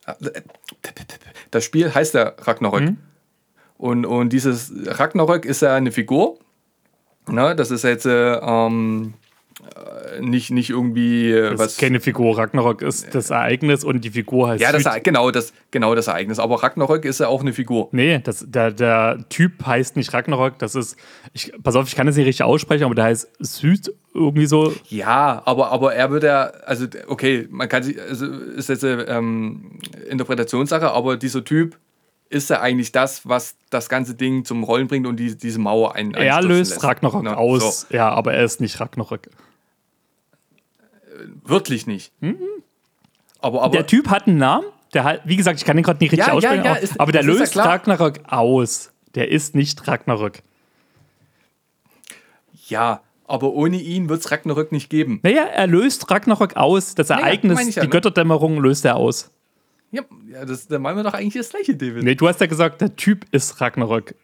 [1.52, 2.82] Das Spiel heißt ja Ragnarök.
[2.82, 2.98] Mhm.
[3.78, 6.40] Und, und dieses Ragnarök ist ja eine Figur.
[7.28, 9.25] Ne, das ist jetzt ähm, äh,
[10.22, 11.72] nicht, nicht irgendwie äh, das was.
[11.74, 12.38] Ist keine Figur.
[12.38, 14.62] Ragnarok ist das Ereignis und die Figur heißt.
[14.62, 16.40] Ja, das, genau, das, genau das Ereignis.
[16.40, 17.90] Aber Ragnarok ist ja auch eine Figur.
[17.92, 20.60] Nee, das, der, der Typ heißt nicht Ragnarok.
[20.60, 20.98] Das ist.
[21.34, 24.74] Ich, pass auf, ich kann das nicht richtig aussprechen, aber der heißt Süd irgendwie so.
[24.88, 26.44] Ja, aber, aber er wird ja.
[26.66, 28.02] Also, okay, man kann sich.
[28.02, 31.78] Also ist jetzt eine ähm, Interpretationssache, aber dieser Typ
[32.30, 35.96] ist ja eigentlich das, was das ganze Ding zum Rollen bringt und die, diese Mauer
[35.96, 36.14] ein.
[36.14, 36.84] Er löst lässt.
[36.84, 37.96] Ragnarok Na, aus, so.
[37.96, 39.22] ja, aber er ist nicht Ragnarok.
[41.44, 42.12] Wirklich nicht.
[42.22, 42.38] Mhm.
[43.40, 44.66] Aber, aber der Typ hat einen Namen.
[44.94, 46.64] Der hat, wie gesagt, ich kann den gerade nicht richtig ja, aussprechen.
[46.64, 48.92] Ja, ja, ist, aber der löst Ragnarok aus.
[49.14, 50.34] Der ist nicht Ragnarok.
[52.68, 55.20] Ja, aber ohne ihn wird es Ragnarök nicht geben.
[55.24, 56.96] Naja, er löst Ragnarok aus.
[56.96, 57.92] Das Ereignis, naja, ja, die ne?
[57.92, 59.32] Götterdämmerung löst er aus.
[59.92, 60.04] Ja,
[60.46, 62.04] das, da meinen wir doch eigentlich das gleiche, David.
[62.04, 64.16] Nee, du hast ja gesagt, der Typ ist Ragnarök.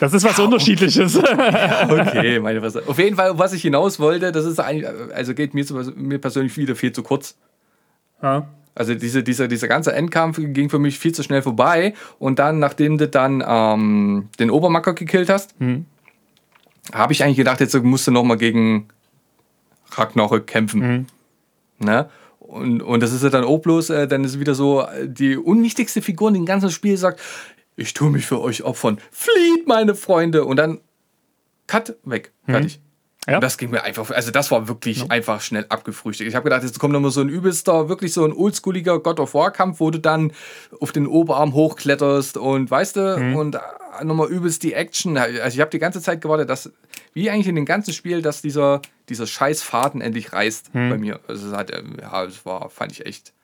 [0.00, 1.16] Das ist was ja, Unterschiedliches.
[1.88, 2.82] Okay, meine Fresse.
[2.86, 6.56] Auf jeden Fall, was ich hinaus wollte, das ist eigentlich, also geht mir, mir persönlich
[6.56, 7.36] wieder viel zu kurz.
[8.22, 8.48] Ja.
[8.74, 11.92] Also diese, dieser, dieser ganze Endkampf ging für mich viel zu schnell vorbei.
[12.18, 15.84] Und dann, nachdem du dann ähm, den Obermacker gekillt hast, hm.
[16.92, 18.88] habe ich eigentlich gedacht, jetzt musst du nochmal gegen
[19.90, 20.82] Ragnarök kämpfen.
[20.82, 21.06] Hm.
[21.78, 22.08] Ne?
[22.38, 26.00] Und, und das ist ja dann auch bloß, äh, dann ist wieder so, die unwichtigste
[26.00, 27.20] Figur in dem ganzen Spiel sagt,
[27.76, 28.98] ich tue mich für euch opfern.
[29.10, 30.44] Flieht, meine Freunde.
[30.44, 30.80] Und dann
[31.66, 32.32] Cut, weg.
[32.46, 32.52] Mhm.
[32.52, 32.78] Fertig.
[32.78, 32.90] Mhm.
[33.28, 33.34] Ja.
[33.36, 35.06] Und das ging mir einfach, also das war wirklich ja.
[35.08, 36.28] einfach schnell abgefrühstückt.
[36.28, 39.34] Ich habe gedacht, jetzt kommt nochmal so ein übelster, wirklich so ein oldschooliger God of
[39.34, 40.32] War Kampf, wo du dann
[40.80, 43.36] auf den Oberarm hochkletterst und weißt du, mhm.
[43.36, 45.18] und äh, nochmal übelst die Action.
[45.18, 46.72] Also ich habe die ganze Zeit gewartet, dass,
[47.12, 50.90] wie eigentlich in dem ganzen Spiel, dass dieser, dieser scheiß Faden endlich reißt mhm.
[50.90, 51.20] bei mir.
[51.28, 53.34] Also es hat, ja, das war, fand ich echt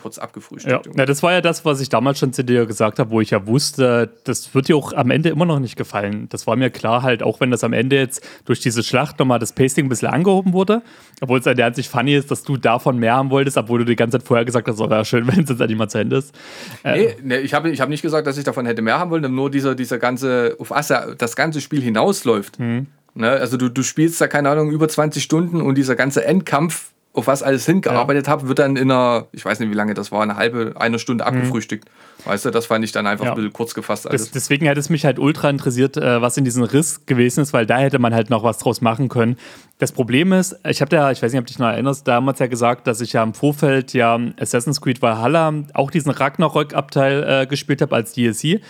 [0.00, 0.86] kurz abgefrühstückt.
[0.86, 0.92] Ja.
[0.96, 1.06] ja.
[1.06, 3.46] das war ja das, was ich damals schon zu dir gesagt habe, wo ich ja
[3.46, 6.28] wusste, das wird dir auch am Ende immer noch nicht gefallen.
[6.30, 9.38] Das war mir klar halt, auch wenn das am Ende jetzt durch diese Schlacht nochmal
[9.38, 10.82] das Pacing ein bisschen angehoben wurde,
[11.20, 13.84] obwohl es an der Ansicht funny ist, dass du davon mehr haben wolltest, obwohl du
[13.84, 15.98] die ganze Zeit vorher gesagt hast, oh, wäre schön, wenn es jetzt endlich mal zu
[15.98, 16.34] Ende ist.
[16.82, 19.10] Äh, nee, nee, ich habe ich hab nicht gesagt, dass ich davon hätte mehr haben
[19.10, 22.58] wollen, nur dieser, dieser ganze, auf was das ganze Spiel hinausläuft.
[22.58, 22.86] Mhm.
[23.14, 23.30] Ne?
[23.30, 27.26] Also du, du spielst da, keine Ahnung, über 20 Stunden und dieser ganze Endkampf auf
[27.26, 28.32] was alles hingearbeitet ja.
[28.32, 31.00] habe, wird dann in einer, ich weiß nicht, wie lange das war, eine halbe, eine
[31.00, 31.28] Stunde mhm.
[31.28, 31.86] abgefrühstückt.
[31.86, 32.30] Mhm.
[32.30, 33.32] Weißt du, das fand ich dann einfach ja.
[33.32, 34.08] ein bisschen kurz gefasst.
[34.08, 34.30] Alles.
[34.30, 37.66] deswegen hätte es mich halt ultra interessiert, äh, was in diesem Riss gewesen ist, weil
[37.66, 39.36] da hätte man halt noch was draus machen können.
[39.78, 42.38] Das Problem ist, ich habe ja, ich weiß nicht, ob du dich noch erinnerst, damals
[42.38, 47.46] ja gesagt, dass ich ja im Vorfeld ja Assassin's Creed Valhalla auch diesen Ragnarök-Abteil äh,
[47.46, 48.60] gespielt habe als DLC.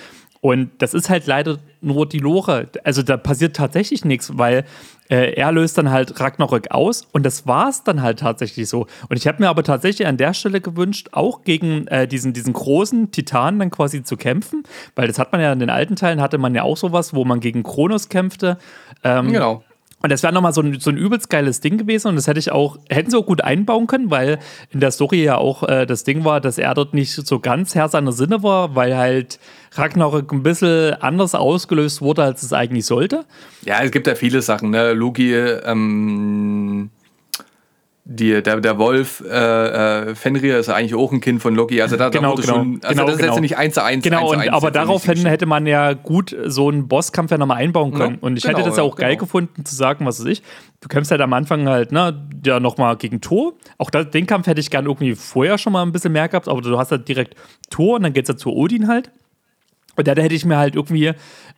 [0.41, 2.69] Und das ist halt leider nur die Lore.
[2.85, 4.65] Also da passiert tatsächlich nichts, weil
[5.11, 8.87] äh, er löst dann halt Ragnarök aus und das war es dann halt tatsächlich so.
[9.09, 12.55] Und ich habe mir aber tatsächlich an der Stelle gewünscht, auch gegen äh, diesen, diesen
[12.55, 14.63] großen Titan dann quasi zu kämpfen,
[14.95, 17.25] weil das hat man ja in den alten Teilen, hatte man ja auch sowas, wo
[17.25, 18.57] man gegen Kronos kämpfte.
[19.05, 19.63] Ähm, genau.
[20.03, 22.39] Und das wäre nochmal so ein, so ein übelst geiles Ding gewesen und das hätte
[22.39, 24.39] ich auch, hätten sie auch gut einbauen können, weil
[24.71, 27.75] in der Story ja auch äh, das Ding war, dass er dort nicht so ganz
[27.75, 29.39] Herr seiner Sinne war, weil halt
[29.73, 33.27] Ragnarök ein bisschen anders ausgelöst wurde, als es eigentlich sollte.
[33.65, 34.95] Ja, es gibt ja viele Sachen, ne?
[34.95, 36.91] Loki, ähm,
[38.13, 41.81] die, der, der Wolf äh, äh, Fenrir ist eigentlich auch ein Kind von Loki.
[41.81, 43.33] Also da, genau, da genau, schon, also genau, das ist genau.
[43.33, 44.03] jetzt nicht eins zu eins.
[44.03, 47.59] Genau, eins und, eins, aber daraufhin hätte man ja gut so einen Bosskampf ja nochmal
[47.59, 48.15] einbauen können.
[48.15, 49.21] Ja, und ich hätte genau, das ja auch geil genau.
[49.21, 50.43] gefunden zu sagen, was weiß ich.
[50.81, 53.53] Du kämpfst halt am Anfang halt, ne, ja nochmal gegen Thor.
[53.79, 56.49] Auch das, den Kampf hätte ich gern irgendwie vorher schon mal ein bisschen mehr gehabt,
[56.49, 57.37] aber du hast halt direkt
[57.71, 59.13] Thor und dann geht's ja zu Odin halt.
[59.97, 61.13] Und da hätte ich mir halt irgendwie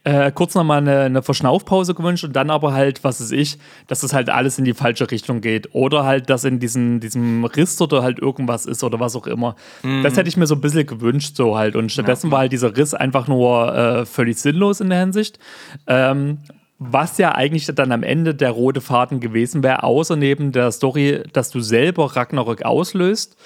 [0.05, 4.01] äh, kurz nochmal eine, eine Verschnaufpause gewünscht und dann aber halt, was weiß ich, dass
[4.01, 5.75] das halt alles in die falsche Richtung geht.
[5.75, 9.55] Oder halt, dass in diesem, diesem Riss oder halt irgendwas ist oder was auch immer.
[9.83, 10.03] Mhm.
[10.03, 11.77] Das hätte ich mir so ein bisschen gewünscht, so halt.
[11.77, 12.33] Und stattdessen ja.
[12.33, 15.39] war halt dieser Riss einfach nur äh, völlig sinnlos in der Hinsicht.
[15.87, 16.39] Ähm,
[16.85, 21.23] was ja eigentlich dann am Ende der rote Faden gewesen wäre, außer neben der Story,
[21.33, 23.37] dass du selber Ragnarök auslöst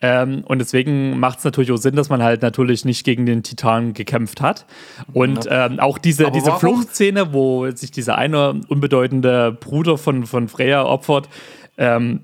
[0.00, 3.42] Ähm, und deswegen macht es natürlich auch Sinn, dass man halt natürlich nicht gegen den
[3.42, 4.66] Titan gekämpft hat.
[5.12, 5.66] Und ja.
[5.66, 11.28] ähm, auch diese, diese Fluchtszene, wo sich dieser eine unbedeutende Bruder von, von Freya opfert,
[11.78, 12.20] ähm,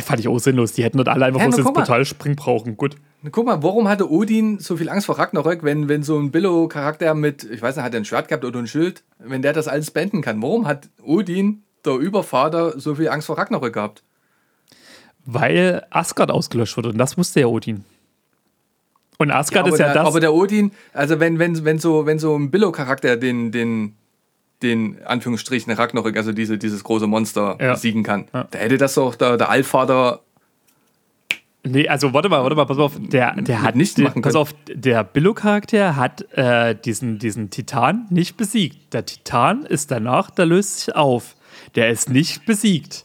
[0.00, 0.72] fand ich auch sinnlos.
[0.72, 2.04] Die hätten dort alle einfach ja, bloß ins Portal
[2.36, 2.76] brauchen.
[2.76, 2.96] Gut.
[3.30, 7.14] Guck mal, warum hatte Odin so viel Angst vor Ragnarök, wenn, wenn so ein Billo-Charakter
[7.14, 9.66] mit, ich weiß nicht, hat er ein Schwert gehabt oder ein Schild, wenn der das
[9.68, 10.42] alles beenden kann?
[10.42, 14.02] Warum hat Odin, der Übervater, so viel Angst vor Ragnarök gehabt?
[15.26, 17.84] Weil Asgard ausgelöscht wurde und das wusste ja Odin.
[19.18, 20.06] Und Asgard ja, ist ja der, das.
[20.06, 23.94] Aber der Odin, also wenn, wenn, wenn, so, wenn so ein Billo-Charakter den, den,
[24.62, 27.72] den Anführungsstrichen Ragnarök, also diese, dieses große Monster, ja.
[27.72, 28.46] besiegen kann, ja.
[28.50, 30.20] da hätte das doch der, der Allvater.
[31.66, 34.54] Nee, also warte mal, warte mal, pass auf, der, der hat nicht machen Pass auf,
[34.68, 38.92] der Billo-Charakter hat äh, diesen, diesen Titan nicht besiegt.
[38.92, 41.36] Der Titan ist danach, der löst sich auf.
[41.76, 43.03] Der ist nicht besiegt.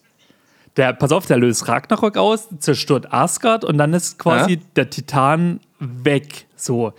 [0.78, 4.60] Der, pass auf, der löst Ragnarok aus, zerstört Asgard und dann ist quasi ja?
[4.76, 6.46] der Titan weg.
[6.56, 6.94] So.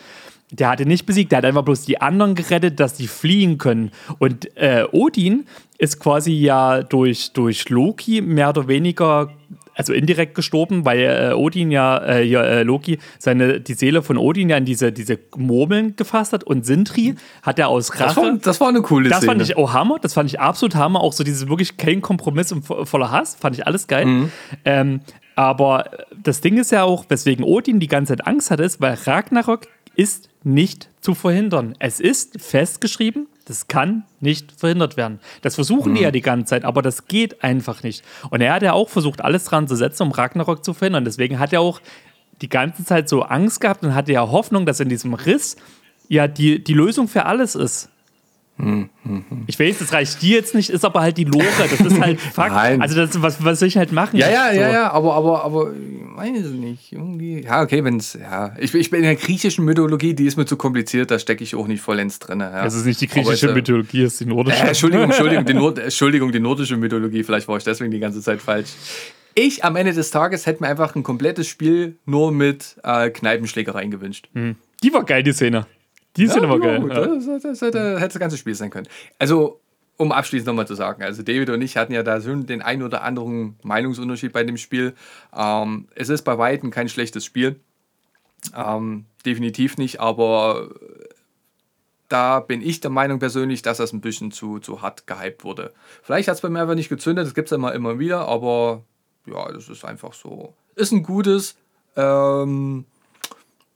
[0.52, 3.56] Der hat ihn nicht besiegt, der hat einfach bloß die anderen gerettet, dass die fliehen
[3.58, 3.92] können.
[4.18, 5.46] Und äh, Odin
[5.78, 9.32] ist quasi ja durch, durch Loki mehr oder weniger
[9.74, 14.16] also indirekt gestorben, weil äh, Odin ja, äh, hier, äh, Loki, seine, die Seele von
[14.18, 18.04] Odin ja in diese, diese Murmeln gefasst hat und Sintri hat er aus Rache.
[18.04, 19.32] Das war, das war eine coole das Szene.
[19.32, 22.00] Das fand ich auch Hammer, das fand ich absolut Hammer, auch so dieses wirklich kein
[22.00, 24.06] Kompromiss und voller Hass, fand ich alles geil.
[24.06, 24.32] Mhm.
[24.64, 25.00] Ähm,
[25.36, 25.90] aber
[26.22, 29.68] das Ding ist ja auch, weswegen Odin die ganze Zeit Angst hat, ist, weil Ragnarok
[29.94, 31.74] ist nicht zu verhindern.
[31.78, 35.18] Es ist festgeschrieben, das kann nicht verhindert werden.
[35.42, 35.96] Das versuchen mhm.
[35.96, 38.04] die ja die ganze Zeit, aber das geht einfach nicht.
[38.30, 41.04] Und er hat ja auch versucht, alles dran zu setzen, um Ragnarok zu verhindern.
[41.04, 41.80] Deswegen hat er auch
[42.42, 45.56] die ganze Zeit so Angst gehabt und hatte ja Hoffnung, dass in diesem Riss
[46.08, 47.88] ja die, die Lösung für alles ist.
[49.46, 52.20] Ich weiß, das reicht dir jetzt nicht, ist aber halt die Lore, das ist halt
[52.34, 52.52] Fakt.
[52.52, 52.82] Nein.
[52.82, 54.16] Also das, was, was soll ich halt machen?
[54.16, 54.60] Ja, ja, so.
[54.60, 58.74] ja, ja, aber, aber, aber, ich weiß nicht, irgendwie, ja, okay, wenn es, ja, ich,
[58.74, 61.66] ich bin in der griechischen Mythologie, die ist mir zu kompliziert, da stecke ich auch
[61.66, 62.40] nicht vollends drin.
[62.40, 62.64] Ja.
[62.64, 64.62] Es ist nicht die griechische aber, Mythologie, es ist die nordische.
[64.62, 68.20] Äh, Entschuldigung, Entschuldigung die Nord Entschuldigung, die nordische Mythologie, vielleicht war ich deswegen die ganze
[68.20, 68.70] Zeit falsch.
[69.34, 73.90] Ich am Ende des Tages hätte mir einfach ein komplettes Spiel nur mit äh, Kneipenschlägereien
[73.90, 74.28] gewünscht.
[74.34, 74.56] Mhm.
[74.82, 75.66] Die war geil, die Szene.
[76.20, 76.86] Die sind ja, aber geil.
[76.86, 77.06] Ja.
[77.06, 78.86] Das, das, das, hätte, hätte das ganze Spiel sein können.
[79.18, 79.58] Also,
[79.96, 82.82] um abschließend nochmal zu sagen, also David und ich hatten ja da schon den einen
[82.82, 84.94] oder anderen Meinungsunterschied bei dem Spiel.
[85.34, 87.58] Ähm, es ist bei Weitem kein schlechtes Spiel.
[88.54, 90.68] Ähm, definitiv nicht, aber
[92.10, 95.72] da bin ich der Meinung persönlich, dass das ein bisschen zu, zu hart gehypt wurde.
[96.02, 98.84] Vielleicht hat es bei mir einfach nicht gezündet, das gibt es immer, immer wieder, aber
[99.26, 100.52] ja, das ist einfach so.
[100.74, 101.56] Ist ein gutes,
[101.96, 102.84] ähm,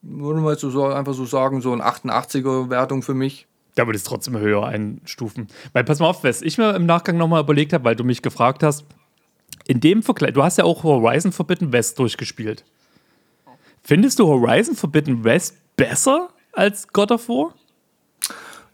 [0.05, 3.47] würde man jetzt so einfach so sagen, so ein 88er Wertung für mich.
[3.74, 5.48] Da würde ich es trotzdem höher einstufen.
[5.72, 8.22] Weil pass mal auf, was ich mir im Nachgang nochmal überlegt habe, weil du mich
[8.22, 8.85] gefragt hast,
[9.66, 12.64] in dem Vergleich, du hast ja auch Horizon Forbidden West durchgespielt.
[13.82, 17.55] Findest du Horizon Forbidden West besser als God of War?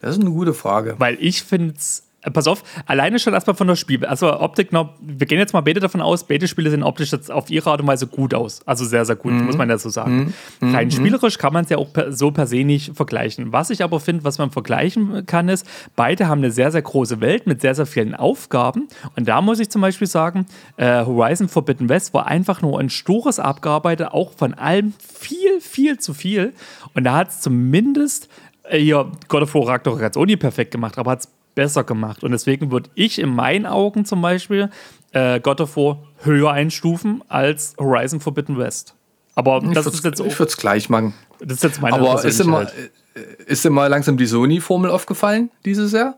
[0.00, 0.96] Das ist eine gute Frage.
[0.98, 4.04] Weil ich finde es pass auf, alleine schon erstmal von der Spiel.
[4.04, 7.30] Also Optik, noch, wir gehen jetzt mal beide davon aus, beide Spiele sehen optisch jetzt
[7.30, 8.60] auf ihre Art und Weise gut aus.
[8.66, 9.46] Also sehr, sehr gut, mhm.
[9.46, 10.34] muss man ja so sagen.
[10.60, 10.74] Mhm.
[10.74, 10.90] Rein mhm.
[10.90, 13.52] spielerisch kann man es ja auch per, so per se nicht vergleichen.
[13.52, 15.66] Was ich aber finde, was man vergleichen kann, ist,
[15.96, 18.88] beide haben eine sehr, sehr große Welt mit sehr, sehr vielen Aufgaben.
[19.16, 22.90] Und da muss ich zum Beispiel sagen, äh, Horizon Forbidden West war einfach nur ein
[22.90, 26.52] stures Abgearbeitet, auch von allem viel, viel zu viel.
[26.94, 28.28] Und da hat es zumindest
[28.64, 31.28] äh, hier, God of War Ragnarok hat es auch nie perfekt gemacht, aber hat es
[31.54, 32.24] besser gemacht.
[32.24, 34.70] Und deswegen würde ich in meinen Augen zum Beispiel
[35.12, 38.94] äh, God of War höher einstufen als Horizon Forbidden West.
[39.34, 41.14] Aber das ist jetzt Ich würde es gleich machen.
[41.38, 42.70] Das ist jetzt meine Aber ist dir, mal,
[43.14, 46.16] äh, ist mal langsam die Sony-Formel aufgefallen dieses Jahr?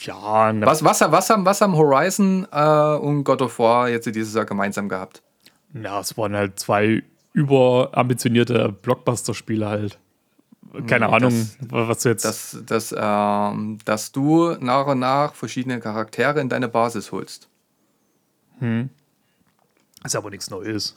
[0.00, 0.66] Ja, ne.
[0.66, 4.44] was, was, was, haben, was haben Horizon äh, und God of War jetzt dieses Jahr
[4.44, 5.22] gemeinsam gehabt?
[5.72, 7.02] Ja, es waren halt zwei
[7.32, 9.98] überambitionierte Blockbuster-Spiele halt
[10.86, 11.30] keine Ahnung,
[11.60, 12.24] dass, was du jetzt.
[12.24, 17.48] Dass, dass, ähm, dass du nach und nach verschiedene Charaktere in deine Basis holst.
[18.58, 18.90] Hm.
[20.04, 20.96] Ist aber nichts Neues.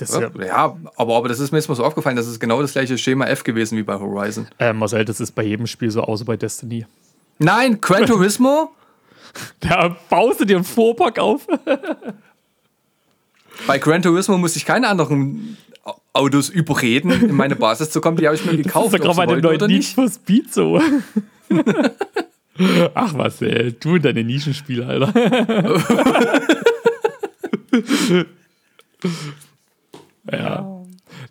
[0.00, 2.60] Ja, ja, ja, aber, aber das ist mir jetzt mal so aufgefallen, das ist genau
[2.60, 4.46] das gleiche Schema F gewesen wie bei Horizon.
[4.58, 6.86] Äh, Marcel, das ist bei jedem Spiel so, außer bei Destiny.
[7.38, 8.72] Nein, Gran Turismo?
[9.60, 11.46] da baust du dir einen Vorpack auf.
[13.66, 15.56] bei Gran Turismo musste ich keine anderen
[16.16, 18.16] Autos überreden, in meine Basis zu kommen.
[18.16, 18.86] Die habe ich mir gekauft.
[18.86, 20.80] Das ist doch gerade bei dem neuen Need for Speed so.
[22.94, 23.72] Ach was, ey.
[23.72, 25.12] Du und deine Nischenspiele, Alter.
[30.32, 30.66] ja.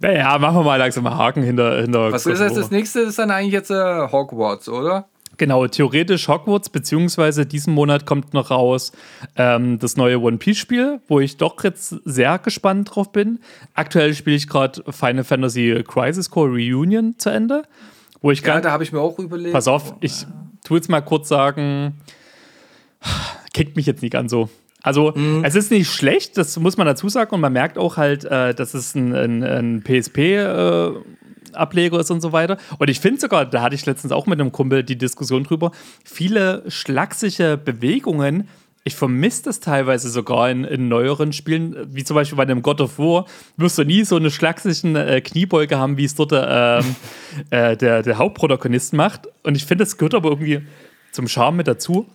[0.02, 1.82] Naja, machen wir mal langsam mal Haken hinter.
[1.82, 3.02] hinter was ist das, das nächste?
[3.02, 5.08] ist dann eigentlich jetzt äh, Hogwarts, oder?
[5.38, 8.92] Genau, theoretisch Hogwarts, beziehungsweise diesen Monat kommt noch raus
[9.36, 13.40] ähm, das neue One Piece-Spiel, wo ich doch jetzt sehr gespannt drauf bin.
[13.74, 17.64] Aktuell spiele ich gerade Final Fantasy Crisis Core Reunion zu Ende.
[18.22, 19.54] Wo ich ja, da habe ich mir auch überlegt.
[19.54, 20.26] Pass auf, ich
[20.64, 22.02] tue jetzt mal kurz sagen,
[23.54, 24.50] kickt mich jetzt nicht ganz so.
[24.82, 25.44] Also, mhm.
[25.44, 27.34] es ist nicht schlecht, das muss man dazu sagen.
[27.34, 30.92] Und man merkt auch halt, äh, dass es ein, ein, ein PSP äh,
[31.54, 32.58] Ableger ist und so weiter.
[32.78, 35.72] Und ich finde sogar, da hatte ich letztens auch mit einem Kumpel die Diskussion drüber,
[36.04, 38.48] viele schlaksige Bewegungen.
[38.84, 42.82] Ich vermisse das teilweise sogar in, in, neueren Spielen, wie zum Beispiel bei einem God
[42.82, 43.26] of War,
[43.58, 46.80] wirst du nie so eine schlagsigen äh, Kniebeuge haben, wie es dort äh,
[47.50, 49.28] äh, der, der Hauptprotagonist macht.
[49.44, 50.62] Und ich finde, das gehört aber irgendwie
[51.12, 52.06] zum Charme mit dazu.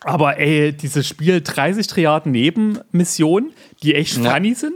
[0.00, 3.52] Aber ey, dieses Spiel 30 Triaden Nebenmissionen,
[3.82, 4.30] die echt ja.
[4.32, 4.74] funny sind,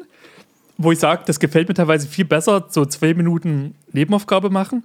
[0.82, 4.82] wo ich sage, das gefällt mir teilweise viel besser, so zwei Minuten Nebenaufgabe machen.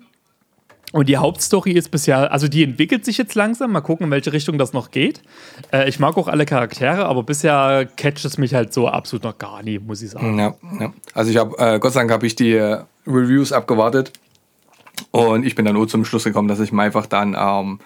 [0.92, 3.72] Und die Hauptstory ist bisher, also die entwickelt sich jetzt langsam.
[3.72, 5.22] Mal gucken, in welche Richtung das noch geht.
[5.72, 9.38] Äh, ich mag auch alle Charaktere, aber bisher catcht es mich halt so absolut noch
[9.38, 10.38] gar nie, muss ich sagen.
[10.38, 10.94] Ja, ja.
[11.14, 14.12] Also ich habe, äh, Gott sei Dank habe ich die äh, Reviews abgewartet.
[15.12, 17.80] Und ich bin dann nur zum Schluss gekommen, dass ich mir einfach dann ähm,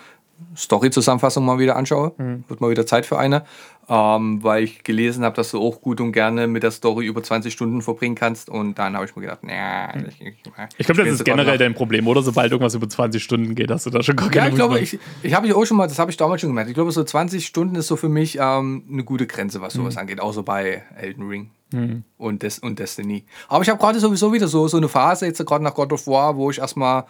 [0.56, 2.14] Story-Zusammenfassung mal wieder anschaue.
[2.18, 2.44] Mhm.
[2.48, 3.44] Wird mal wieder Zeit für eine
[3.90, 7.24] ähm, weil ich gelesen habe, dass du auch gut und gerne mit der Story über
[7.24, 8.48] 20 Stunden verbringen kannst.
[8.48, 10.06] Und dann habe ich mir gedacht, naja, hm.
[10.08, 10.36] ich, ich,
[10.78, 12.22] ich glaube, das ist generell dein Problem, oder?
[12.22, 14.80] Sobald irgendwas über 20 Stunden geht, hast du da schon gar keine Ja, ich glaube,
[14.80, 16.70] ich, ich habe ich auch schon mal, das habe ich damals schon gemerkt.
[16.70, 19.96] Ich glaube, so 20 Stunden ist so für mich ähm, eine gute Grenze, was sowas
[19.96, 20.02] mhm.
[20.02, 21.50] angeht, außer bei Elden Ring.
[21.72, 22.04] Mhm.
[22.18, 23.26] Und, Des und Destiny.
[23.48, 26.08] Aber ich habe gerade sowieso wieder so, so eine Phase, jetzt gerade nach God of
[26.08, 27.06] War, wo ich erstmal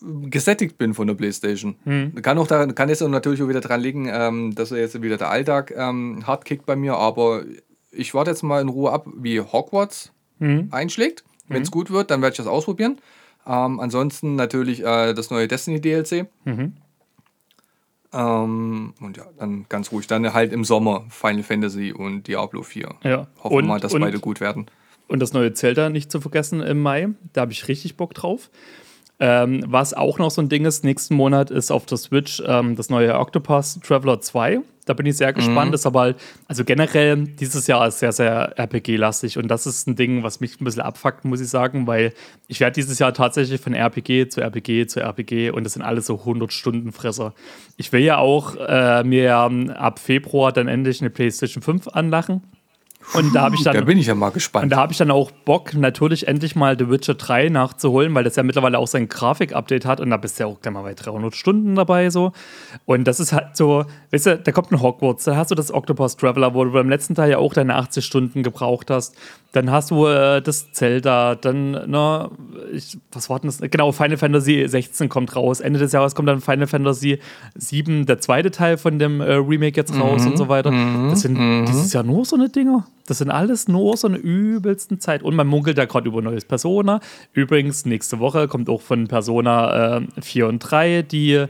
[0.00, 1.76] gesättigt bin von der Playstation.
[1.84, 2.14] Hm.
[2.22, 5.16] Kann, auch da, kann jetzt natürlich auch wieder dran liegen, ähm, dass er jetzt wieder
[5.16, 7.44] der Alltag ähm, hart kickt bei mir, aber
[7.90, 10.68] ich warte jetzt mal in Ruhe ab, wie Hogwarts hm.
[10.70, 11.24] einschlägt.
[11.48, 11.72] Wenn es hm.
[11.72, 12.98] gut wird, dann werde ich das ausprobieren.
[13.46, 16.26] Ähm, ansonsten natürlich äh, das neue Destiny DLC.
[16.44, 16.74] Mhm.
[18.12, 20.06] Ähm, und ja, dann ganz ruhig.
[20.06, 22.94] Dann halt im Sommer Final Fantasy und Diablo 4.
[23.04, 23.26] Ja.
[23.42, 24.66] Hoffen wir mal, dass und, beide gut werden.
[25.08, 27.08] Und das neue Zelda nicht zu vergessen im Mai.
[27.32, 28.50] Da habe ich richtig Bock drauf.
[29.20, 32.76] Ähm, was auch noch so ein Ding ist, nächsten Monat ist auf der Switch ähm,
[32.76, 34.60] das neue Octopus Traveler 2.
[34.86, 35.70] Da bin ich sehr gespannt.
[35.70, 35.74] Mhm.
[35.74, 36.16] Ist aber halt,
[36.46, 40.60] also generell, dieses Jahr ist sehr, sehr RPG-lastig und das ist ein Ding, was mich
[40.60, 42.14] ein bisschen abfuckt, muss ich sagen, weil
[42.46, 46.06] ich werde dieses Jahr tatsächlich von RPG zu RPG zu RPG und das sind alles
[46.06, 47.34] so 100-Stunden-Fresser.
[47.76, 52.42] Ich will ja auch äh, mir ab Februar dann endlich eine PlayStation 5 anlachen.
[53.14, 53.74] Und da habe ich dann.
[53.74, 54.64] Da bin ich ja mal gespannt.
[54.64, 58.24] Und da habe ich dann auch Bock, natürlich endlich mal The Witcher 3 nachzuholen, weil
[58.24, 60.82] das ja mittlerweile auch sein Grafik-Update hat und da bist du ja auch gleich mal
[60.82, 62.32] bei 300 Stunden dabei so.
[62.84, 65.72] Und das ist halt so, weißt du, da kommt ein Hogwarts, da hast du das
[65.72, 69.14] Octopus Traveler, wo du beim letzten Teil ja auch deine 80 Stunden gebraucht hast.
[69.52, 72.30] Dann hast du äh, das Zelda, dann, na,
[72.70, 73.58] ich, was war denn das?
[73.70, 75.60] Genau, Final Fantasy 16 kommt raus.
[75.60, 77.18] Ende des Jahres kommt dann Final Fantasy
[77.54, 80.70] 7, der zweite Teil von dem äh, Remake jetzt raus mhm, und so weiter.
[80.70, 81.64] Mhm, das sind mhm.
[81.64, 82.86] dieses Jahr nur so eine Dinger.
[83.06, 85.22] Das sind alles nur so eine übelsten Zeit.
[85.22, 87.00] Und man munkelt da gerade über neues Persona.
[87.32, 91.46] Übrigens, nächste Woche kommt auch von Persona äh, 4 und 3 die,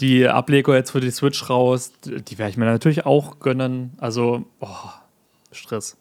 [0.00, 1.92] die Ableger jetzt für die Switch raus.
[2.04, 3.94] Die werde ich mir natürlich auch gönnen.
[3.98, 4.68] Also, oh,
[5.50, 5.96] Stress.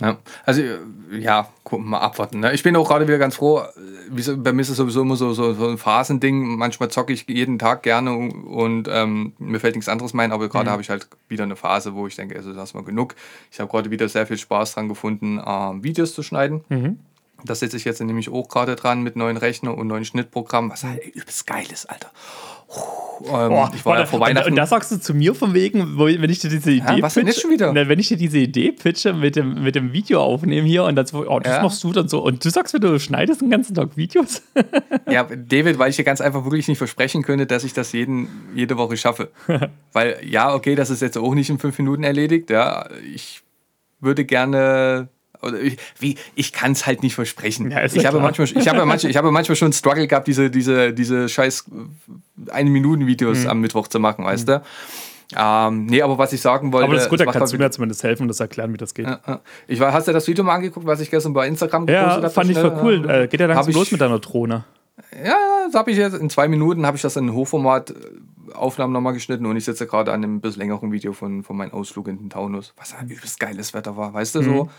[0.00, 0.62] Ja, also
[1.12, 2.40] ja, gucken mal abwarten.
[2.40, 2.52] Ne?
[2.52, 3.62] Ich bin auch gerade wieder ganz froh.
[4.10, 6.56] Wie, bei mir ist es sowieso immer so, so, so ein Phasending.
[6.56, 10.48] Manchmal zocke ich jeden Tag gerne und, und ähm, mir fällt nichts anderes mein, aber
[10.48, 10.72] gerade mhm.
[10.72, 13.14] habe ich halt wieder eine Phase, wo ich denke, also das ist mal genug.
[13.52, 16.64] Ich habe gerade wieder sehr viel Spaß dran gefunden, ähm, Videos zu schneiden.
[16.68, 16.98] Mhm.
[17.44, 20.84] Das setze ich jetzt nämlich auch gerade dran mit neuen Rechner und neuen Schnittprogrammen, was
[20.84, 22.10] halt übelst geil ist, Alter.
[23.20, 24.50] Ähm, Boah, ich war ja vor Weihnachten.
[24.50, 27.14] Und da sagst du zu mir von wegen, wenn ich dir diese Idee ja, was
[27.14, 27.72] pitche, schon wieder?
[27.74, 31.06] wenn ich dir diese Idee pitche mit dem, mit dem Video aufnehmen hier und dann
[31.06, 31.62] so, oh, das ja.
[31.62, 32.22] machst du dann so.
[32.22, 34.42] Und du sagst mir, du schneidest den ganzen Tag Videos.
[35.10, 38.28] ja, David, weil ich dir ganz einfach wirklich nicht versprechen könnte, dass ich das jeden,
[38.54, 39.30] jede Woche schaffe.
[39.92, 42.50] weil, ja, okay, das ist jetzt auch nicht in fünf Minuten erledigt.
[42.50, 43.42] Ja, ich
[44.00, 45.08] würde gerne
[45.44, 47.70] oder ich, wie, ich kann es halt nicht versprechen.
[47.70, 50.50] Ja, ich, habe manchmal, ich, habe manchmal, ich habe manchmal schon einen Struggle gehabt, diese,
[50.50, 51.66] diese, diese scheiß
[52.50, 53.50] eine Minuten Videos mhm.
[53.50, 54.52] am Mittwoch zu machen, weißt mhm.
[54.52, 54.62] du?
[55.36, 56.84] Ähm, nee, aber was ich sagen wollte.
[56.84, 58.94] Aber das ist gut, da kannst du mir zumindest helfen und das erklären, wie das
[58.94, 59.06] geht.
[59.06, 62.10] Ja, ich war, hast du das Video mal angeguckt, was ich gestern bei Instagram gepostet
[62.10, 62.22] habe?
[62.22, 63.10] Ja, fand ich voll cool.
[63.10, 64.64] Äh, geht ja dann los mit deiner Drohne.
[65.24, 67.94] Ja, das habe ich jetzt in zwei Minuten habe ich das in Hochformat äh,
[68.54, 71.72] Aufnahmen nochmal geschnitten und ich sitze gerade an einem bisschen längeren Video von, von meinem
[71.72, 74.44] Ausflug in den Taunus, was ein übelst geiles Wetter war, weißt du, mhm.
[74.44, 74.70] so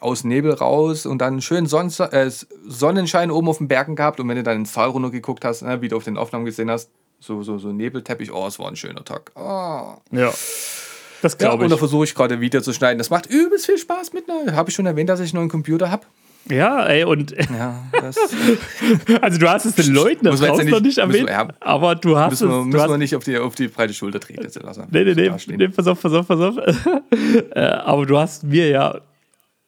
[0.00, 2.30] aus Nebel raus und dann schön Son äh,
[2.66, 5.62] Sonnenschein oben auf den Bergen gehabt und wenn du dann ins Tal runter geguckt hast,
[5.62, 6.90] ne, wie du auf den Aufnahmen gesehen hast,
[7.20, 9.32] so, so, so Nebelteppich, oh, es war ein schöner Tag.
[9.34, 9.94] Oh.
[10.12, 10.32] Ja.
[11.22, 11.64] Das glaube ja, ich.
[11.64, 12.98] Und da versuche ich gerade wieder zu schneiden.
[12.98, 14.24] Das macht übelst viel Spaß mit.
[14.28, 16.06] Habe ich schon erwähnt, dass ich einen neuen Computer habe?
[16.48, 17.32] Ja, ey, und.
[17.32, 17.82] Ja,
[19.20, 22.30] also, du hast es den Leuten da draußen noch nicht erwähnt, ja, aber du hast
[22.30, 22.66] müssen wir, es.
[22.66, 24.86] Müssen hast, wir nicht auf die, auf die breite Schulter treten, lassen.
[24.90, 26.56] Nee, nee, nee, nee, pass auf, pass auf, pass auf.
[27.54, 29.00] Äh, aber du hast mir ja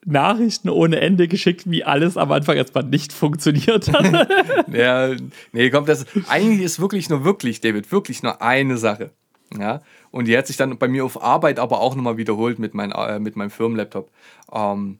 [0.04, 4.28] Nachrichten ohne Ende geschickt, wie alles am Anfang erstmal nicht funktioniert hat.
[4.72, 5.14] ja,
[5.52, 6.06] nee, kommt das.
[6.28, 9.10] Eigentlich ist wirklich nur wirklich, David, wirklich nur eine Sache.
[9.58, 9.80] Ja,
[10.10, 12.92] und die hat sich dann bei mir auf Arbeit aber auch nochmal wiederholt mit, mein,
[12.92, 14.10] äh, mit meinem Firmenlaptop.
[14.52, 14.98] Ähm,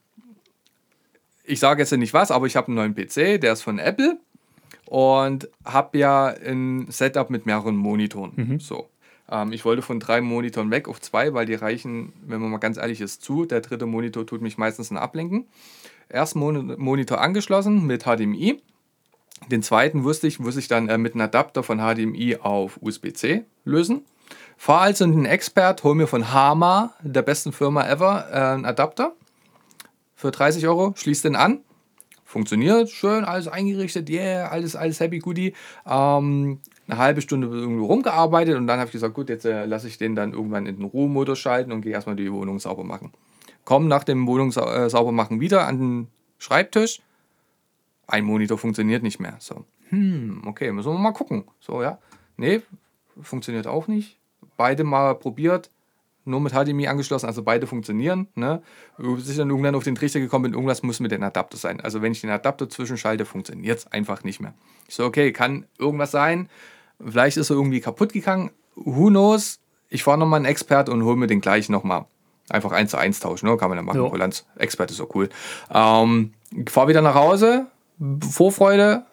[1.45, 4.19] ich sage jetzt nicht was, aber ich habe einen neuen PC, der ist von Apple
[4.87, 8.33] und habe ja ein Setup mit mehreren Monitoren.
[8.37, 8.61] Mhm.
[8.61, 8.89] So.
[9.31, 12.59] Ähm, ich wollte von drei Monitoren weg auf zwei, weil die reichen, wenn man mal
[12.59, 13.45] ganz ehrlich ist, zu.
[13.45, 15.47] Der dritte Monitor tut mich meistens ein Ablenken.
[16.09, 18.63] Ersten Mon Monitor angeschlossen mit HDMI.
[19.51, 23.45] Den zweiten wusste ich, muss ich dann äh, mit einem Adapter von HDMI auf USB-C
[23.65, 24.05] lösen.
[24.57, 28.65] Fahr also in den Expert, hol mir von Hama, der besten Firma ever, äh, einen
[28.65, 29.15] Adapter
[30.17, 31.61] für 30 Euro, schließ den an.
[32.25, 35.55] Funktioniert, schön, alles eingerichtet, yeah, alles, alles happy goodie.
[35.87, 39.89] Ähm, eine halbe Stunde irgendwo rumgearbeitet und dann habe ich gesagt, gut, jetzt äh, lasse
[39.89, 43.13] ich den dann irgendwann in den Ruhemodus schalten und gehe erstmal die Wohnung sauber machen.
[43.65, 46.09] Komm nach dem Wohnung äh, sauber machen wieder an den
[46.39, 47.01] Schreibtisch.
[48.07, 49.37] Ein Monitor funktioniert nicht mehr.
[49.39, 51.45] So, hm, okay, müssen wir mal gucken.
[51.61, 51.99] So, ja.
[52.37, 52.63] Nee,
[53.21, 54.19] funktioniert auch nicht
[54.59, 55.71] beide mal probiert,
[56.27, 58.29] nur mit HDMI angeschlossen, also beide funktionieren.
[58.35, 58.61] Ne?
[58.99, 61.81] Bis ich dann irgendwann auf den Trichter gekommen bin, irgendwas muss mit dem Adapter sein.
[61.81, 64.53] Also wenn ich den Adapter zwischenschalte, funktioniert es einfach nicht mehr.
[64.87, 66.51] Ich so, okay, kann irgendwas sein.
[67.05, 68.51] Vielleicht ist er irgendwie kaputt gegangen.
[68.75, 69.59] Who knows?
[69.89, 72.07] Ich fahre nochmal einen Expert und hole mir den gleich nochmal.
[72.51, 73.57] Einfach eins zu eins tauschen, ne?
[73.57, 74.09] kann man dann machen.
[74.09, 75.29] Kulanz, Expert ist so cool.
[75.73, 76.33] Ähm,
[76.69, 77.67] fahre wieder nach Hause,
[78.31, 79.05] Vorfreude,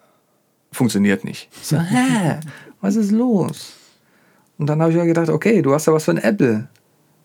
[0.72, 1.48] funktioniert nicht.
[1.62, 2.40] So, hä?
[2.80, 3.74] Was ist los?
[4.58, 6.68] Und dann habe ich mir gedacht, okay, du hast ja was von Apple.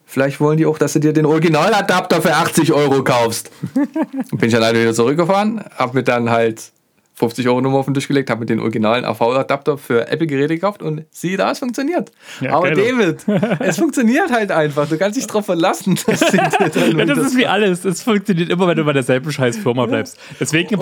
[0.06, 3.50] Vielleicht wollen die auch, dass du dir den Originaladapter für 80 Euro kaufst.
[4.32, 6.74] bin ich alleine wieder zurückgefahren, habe mir dann halt
[7.22, 10.81] 50 Euro Nummer auf den Tisch gelegt, habe mir den originalen AV-Adapter für Apple-Geräte gekauft
[10.81, 12.11] und sieh da, es funktioniert.
[12.41, 13.23] Ja, Aber David,
[13.60, 14.89] es funktioniert halt einfach.
[14.89, 15.99] Du kannst dich drauf verlassen.
[16.07, 17.85] Dass ja, das ist wie alles.
[17.85, 20.18] Es funktioniert immer, wenn du bei derselben scheiß Firma bleibst.
[20.39, 20.80] Deswegen,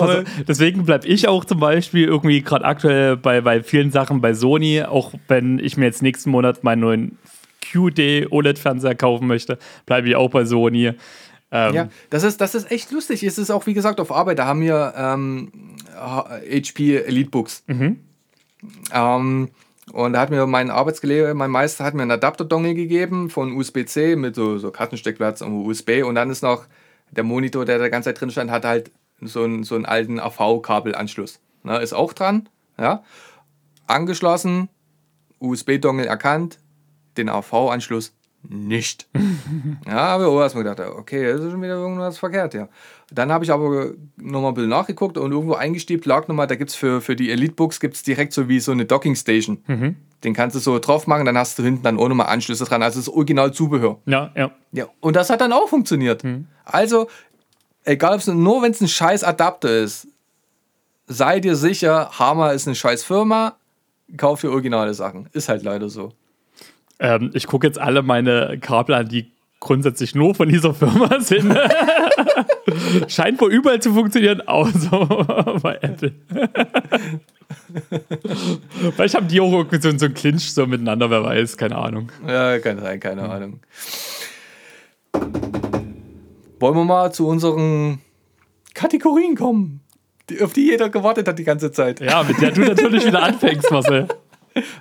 [0.48, 4.82] deswegen bleibe ich auch zum Beispiel irgendwie gerade aktuell bei, bei vielen Sachen bei Sony,
[4.82, 7.18] auch wenn ich mir jetzt nächsten Monat meinen neuen
[7.70, 10.94] QD OLED-Fernseher kaufen möchte, bleibe ich auch bei Sony.
[11.52, 13.22] Ähm, ja, das ist, das ist echt lustig.
[13.22, 17.64] Es ist auch, wie gesagt, auf Arbeit, da haben wir ähm, HP Elitebooks.
[17.66, 18.00] Mhm.
[18.92, 19.48] Ähm,
[19.92, 24.14] und da hat mir mein Arbeitskollege, mein Meister, hat mir einen Adapter-Dongle gegeben von USB-C
[24.14, 26.04] mit so, so Kartensteckplatz und USB.
[26.04, 26.66] Und dann ist noch
[27.10, 30.20] der Monitor, der da ganze Zeit drin stand, hat halt so einen, so einen alten
[30.20, 31.40] AV-Kabelanschluss.
[31.64, 32.48] Ne, ist auch dran.
[32.78, 33.02] Ja.
[33.86, 34.68] Angeschlossen,
[35.40, 36.58] USB-Dongle erkannt,
[37.16, 38.14] den AV-Anschluss
[38.48, 39.06] nicht.
[39.86, 42.68] ja, aber ich erstmal gedacht, okay, das ist schon wieder irgendwas verkehrt, ja.
[43.12, 46.70] Dann habe ich aber nochmal ein bisschen nachgeguckt und irgendwo eingestiebt lag nochmal, da gibt
[46.70, 49.64] es für, für die Elite-Books gibt es direkt so wie so eine Docking-Station.
[49.66, 49.96] Mhm.
[50.24, 52.82] Den kannst du so drauf machen, dann hast du hinten dann auch nochmal Anschlüsse dran,
[52.82, 53.98] also das Original Zubehör.
[54.06, 54.50] Ja, ja.
[54.72, 56.24] Ja, und das hat dann auch funktioniert.
[56.24, 56.46] Mhm.
[56.64, 57.08] Also,
[57.84, 60.06] egal ob es nur wenn es ein scheiß Adapter ist,
[61.06, 63.56] sei dir sicher, Hammer ist eine scheiß Firma,
[64.16, 65.28] kauf dir originale Sachen.
[65.32, 66.12] Ist halt leider so.
[67.00, 71.56] Ähm, ich gucke jetzt alle meine Kabel an, die grundsätzlich nur von dieser Firma sind.
[73.08, 76.12] Scheint wohl überall zu funktionieren, außer bei Apple.
[78.94, 82.10] Vielleicht haben die auch irgendwie so, so einen Clinch so miteinander, wer weiß, keine Ahnung.
[82.26, 83.28] Ja, kann sein, keine.
[83.28, 83.60] Ahnung.
[86.58, 88.00] Wollen wir mal zu unseren
[88.74, 89.80] Kategorien kommen,
[90.42, 92.00] auf die jeder gewartet hat die ganze Zeit.
[92.00, 94.08] Ja, mit der du natürlich wieder anfängst, Marcel.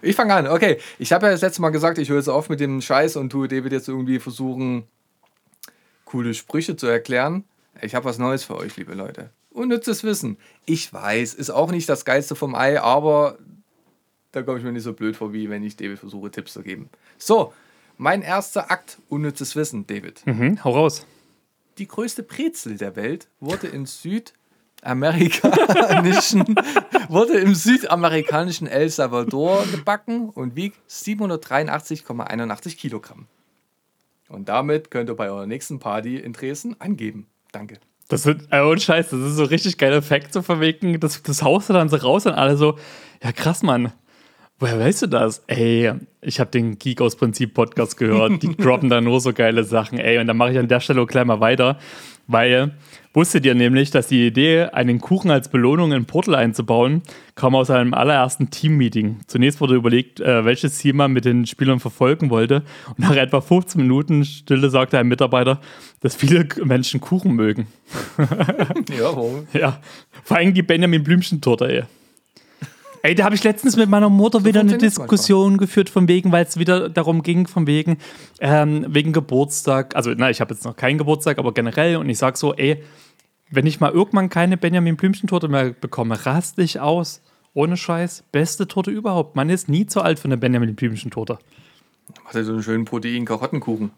[0.01, 0.47] Ich fange an.
[0.47, 3.15] Okay, ich habe ja das letzte Mal gesagt, ich höre jetzt auf mit dem Scheiß
[3.17, 4.83] und tue David jetzt irgendwie versuchen,
[6.05, 7.43] coole Sprüche zu erklären.
[7.81, 9.29] Ich habe was Neues für euch, liebe Leute.
[9.51, 10.37] Unnützes Wissen.
[10.65, 13.37] Ich weiß, ist auch nicht das Geilste vom Ei, aber
[14.31, 16.61] da komme ich mir nicht so blöd vor, wie wenn ich David versuche, Tipps zu
[16.61, 16.89] geben.
[17.17, 17.53] So,
[17.97, 20.25] mein erster Akt, unnützes Wissen, David.
[20.25, 21.05] Mhm, hau raus.
[21.77, 24.33] Die größte Brezel der Welt wurde in Süd-
[24.81, 26.55] amerikanischen,
[27.09, 33.27] wurde im südamerikanischen El Salvador gebacken und wiegt 783,81 Kilogramm.
[34.29, 37.27] Und damit könnt ihr bei eurer nächsten Party in Dresden angeben.
[37.51, 37.79] Danke.
[38.09, 40.99] Das sind, äh, oh Scheiß, das ist so richtig geiler Fact zu verwegen.
[40.99, 42.77] Das, das haust du dann so raus und alle so,
[43.23, 43.91] ja krass, Mann.
[44.59, 45.41] Woher weißt du das?
[45.47, 48.43] Ey, ich habe den Geek aus Prinzip Podcast gehört.
[48.43, 49.97] Die droppen da nur so geile Sachen.
[49.97, 51.79] Ey, und dann mache ich an der Stelle auch gleich mal weiter,
[52.27, 52.73] weil
[53.13, 57.03] wusstet ihr nämlich, dass die Idee, einen Kuchen als Belohnung in Portal einzubauen,
[57.35, 59.21] kam aus einem allerersten Team-Meeting.
[59.27, 62.63] Zunächst wurde überlegt, äh, welches Ziel man mit den Spielern verfolgen wollte.
[62.89, 65.61] Und nach etwa 15 Minuten Stille sagte ein Mitarbeiter,
[66.01, 67.67] dass viele Menschen Kuchen mögen.
[68.17, 69.47] ja, warum?
[69.53, 69.79] Ja,
[70.21, 71.83] vor allem die Benjamin Blümchen-Torte, ey.
[73.01, 76.45] Ey, da habe ich letztens mit meiner Mutter wieder eine Diskussion geführt, von wegen, weil
[76.45, 77.97] es wieder darum ging, von wegen,
[78.39, 79.95] ähm, wegen Geburtstag.
[79.95, 81.97] Also, na, ich habe jetzt noch keinen Geburtstag, aber generell.
[81.97, 82.83] Und ich sage so, ey,
[83.49, 87.21] wenn ich mal irgendwann keine Benjamin Blümchen-Torte mehr bekomme, raste ich aus.
[87.53, 88.23] Ohne Scheiß.
[88.31, 89.35] Beste Torte überhaupt.
[89.35, 91.39] Man ist nie zu alt für eine Benjamin Blümchen-Torte.
[92.23, 93.91] Macht ja so einen schönen Protein-Karottenkuchen.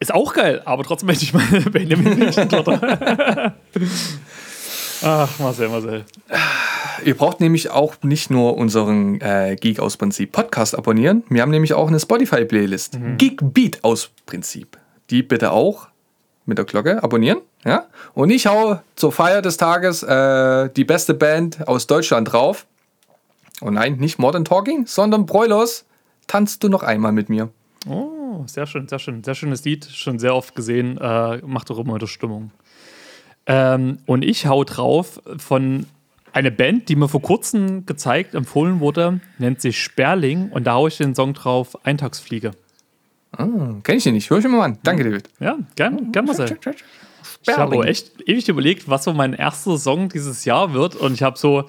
[0.00, 3.54] Ist auch geil, aber trotzdem möchte ich meine Benjamin Blümchen-Torte.
[5.02, 6.04] Ach, Marcel, Marcel.
[7.04, 11.24] Ihr braucht nämlich auch nicht nur unseren äh, Geek aus Prinzip Podcast abonnieren.
[11.30, 12.98] Wir haben nämlich auch eine Spotify-Playlist.
[12.98, 13.16] Mhm.
[13.16, 14.76] Geek Beat aus Prinzip.
[15.08, 15.88] Die bitte auch
[16.44, 17.38] mit der Glocke abonnieren.
[17.64, 17.86] Ja?
[18.12, 22.66] Und ich hau zur Feier des Tages äh, die beste Band aus Deutschland drauf.
[23.60, 25.86] Und nein, nicht Modern Talking, sondern Broilers.
[26.26, 27.50] Tanzt du noch einmal mit mir?
[27.88, 29.24] Oh, sehr schön, sehr schön.
[29.24, 29.86] Sehr schönes Lied.
[29.86, 30.98] Schon sehr oft gesehen.
[30.98, 32.50] Äh, macht doch immer wieder Stimmung.
[33.46, 35.86] Ähm, und ich hau drauf von
[36.32, 40.88] einer Band, die mir vor kurzem gezeigt, empfohlen wurde, nennt sich Sperling und da haue
[40.88, 42.52] ich den Song drauf, Eintagsfliege.
[43.32, 43.46] Ah,
[43.82, 44.28] kenn ich den nicht.
[44.30, 44.78] Hör ich mir mal an.
[44.82, 45.28] Danke, David.
[45.38, 46.58] Ja, gern, gern Marcel.
[47.46, 51.22] Ich habe echt ewig überlegt, was so mein erster Song dieses Jahr wird und ich
[51.22, 51.64] habe so,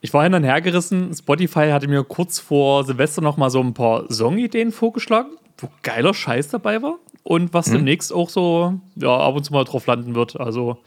[0.00, 1.14] ich war hin und her gerissen.
[1.14, 6.12] Spotify hatte mir kurz vor Silvester noch mal so ein paar Songideen vorgeschlagen, wo geiler
[6.12, 7.74] Scheiß dabei war und was hm.
[7.74, 10.38] demnächst auch so ja, ab und zu mal drauf landen wird.
[10.38, 10.78] Also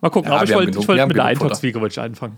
[0.00, 2.36] Mal gucken, ja, aber ich wollte wollt mit der Eintagsfliege anfangen.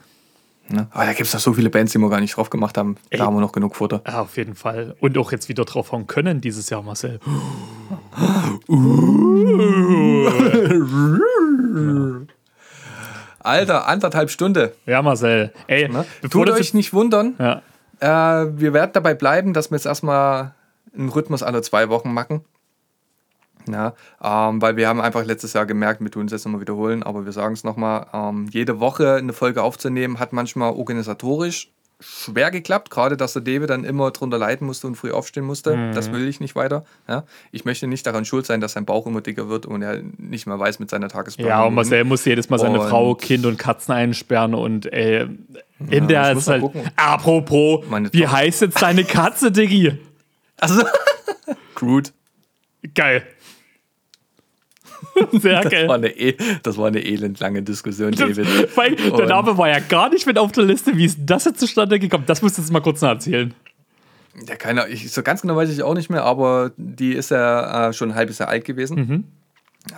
[0.70, 2.76] Ja, aber da gibt es noch so viele Bands, die wir gar nicht drauf gemacht
[2.76, 2.98] haben.
[3.08, 3.18] Ey.
[3.18, 4.02] Da haben wir noch genug Futter.
[4.06, 4.94] Ja, auf jeden Fall.
[5.00, 7.20] Und auch jetzt wieder drauf hauen können dieses Jahr, Marcel.
[13.40, 14.74] Alter, anderthalb Stunde.
[14.84, 15.52] Ja, Marcel.
[15.68, 15.88] Ey,
[16.28, 17.34] Tut euch nicht wundern.
[17.38, 17.62] Ja.
[18.00, 20.54] Äh, wir werden dabei bleiben, dass wir jetzt erstmal
[20.94, 22.44] einen Rhythmus alle zwei Wochen machen.
[23.72, 27.02] Ja, ähm, weil wir haben einfach letztes Jahr gemerkt, wir tun es jetzt nochmal wiederholen,
[27.02, 31.70] aber wir sagen es nochmal, ähm, jede Woche eine Folge aufzunehmen, hat manchmal organisatorisch
[32.00, 35.76] schwer geklappt, gerade dass der David dann immer drunter leiden musste und früh aufstehen musste.
[35.76, 35.94] Mhm.
[35.94, 36.84] Das will ich nicht weiter.
[37.08, 37.24] Ja?
[37.50, 40.46] Ich möchte nicht daran schuld sein, dass sein Bauch immer dicker wird und er nicht
[40.46, 41.50] mehr weiß mit seiner Tagesplanung.
[41.50, 45.26] Ja, und Marcel muss jedes Mal seine Frau, Kind und Katzen einsperren und ey,
[45.90, 46.64] in ja, der ist halt,
[46.96, 49.98] apropos, wie heißt jetzt deine Katze, Diggi?
[50.60, 50.82] Also,
[51.76, 52.12] Groot.
[52.96, 53.22] Geil.
[55.32, 55.88] Sehr das geil.
[55.88, 58.46] War eine, e das war eine elendlange Diskussion, David.
[58.76, 60.96] Weil der Name war ja gar nicht mit auf der Liste.
[60.96, 62.24] Wie ist das jetzt zustande gekommen?
[62.26, 63.54] Das musst du jetzt mal kurz noch erzählen.
[64.46, 67.88] Ja, keine ich, So ganz genau weiß ich auch nicht mehr, aber die ist ja
[67.88, 68.96] äh, schon ein halbes Jahr alt gewesen.
[68.96, 69.24] Mhm.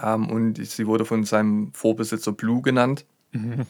[0.02, 3.04] Ähm, und sie wurde von seinem Vorbesitzer Blue genannt.
[3.32, 3.66] Mhm.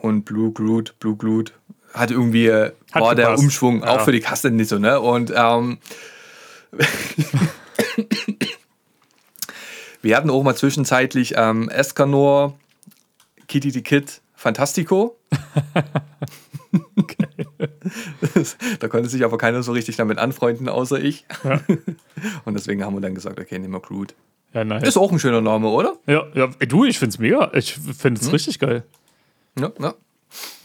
[0.00, 1.52] Und Blue Groot, Blue Groot
[1.92, 3.18] hat irgendwie, äh, hat war gepasst.
[3.18, 3.88] der Umschwung ja.
[3.88, 5.00] auch für die Kasse nicht so, ne?
[5.00, 5.78] Und ähm,
[10.04, 12.58] Wir hatten auch mal zwischenzeitlich ähm, Escanor,
[13.48, 15.16] Kitty the Kid, Fantastico.
[18.80, 21.24] da konnte sich aber keiner so richtig damit anfreunden, außer ich.
[21.42, 21.58] Ja.
[22.44, 24.14] Und deswegen haben wir dann gesagt, okay, nehmen wir Groot.
[24.52, 24.86] Ja, nice.
[24.86, 25.96] Ist auch ein schöner Name, oder?
[26.06, 26.48] Ja, ja.
[26.48, 27.50] du, ich finde es mega.
[27.54, 28.32] Ich finde es hm?
[28.32, 28.84] richtig geil.
[29.58, 29.94] Ja, ja.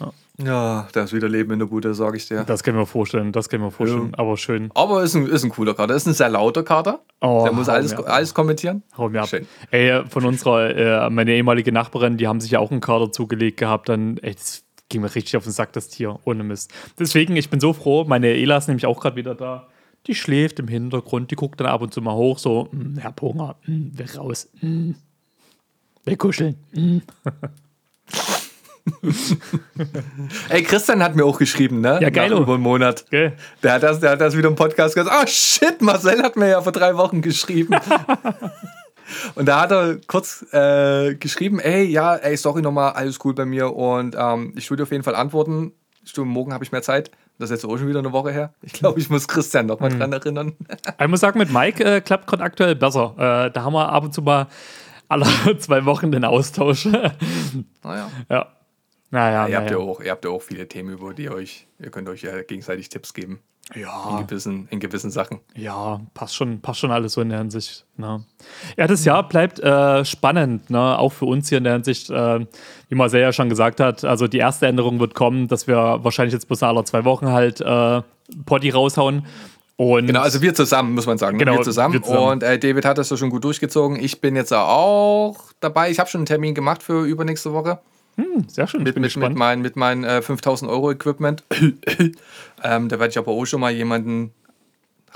[0.02, 0.14] ja.
[0.42, 2.46] Ja, da ist wieder Leben in der Bude, sage ich dir.
[2.46, 4.20] Das kann ich mir vorstellen, das kann ich mir vorstellen, ja.
[4.20, 4.72] aber schön.
[4.74, 7.02] Aber ist ein, ist ein cooler Kater, ist ein sehr lauter Kater.
[7.20, 8.84] Oh, der muss alles, alles kommentieren.
[8.98, 9.28] Hau mir ab.
[9.28, 9.46] Schön.
[9.72, 13.58] Ey, von unserer, äh, meine ehemalige Nachbarin, die haben sich ja auch einen Kater zugelegt
[13.58, 16.72] gehabt, dann, ey, das ging mir richtig auf den Sack, das Tier, ohne Mist.
[16.98, 19.68] Deswegen, ich bin so froh, meine Ela ist nämlich auch gerade wieder da.
[20.08, 23.14] Die schläft im Hintergrund, die guckt dann ab und zu mal hoch, so, hm, Herr
[23.22, 24.96] Hunger, hm, will raus, hm,
[26.06, 26.56] will kuscheln.
[26.72, 27.02] Hm.
[30.50, 32.00] Ey, Christian hat mir auch geschrieben, ne?
[32.02, 32.30] Ja, geil.
[32.30, 33.06] Nach über einen Monat.
[33.08, 33.34] Okay.
[33.64, 35.16] Der, hat das, der hat das wieder im Podcast gesagt.
[35.16, 37.76] Ah, oh, shit, Marcel hat mir ja vor drei Wochen geschrieben.
[39.36, 43.46] und da hat er kurz äh, geschrieben, ey, ja, ey, sorry nochmal, alles cool bei
[43.46, 45.74] mir und ähm, ich würde auf jeden Fall antworten.
[46.06, 47.12] Stimmt, morgen habe ich mehr Zeit.
[47.38, 48.54] Das ist jetzt auch schon wieder eine Woche her.
[48.62, 50.00] Ich glaube, ich muss Christian noch mal mhm.
[50.00, 50.56] dran erinnern.
[51.00, 53.14] ich muss sagen, mit Mike äh, klappt gerade aktuell besser.
[53.18, 54.48] Äh, da haben wir ab und zu mal
[55.08, 55.26] alle
[55.60, 56.86] zwei Wochen den Austausch.
[57.84, 58.12] Naja.
[58.30, 58.48] Ja.
[59.12, 61.90] Naja, ihr, habt ja auch, ihr habt ja auch viele Themen, über die euch, ihr
[61.90, 63.40] könnt euch ja gegenseitig Tipps geben.
[63.76, 64.18] Ja.
[64.20, 65.42] In gewissen, in gewissen Sachen.
[65.56, 67.86] Ja, passt schon, passt schon alles so in der Hinsicht.
[67.98, 68.24] Ne?
[68.78, 70.98] Ja, das Jahr bleibt äh, spannend, ne?
[70.98, 72.46] auch für uns hier in der Hinsicht, äh,
[72.90, 74.04] wie Marcel ja schon gesagt hat.
[74.04, 77.62] Also die erste Änderung wird kommen, dass wir wahrscheinlich jetzt bloß alle zwei Wochen halt
[77.62, 78.02] äh,
[78.46, 79.28] Potti raushauen.
[79.76, 81.38] Und genau, also wir zusammen, muss man sagen.
[81.38, 81.46] Ne?
[81.46, 81.94] Genau, wir zusammen.
[81.94, 82.32] Wir zusammen.
[82.32, 83.98] Und äh, David hat das so schon gut durchgezogen.
[84.04, 85.90] Ich bin jetzt auch dabei.
[85.90, 87.80] Ich habe schon einen Termin gemacht für übernächste Woche.
[88.20, 88.84] Hm, sehr schön.
[88.84, 91.44] Mit, mit, mit, mein, mit meinem äh, 5000 Euro Equipment.
[92.64, 94.34] ähm, da werde ich aber auch schon mal jemanden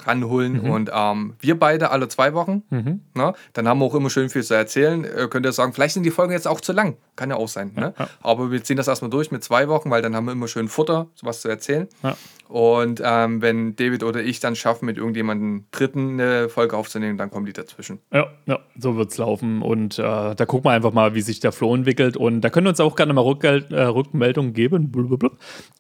[0.06, 0.64] ranholen.
[0.64, 0.70] Mhm.
[0.70, 2.64] Und ähm, wir beide alle zwei Wochen.
[2.70, 3.02] Mhm.
[3.14, 3.34] Ne?
[3.54, 5.04] Dann haben wir auch immer schön viel zu erzählen.
[5.04, 6.98] Äh, könnt ihr sagen, vielleicht sind die Folgen jetzt auch zu lang.
[7.16, 7.72] Kann ja auch sein.
[7.76, 7.94] Ja, ne?
[7.98, 8.08] ja.
[8.22, 10.68] Aber wir ziehen das erstmal durch mit zwei Wochen, weil dann haben wir immer schön
[10.68, 11.88] Futter, was zu erzählen.
[12.04, 12.16] Ja.
[12.54, 17.32] Und ähm, wenn David oder ich dann schaffen, mit irgendjemandem Dritten eine Folge aufzunehmen, dann
[17.32, 17.98] kommen die dazwischen.
[18.14, 19.64] Ja, ja so wird es laufen.
[19.64, 22.16] Und äh, da gucken wir einfach mal, wie sich der Flow entwickelt.
[22.16, 24.92] Und da können wir uns auch gerne mal Rückgeld, äh, Rückmeldungen geben,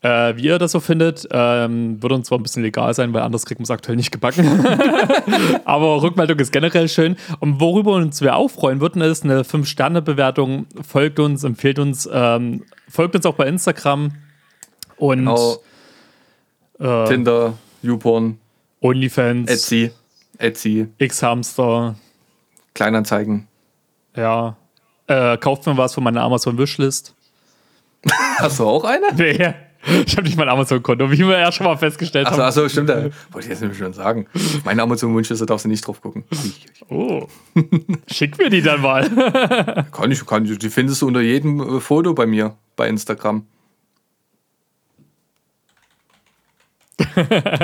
[0.02, 1.28] äh, wie ihr das so findet.
[1.30, 4.12] Ähm, würde uns zwar ein bisschen legal sein, weil anders kriegt man es aktuell nicht
[4.12, 4.66] gebacken.
[5.66, 7.18] Aber Rückmeldung ist generell schön.
[7.40, 10.66] Und worüber uns wir auch freuen würden, ist eine 5-Sterne-Bewertung.
[10.82, 14.14] Folgt uns, empfiehlt uns, ähm, folgt uns auch bei Instagram.
[14.98, 15.20] Und.
[15.20, 15.60] Genau
[16.84, 18.38] äh, Tinder, YouPorn,
[18.82, 19.92] OnlyFans, Etsy,
[20.38, 21.96] Etsy, X-Hamster,
[22.74, 23.48] Kleinanzeigen.
[24.16, 24.58] Ja.
[25.08, 27.16] Äh, kauft mir was von meiner Amazon-Wishlist.
[28.38, 29.08] Hast du auch eine?
[29.16, 29.54] Nee.
[30.06, 32.40] Ich habe nicht mein Amazon-Konto, wie wir ja schon mal festgestellt haben.
[32.40, 32.90] Achso, stimmt.
[32.90, 33.10] Da.
[33.32, 34.28] Wollte ich jetzt nämlich schon sagen.
[34.64, 36.24] Meine Amazon-Wunschliste darfst du nicht drauf gucken.
[36.88, 37.28] Oh.
[38.08, 39.10] Schick mir die dann mal.
[39.92, 40.58] kann ich, kann ich.
[40.58, 43.46] Die findest du unter jedem Foto bei mir bei Instagram.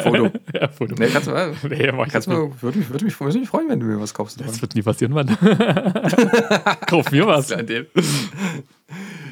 [0.04, 0.32] Foto.
[0.54, 0.96] ja, Foto.
[0.98, 3.70] Nee, kannst du, äh, nee, mach ich kannst mal, würde, mich, mich, würde mich freuen,
[3.70, 4.42] wenn du mir was kaufst.
[4.42, 5.28] Das wird nie passieren, Mann.
[6.88, 7.54] Kauf mir was.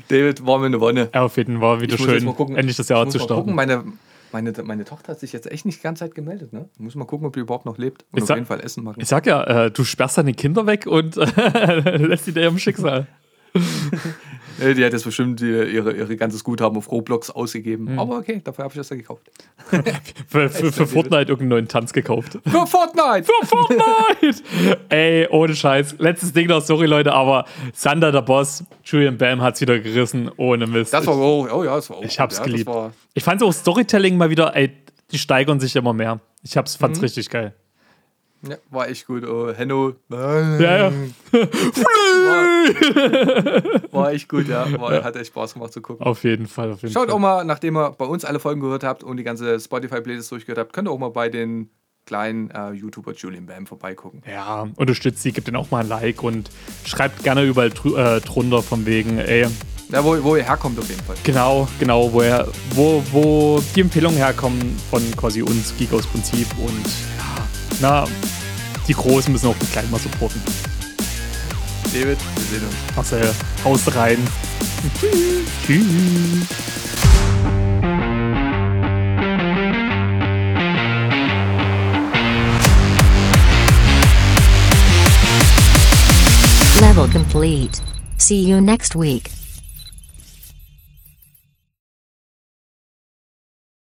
[0.07, 1.09] David, war mir eine Wonne.
[1.13, 3.55] Ja, auf jeden Fall war wieder schön, gucken, endlich das Jahr zu starten.
[3.55, 3.83] Meine,
[4.31, 6.53] meine, meine Tochter hat sich jetzt echt nicht die ganze Zeit gemeldet.
[6.53, 6.69] Ne?
[6.77, 9.01] Muss mal gucken, ob die überhaupt noch lebt und ich auf jeden Fall Essen machen.
[9.01, 13.07] Ich sag ja, äh, du sperrst deine Kinder weg und lässt sie dir im Schicksal.
[14.59, 17.93] Die hat jetzt bestimmt ihre, ihre ganzes Guthaben auf Roblox ausgegeben.
[17.93, 17.99] Mhm.
[17.99, 19.29] Aber okay, dafür habe ich das ja gekauft.
[20.27, 22.39] für, für, für Fortnite irgendeinen neuen Tanz gekauft.
[22.45, 23.23] Für Fortnite!
[23.23, 24.43] Für Fortnite!
[24.89, 25.95] Ey, ohne Scheiß.
[25.99, 30.31] Letztes Ding noch, sorry Leute, aber Sander, der Boss, Julian Bam hat es wieder gerissen.
[30.37, 30.93] Ohne Mist.
[30.93, 32.69] Das war, oh, oh ja, das war auch Ich hab's ja, geliebt.
[33.13, 34.71] Ich fand auch Storytelling mal wieder, ey,
[35.11, 36.19] die steigern sich immer mehr.
[36.43, 37.05] Ich hab's, fand's mhm.
[37.05, 37.53] richtig geil.
[38.47, 39.27] Ja, war echt gut.
[39.27, 39.93] Oh, Henno.
[40.09, 40.91] Ja, ja.
[41.31, 41.41] war,
[43.91, 44.65] war echt gut, ja.
[44.79, 45.03] War, ja.
[45.03, 46.05] Hat echt Spaß gemacht zu gucken.
[46.05, 46.71] Auf jeden Fall.
[46.71, 47.15] Auf jeden Schaut Fall.
[47.15, 50.59] auch mal, nachdem ihr bei uns alle Folgen gehört habt und die ganze Spotify-Playlist durchgehört
[50.59, 51.69] habt, könnt ihr auch mal bei den
[52.05, 54.23] kleinen äh, YouTuber Julian Bam vorbeigucken.
[54.25, 56.49] Ja, unterstützt sie, gebt den auch mal ein Like und
[56.85, 59.45] schreibt gerne überall äh, drunter von wegen, ey.
[59.89, 61.15] Ja, wo, wo ihr herkommt auf jeden Fall.
[61.23, 66.47] Genau, genau, wo, er, wo, wo die Empfehlungen herkommen von quasi uns, Geek aus Prinzip
[66.59, 66.85] und
[67.81, 68.05] na,
[68.87, 70.41] die Großen müssen auch die Kleinen mal supporten.
[71.93, 72.75] David, wir sehen uns.
[72.95, 73.33] Marcel,
[73.63, 74.17] haust rein.
[75.65, 75.85] Tschüss.
[86.81, 87.81] Level complete.
[88.17, 89.29] See you next week.